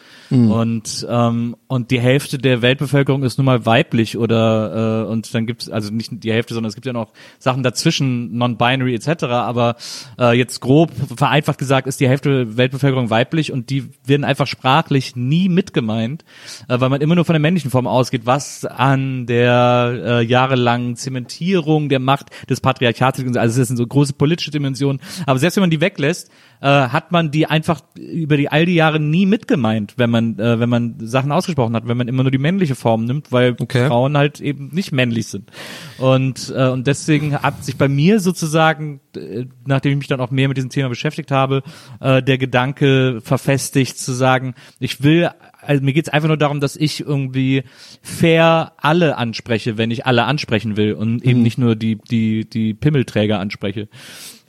[0.51, 5.45] Und, ähm, und die Hälfte der Weltbevölkerung ist nun mal weiblich oder äh, und dann
[5.45, 9.23] gibt es, also nicht die Hälfte, sondern es gibt ja noch Sachen dazwischen, non-binary etc.,
[9.23, 9.77] aber
[10.19, 14.47] äh, jetzt grob vereinfacht gesagt ist die Hälfte der Weltbevölkerung weiblich und die werden einfach
[14.47, 16.25] sprachlich nie mitgemeint,
[16.67, 20.95] äh, weil man immer nur von der männlichen Form ausgeht, was an der äh, jahrelangen
[20.95, 23.37] Zementierung der Macht des Patriarchats, liegt.
[23.37, 26.29] also es sind so große politische Dimensionen, aber selbst wenn man die weglässt,
[26.61, 30.59] äh, hat man die einfach über die all die Jahre nie mitgemeint, wenn man äh,
[30.59, 33.87] wenn man Sachen ausgesprochen hat, wenn man immer nur die männliche Form nimmt, weil Okay.
[33.87, 35.49] Frauen halt eben nicht männlich sind.
[35.97, 40.31] Und äh, und deswegen hat sich bei mir sozusagen, äh, nachdem ich mich dann auch
[40.31, 41.63] mehr mit diesem Thema beschäftigt habe,
[41.99, 45.29] äh, der Gedanke verfestigt zu sagen, ich will
[45.63, 47.63] also mir geht's einfach nur darum, dass ich irgendwie
[48.01, 51.29] fair alle anspreche, wenn ich alle ansprechen will und Mhm.
[51.29, 53.87] eben nicht nur die die die Pimmelträger anspreche.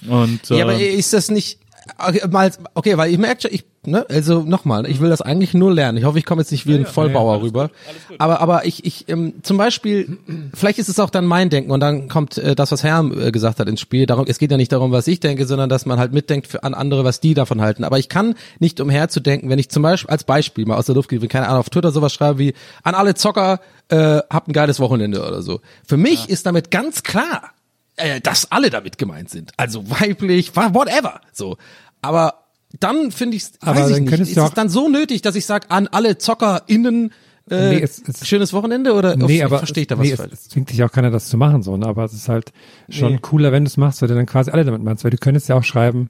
[0.09, 1.59] Und äh, Ja, aber ist das nicht
[1.99, 5.55] okay, mal okay, weil ich merke schon, ich ne, also nochmal, ich will das eigentlich
[5.55, 5.99] nur lernen.
[5.99, 7.71] Ich hoffe, ich komme jetzt nicht wie ein Vollbauer rüber.
[8.19, 10.19] Aber aber ich ich ähm, zum Beispiel,
[10.55, 13.33] vielleicht ist es auch dann mein Denken und dann kommt äh, das, was Herr äh,
[13.33, 14.07] gesagt hat ins Spiel.
[14.07, 16.63] Darum, es geht ja nicht darum, was ich denke, sondern dass man halt mitdenkt für,
[16.65, 17.85] an andere, was die davon halten.
[17.85, 21.09] Aber ich kann nicht umherzudenken, wenn ich zum Beispiel als Beispiel mal aus der Luft
[21.09, 24.81] gebe, keine Ahnung, auf Twitter sowas schreibe wie an alle Zocker, äh, habt ein geiles
[24.81, 25.61] Wochenende oder so.
[25.85, 27.51] Für mich ist damit ganz klar,
[27.97, 29.53] äh, dass alle damit gemeint sind.
[29.57, 31.21] Also weiblich, whatever.
[31.33, 31.57] So.
[32.01, 32.35] Aber
[32.81, 35.89] dann finde ich, weiß ich nicht, ist es dann so nötig, dass ich sage, an
[35.89, 37.13] alle ZockerInnen
[37.51, 40.07] äh, Nee, es- es- schönes Wochenende oder Nee, Uff, aber verstehe ich da es, was
[40.07, 40.33] nee, es, falsch?
[40.33, 41.87] es zwingt dich auch keiner, das zu machen, so, ne?
[41.87, 42.53] Aber es ist halt
[42.89, 43.19] schon Nee.
[43.21, 45.49] cooler, wenn du es machst, weil du dann quasi alle damit meinst, weil du könntest
[45.49, 46.09] ja auch schreiben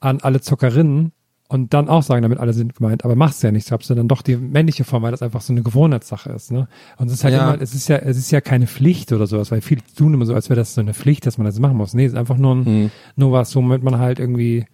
[0.00, 1.12] an alle Zockerinnen
[1.48, 4.08] und dann auch sagen, damit alle sind gemeint, aber machst ja nicht, habst du dann
[4.08, 6.68] doch die männliche Form, weil das einfach so eine Gewohnheitssache ist, ne?
[6.96, 7.52] Und es ist halt Ja.
[7.52, 10.24] immer, es ist ja, es ist ja keine Pflicht oder sowas, weil viele tun immer
[10.26, 11.92] so, als wäre das so eine Pflicht, dass man das machen muss.
[11.94, 12.90] Nee, es ist einfach nur ein, Hm.
[13.16, 14.64] nur was, womit man halt irgendwie,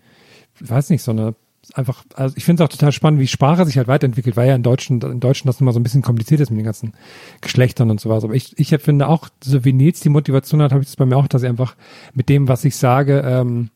[0.61, 1.35] ich weiß nicht, so eine
[1.75, 4.55] einfach, also ich finde es auch total spannend, wie Sprache sich halt weiterentwickelt, weil ja
[4.55, 6.95] in Deutschen, in Deutschen das immer so ein bisschen kompliziert ist mit den ganzen
[7.43, 8.25] Geschlechtern und sowas.
[8.25, 11.05] Aber ich, ich finde auch, so wie Nils die Motivation hat, habe ich das bei
[11.05, 11.77] mir auch, dass ich einfach
[12.15, 13.69] mit dem, was ich sage, ähm,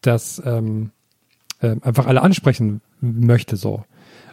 [0.00, 0.90] das ähm,
[1.62, 3.84] ähm, einfach alle ansprechen möchte so.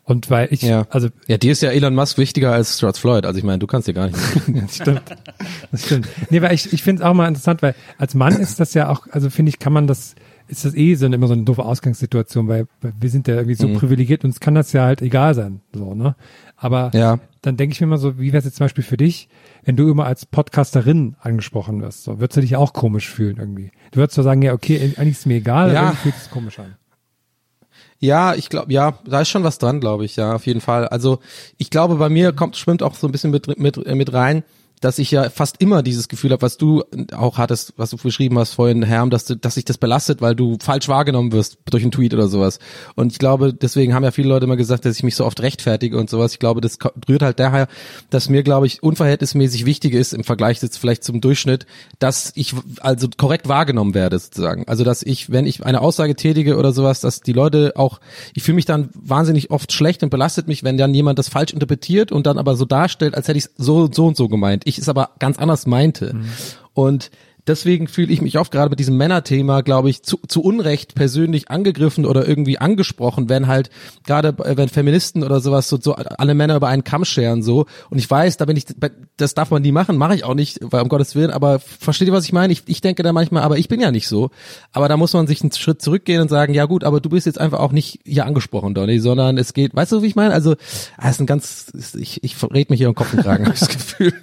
[0.05, 0.85] Und weil ich, Ja.
[0.89, 3.25] also Ja, dir ist ja Elon Musk wichtiger als George Floyd.
[3.25, 4.17] Also ich meine, du kannst dir gar nicht.
[4.47, 5.01] das stimmt.
[5.71, 6.09] Das stimmt.
[6.29, 8.89] Nee, weil ich, ich finde es auch mal interessant, weil als Mann ist das ja
[8.89, 10.15] auch, also finde ich, kann man das,
[10.49, 13.35] ist das eh so eine, immer so eine doofe Ausgangssituation, weil, weil wir sind ja
[13.35, 13.75] irgendwie so Mhm.
[13.75, 16.15] privilegiert, uns kann das ja halt egal sein, so, ne?
[16.57, 17.19] Aber Ja.
[17.41, 19.29] dann denke ich mir immer so, wie wäre es jetzt zum Beispiel für dich,
[19.63, 23.71] wenn du immer als Podcasterin angesprochen wirst, so, würdest du dich auch komisch fühlen irgendwie?
[23.91, 25.83] Du würdest zwar sagen, ja, okay, eigentlich ist mir egal, Ja.
[25.87, 26.75] aber fühlt es komisch an.
[28.03, 30.89] Ja, ich glaube, ja, da ist schon was dran, glaube ich, ja, auf jeden Fall.
[30.89, 31.19] Also
[31.57, 34.43] ich glaube, bei mir kommt, schwimmt auch so ein bisschen mit, mit, äh, mit rein,
[34.83, 36.83] dass ich ja fast immer dieses Gefühl habe, was du
[37.15, 40.35] auch hattest, was du beschrieben hast vorhin, Herm, dass du, dass sich das belastet, weil
[40.35, 42.59] du falsch wahrgenommen wirst durch einen Tweet oder sowas.
[42.95, 45.41] Und ich glaube, deswegen haben ja viele Leute immer gesagt, dass ich mich so oft
[45.41, 46.33] rechtfertige und sowas.
[46.33, 47.67] Ich glaube, das rührt halt daher,
[48.09, 51.65] dass mir, glaube ich, unverhältnismäßig wichtig ist im Vergleich jetzt vielleicht zum Durchschnitt,
[51.99, 54.67] dass ich also korrekt wahrgenommen werde sozusagen.
[54.67, 58.01] Also dass ich, wenn ich eine Aussage tätige oder sowas, dass die Leute auch,
[58.33, 61.53] ich fühle mich dann wahnsinnig oft schlecht und belastet mich, wenn dann jemand das falsch
[61.53, 64.63] interpretiert und dann aber so darstellt, als hätte ich es so so und so gemeint.
[64.65, 66.15] Ich es aber ganz anders meinte.
[66.73, 67.11] Und
[67.47, 71.49] deswegen fühle ich mich oft gerade mit diesem Männerthema, glaube ich, zu, zu Unrecht persönlich
[71.49, 73.69] angegriffen oder irgendwie angesprochen, wenn halt
[74.05, 77.65] gerade äh, wenn Feministen oder sowas so, so alle Männer über einen Kamm scheren so.
[77.89, 78.65] Und ich weiß, da bin ich,
[79.17, 81.31] das darf man nie machen, mache ich auch nicht, weil um Gottes Willen.
[81.31, 82.53] Aber versteht ihr, was ich meine?
[82.53, 84.29] Ich, ich denke da manchmal, aber ich bin ja nicht so.
[84.71, 87.25] Aber da muss man sich einen Schritt zurückgehen und sagen, ja gut, aber du bist
[87.25, 90.33] jetzt einfach auch nicht hier angesprochen, Donny, sondern es geht, weißt du, wie ich meine?
[90.33, 90.55] Also,
[90.97, 93.59] ah, ist ein ganz, ich, ich red mich hier im Kopf und Kragen, habe ich
[93.59, 94.13] das Gefühl.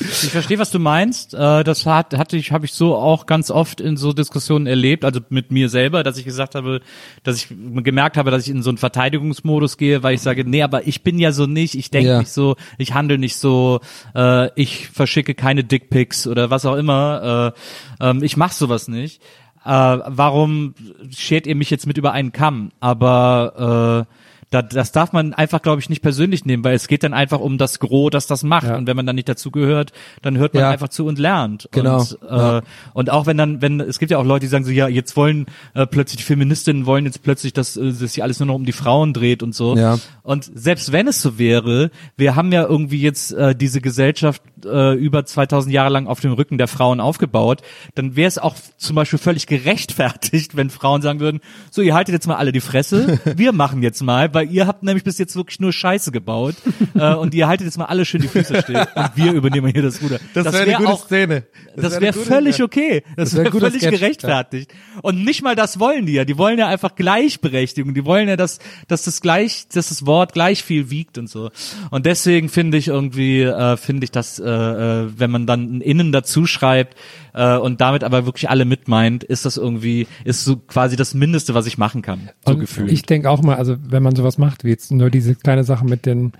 [0.00, 1.34] Ich verstehe, was du meinst.
[1.34, 5.04] Äh, Das hat, hatte ich, habe ich so auch ganz oft in so Diskussionen erlebt,
[5.04, 6.80] also mit mir selber, dass ich gesagt habe,
[7.22, 10.62] dass ich gemerkt habe, dass ich in so einen Verteidigungsmodus gehe, weil ich sage, nee,
[10.62, 12.18] aber ich bin ja so nicht, ich denke Ja.
[12.20, 13.80] nicht so, ich handle nicht so,
[14.14, 17.54] äh, ich verschicke keine Dickpics oder was auch immer,
[18.00, 19.20] äh, ähm, ich mache sowas nicht.
[19.64, 20.74] Warum
[21.14, 22.70] schert ihr mich jetzt mit über einen Kamm?
[22.80, 24.14] Aber äh,
[24.50, 27.40] da, das darf man einfach, glaube ich, nicht persönlich nehmen, weil es geht dann einfach
[27.40, 28.66] um das Gros, das das macht.
[28.66, 28.76] Ja.
[28.76, 29.92] Und wenn man dann nicht dazugehört,
[30.22, 30.70] dann hört man Ja.
[30.70, 31.68] einfach zu und lernt.
[31.72, 31.98] Genau.
[32.00, 32.62] Und, äh, Ja.
[32.94, 35.16] und auch wenn dann, wenn es gibt ja auch Leute, die sagen so, ja, jetzt
[35.16, 38.54] wollen äh, plötzlich die Feministinnen wollen jetzt plötzlich, dass äh, dass sich alles nur noch
[38.54, 39.76] um die Frauen dreht und so.
[39.76, 39.98] Ja.
[40.22, 44.94] Und selbst wenn es so wäre, wir haben ja irgendwie jetzt äh, diese Gesellschaft äh,
[44.94, 47.62] über 2000 Jahre lang auf dem Rücken der Frauen aufgebaut,
[47.94, 52.14] dann wäre es auch zum Beispiel völlig gerechtfertigt, wenn Frauen sagen würden, so ihr haltet
[52.14, 55.34] jetzt mal alle die Fresse, wir machen jetzt mal, weil ihr habt nämlich bis jetzt
[55.36, 56.54] wirklich nur Scheiße gebaut
[56.94, 59.82] äh, und ihr haltet jetzt mal alle schön die Füße still und wir übernehmen hier
[59.82, 60.20] das Ruder.
[60.34, 61.44] Das wäre eine gute auch, Szene.
[61.74, 63.02] Das Das, wäre gute- völlig okay.
[63.16, 64.72] Das, Das wäre guter völlig Sketch, gerechtfertigt.
[65.02, 66.24] Und nicht mal das wollen die ja.
[66.24, 67.94] Die wollen ja einfach Gleichberechtigung.
[67.94, 71.50] Die wollen ja, dass, dass das gleich, dass das Wort gleich viel wiegt und so.
[71.90, 75.80] Und deswegen finde ich irgendwie, äh, finde ich, dass, äh, äh, wenn man dann ein
[75.80, 76.96] Innen dazu schreibt
[77.38, 81.54] äh, und damit aber wirklich alle mitmeint, ist das irgendwie, ist so quasi das Mindeste,
[81.54, 82.28] was ich machen kann.
[82.44, 82.90] So Und gefühlt.
[82.92, 85.84] Ich denke auch mal, also wenn man sowas macht, wie jetzt nur diese kleine Sache
[85.84, 86.32] mit den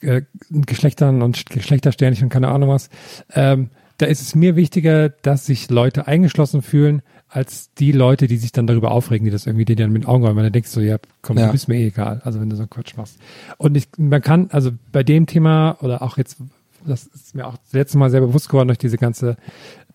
[0.00, 2.88] äh, Geschlechtern und Geschlechtersternchen und keine Ahnung was,
[3.34, 8.36] ähm, da ist es mir wichtiger, dass sich Leute eingeschlossen fühlen, als die Leute, die
[8.38, 10.52] sich dann darüber aufregen, die das irgendwie dir dann mit den Augen rollen, weil dann
[10.52, 11.46] denkst du, ja, komm, Ja.
[11.46, 13.18] du bist mir eh egal, also wenn du so einen Quatsch machst.
[13.58, 16.38] Und ich, man kann, also bei dem Thema oder auch jetzt,
[16.86, 19.36] das ist mir auch das letzte Mal sehr bewusst geworden durch diese ganze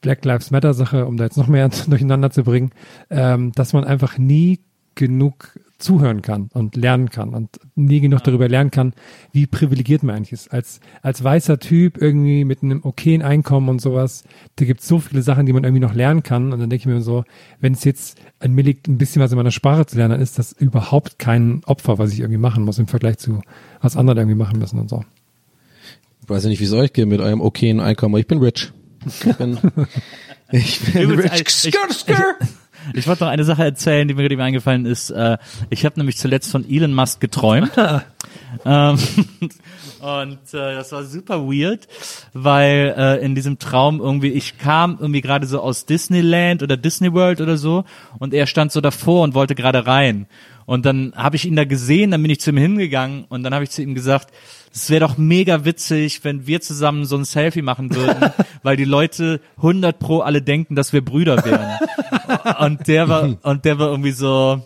[0.04, 2.72] Black Lives Matter Sache, um da jetzt noch mehr durcheinander zu bringen,
[3.10, 4.60] ähm, dass man einfach nie
[4.94, 8.94] genug zuhören kann und lernen kann und nie genug darüber lernen kann,
[9.32, 10.54] wie privilegiert man eigentlich ist.
[10.54, 14.24] Als, als weißer Typ irgendwie mit einem okayen Einkommen und sowas,
[14.56, 16.54] da gibt es so viele Sachen, die man irgendwie noch lernen kann.
[16.54, 17.26] Und dann denke ich mir so,
[17.60, 20.22] wenn es jetzt an mir liegt, ein bisschen was in meiner Sprache zu lernen, dann
[20.22, 23.42] ist das überhaupt kein Opfer, was ich irgendwie machen muss im Vergleich zu
[23.82, 25.04] was andere irgendwie machen müssen und so.
[26.22, 28.40] Ich weiß ja nicht, wie es euch geht mit eurem okayen Einkommen, aber ich bin
[28.40, 28.72] rich.
[29.06, 29.58] Ich bin,
[30.52, 32.16] ich bin Übrigens, ich, ich,
[32.94, 35.10] ich, wollte noch eine Sache erzählen, die mir gerade eingefallen ist.
[35.10, 35.38] Äh,
[35.70, 37.72] ich habe nämlich zuletzt von Elon Musk geträumt.
[38.66, 38.98] ähm,
[40.04, 41.88] und äh, das war super weird,
[42.34, 47.14] weil äh, in diesem Traum irgendwie, ich kam irgendwie gerade so aus Disneyland oder Disney
[47.14, 47.86] World oder so
[48.20, 50.28] und er stand so davor und wollte gerade rein.
[50.66, 53.54] Und dann habe ich ihn da gesehen, dann bin ich zu ihm hingegangen und dann
[53.54, 54.34] habe ich zu ihm gesagt,
[54.74, 58.32] es wäre doch mega witzig, wenn wir zusammen so ein Selfie machen würden,
[58.64, 61.80] weil die Leute 100 pro alle denken, dass wir Brüder wären.
[62.60, 64.62] Und der war, und der war irgendwie so,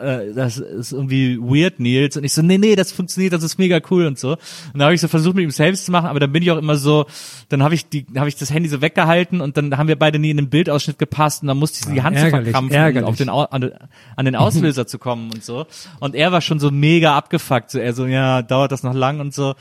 [0.00, 2.16] äh, das ist irgendwie weird, Nils.
[2.16, 4.32] Und ich so, nee, nee, das funktioniert, das ist mega cool und so.
[4.32, 4.38] Und
[4.74, 6.58] dann habe ich so versucht, mit ihm Selfies zu machen, aber dann bin ich auch
[6.58, 7.06] immer so,
[7.48, 10.18] dann habe ich die, habe ich das Handy so weggehalten und dann haben wir beide
[10.18, 12.76] nie in den Bildausschnitt gepasst und dann musste ich die Ah, Hand so ärgerlich, verkrampfen,
[12.76, 13.06] ärgerlich.
[13.06, 13.70] um auf den, an,
[14.16, 15.66] an den Auslöser zu kommen und so.
[16.00, 19.20] Und er war schon so mega abgefuckt, so er so, ja, dauert das noch lang
[19.20, 19.54] und so.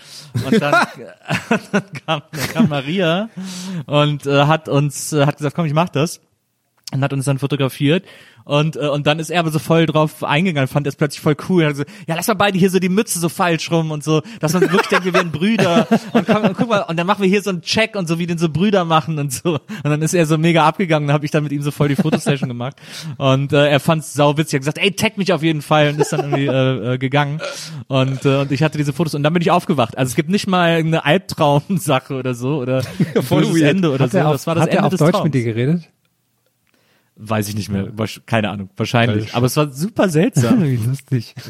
[0.45, 0.73] Und dann,
[1.71, 3.29] dann, kam, dann kam Maria
[3.85, 6.21] und äh, hat uns, äh, hat gesagt, komm, ich mach das
[6.91, 8.05] und hat uns dann fotografiert
[8.49, 11.35] und äh, und dann ist er aber so voll drauf eingegangen, fand es plötzlich voll
[11.49, 11.65] cool.
[11.65, 14.53] Also, ja, lass mal beide hier so die Mütze so falsch rum und so, dass
[14.53, 15.87] man wirklich denkt, wir wären Brüder.
[16.13, 18.17] Und, komm, und guck mal, und dann machen wir hier so einen Check und so,
[18.17, 19.53] wie den so Brüder machen und so.
[19.53, 21.89] Und dann ist er so mega abgegangen, dann habe ich dann mit ihm so voll
[21.89, 22.75] die Fotosession gemacht.
[23.17, 25.89] Und äh, er fand's sau witzig, er hat gesagt, ey, tag mich auf jeden Fall
[25.89, 27.39] und ist dann irgendwie äh, äh, gegangen.
[27.87, 29.95] Und, äh, und ich hatte diese Fotos und dann bin ich aufgewacht.
[29.95, 32.81] Also es gibt nicht mal eine Albtraumsache oder so oder
[33.21, 33.45] voll.
[33.61, 34.19] Ende oder Hat so.
[34.21, 35.25] auf, das war das hat Ende er auf des Deutsch Traums.
[35.25, 35.83] mit dir geredet?
[37.21, 37.89] Weiß ich nicht mehr.
[38.25, 38.69] Keine Ahnung.
[38.77, 39.35] Wahrscheinlich.
[39.35, 40.63] Aber es war super seltsam.
[40.63, 41.35] Wie lustig.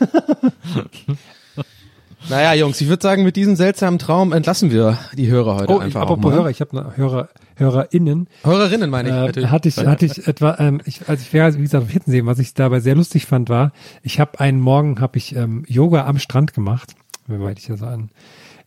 [2.28, 5.78] Naja, Jungs, ich würde sagen, mit diesem seltsamen Traum entlassen wir die Hörer heute Oh,
[5.78, 6.34] ich, einfach auch apropos mal.
[6.40, 8.28] Hörer, ich habe noch Hörer, HörerInnen.
[8.44, 9.50] Hörerinnen meine ich Äh, natürlich.
[9.50, 12.40] hatte ich, hatte ich etwa, ähm, ich, als ich wäre, wie gesagt, auf Hittensee, was
[12.40, 13.72] ich dabei sehr lustig fand, war,
[14.04, 16.94] ich habe einen Morgen, habe ich ähm, Yoga am Strand gemacht,
[17.28, 18.10] weil ich ja so ein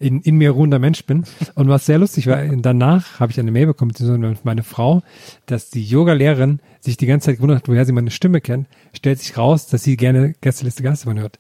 [0.02, 1.24] in, in mir ruhender Mensch bin.
[1.54, 5.02] Und was sehr lustig war, danach habe ich eine Mail bekommen, beziehungsweise meine Frau,
[5.46, 9.20] dass die Yoga-Lehrerin sich die ganze Zeit gewundert hat, woher sie meine Stimme kennt, stellt
[9.20, 11.38] sich raus, dass sie gerne Gästeliste Geisterbahn hört.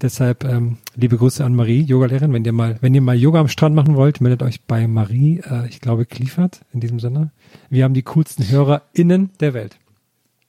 [0.00, 2.32] Deshalb ähm, liebe Grüße an Marie, Yoga-Lehrerin.
[2.32, 5.40] Wenn ihr mal, wenn ihr mal Yoga am Strand machen wollt, meldet euch bei Marie,
[5.50, 7.30] äh, ich glaube, Kliefert in diesem Sinne.
[7.70, 9.78] Wir haben die coolsten HörerInnen der Welt.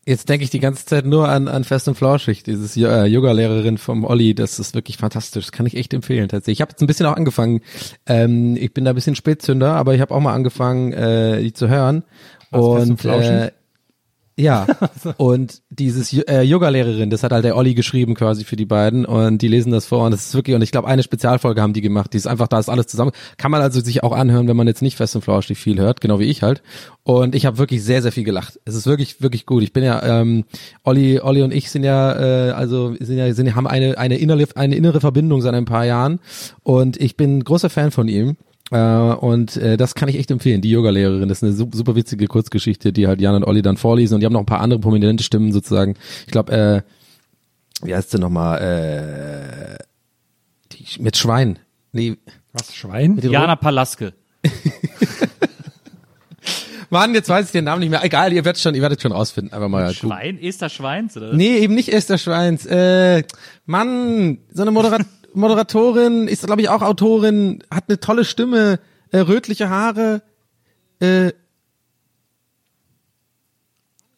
[0.07, 3.79] Jetzt denke ich die ganze Zeit nur an, an Fest und Flauschig, dieses äh, Yoga-Lehrerin
[3.79, 6.57] vom Olli, das ist wirklich fantastisch, das kann ich echt empfehlen tatsächlich.
[6.57, 7.61] Ich habe jetzt ein bisschen auch angefangen,
[8.05, 11.53] ähm, ich bin da ein bisschen Spätzünder, aber ich habe auch mal angefangen, äh, die
[11.53, 12.03] zu hören.
[12.51, 13.31] Was, Fest und und Flauschig?
[13.31, 13.51] äh,
[14.37, 14.67] ja,
[15.17, 19.41] und dieses äh, Yoga-Lehrerin, das hat halt der Olli geschrieben quasi für die beiden und
[19.41, 21.81] die lesen das vor und das ist wirklich, und ich glaube, eine Spezialfolge haben die
[21.81, 23.11] gemacht, die ist einfach, da ist alles zusammen.
[23.37, 26.01] Kann man also sich auch anhören, wenn man jetzt nicht fest und flauschig viel hört,
[26.01, 26.63] genau wie ich halt.
[27.03, 28.59] Und ich habe wirklich sehr, sehr viel gelacht.
[28.65, 29.63] Es ist wirklich, wirklich gut.
[29.63, 30.43] Ich bin ja, ähm,
[30.83, 34.45] Olli, Olli und ich sind ja, äh, also sind ja, sind, haben eine, eine innere,
[34.55, 36.19] eine innere Verbindung seit ein paar Jahren
[36.63, 38.35] und ich bin großer Fan von ihm.
[38.71, 40.61] Äh, und äh, das kann ich echt empfehlen.
[40.61, 43.77] Die Yoga-Lehrerin, das ist eine su- super witzige Kurzgeschichte, die halt Jan und Olli dann
[43.77, 44.15] vorlesen.
[44.15, 45.95] Und die haben noch ein paar andere prominente Stimmen sozusagen.
[46.25, 46.81] Ich glaube, äh,
[47.85, 48.59] wie heißt sie nochmal?
[48.61, 49.83] Äh,
[50.71, 51.59] Die, mit Schwein.
[51.91, 52.17] Nee.
[52.53, 53.15] Was, Schwein?
[53.15, 54.13] Mit Jana Palaske.
[56.89, 58.03] Mann, jetzt weiß ich den Namen nicht mehr.
[58.03, 59.53] Egal, ihr werdet schon, ihr werdet schon rausfinden.
[59.53, 59.93] Einfach mal.
[59.93, 60.37] Schwein?
[60.41, 61.33] Esther Schweins, oder?
[61.33, 62.65] Nee, eben nicht Esther Schweins.
[62.65, 63.23] Äh,
[63.65, 64.99] Mann, so eine Modera
[65.35, 68.79] Moderatorin, ist glaube ich auch Autorin, hat eine tolle Stimme,
[69.11, 70.21] äh, rötliche Haare.
[70.99, 71.31] Äh,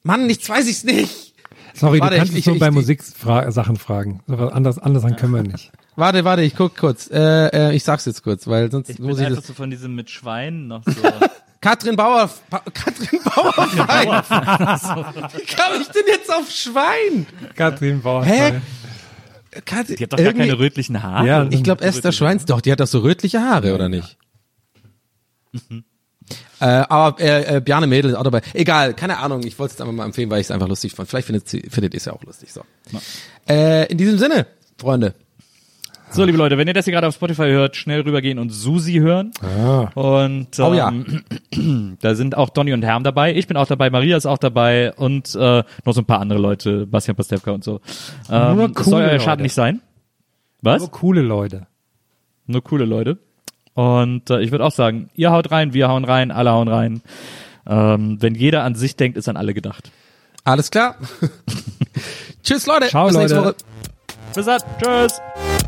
[0.03, 1.33] Mann, nichts weiß ich's nicht.
[1.73, 4.21] Sorry, Warte, du kannst ich- es nur ich- bei ich- Musiksachen fragen.
[4.27, 5.71] So was Anders, anders an können wir nicht.
[5.95, 7.09] Warte, warte, ich guck kurz.
[7.09, 9.47] Äh, äh, ich sag's jetzt kurz, weil sonst Ich bin muss ich einfach das.
[9.47, 10.91] so von diesem mit Schwein noch so.
[11.61, 14.07] Katrin Bauer, pa Katrin Bauerfein.
[15.35, 17.25] Wie kam ich denn jetzt auf Schwein?
[17.55, 18.23] Katrin Bauer.
[18.23, 18.61] Hä?
[19.65, 21.27] Katrin, Die hat doch gar keine rötlichen Haare.
[21.27, 24.17] Ja, Ich glaube Esther Schweins, doch, die hat doch so rötliche Haare, oder nicht?
[26.59, 28.41] Äh, aber äh, äh, Bjarne Mädel ist auch dabei.
[28.53, 31.07] Egal, keine Ahnung, ich wollte es einfach mal empfehlen, weil ich es einfach lustig fand.
[31.07, 32.51] Vielleicht findet, sie- findet ihr es ja auch lustig.
[32.51, 32.61] So.
[33.47, 34.47] Äh, in diesem Sinne,
[34.77, 35.13] Freunde.
[36.09, 38.93] So, liebe Leute, wenn ihr das hier gerade auf Spotify hört, schnell rübergehen und Susi
[38.93, 39.31] hören.
[39.93, 40.91] Und ähm, Oh ja.
[42.01, 43.35] da sind auch Donny und Herm dabei.
[43.35, 46.39] Ich bin auch dabei, Maria ist auch dabei und äh, noch so ein paar andere
[46.39, 47.81] Leute, Bastian Pastewka und so.
[48.31, 49.81] Ähm, Nur das soll coole euer Schaden nicht sein.
[50.61, 50.79] Was?
[50.81, 51.67] Nur coole Leute.
[52.47, 53.17] Nur coole Leute.
[53.73, 57.01] Und äh, ich würde auch sagen, ihr haut rein, wir hauen rein, alle hauen rein.
[57.67, 59.91] Ähm, wenn jeder an sich denkt, ist an alle gedacht.
[60.45, 60.95] Alles klar.
[62.43, 62.87] Tschüss, Leute.
[62.87, 63.47] Ciao, Bis nächste Leute.
[63.49, 63.55] Woche.
[64.33, 64.61] Bis dann.
[64.81, 65.21] Tschüss.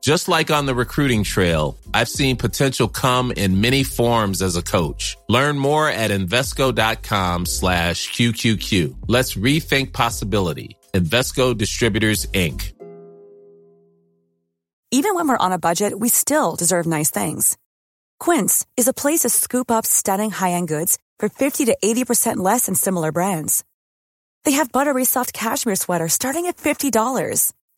[0.00, 4.62] Just like on the recruiting trail, I've seen potential come in many forms as a
[4.62, 5.18] coach.
[5.28, 8.96] Learn more at Invesco.com slash QQQ.
[9.08, 10.78] Let's rethink possibility.
[10.94, 12.72] Invesco Distributors, Inc.
[14.90, 17.56] Even when we're on a budget, we still deserve nice things.
[18.18, 22.66] Quince is a place to scoop up stunning high-end goods for 50 to 80% less
[22.66, 23.64] than similar brands.
[24.44, 27.52] They have buttery soft cashmere sweaters starting at $50,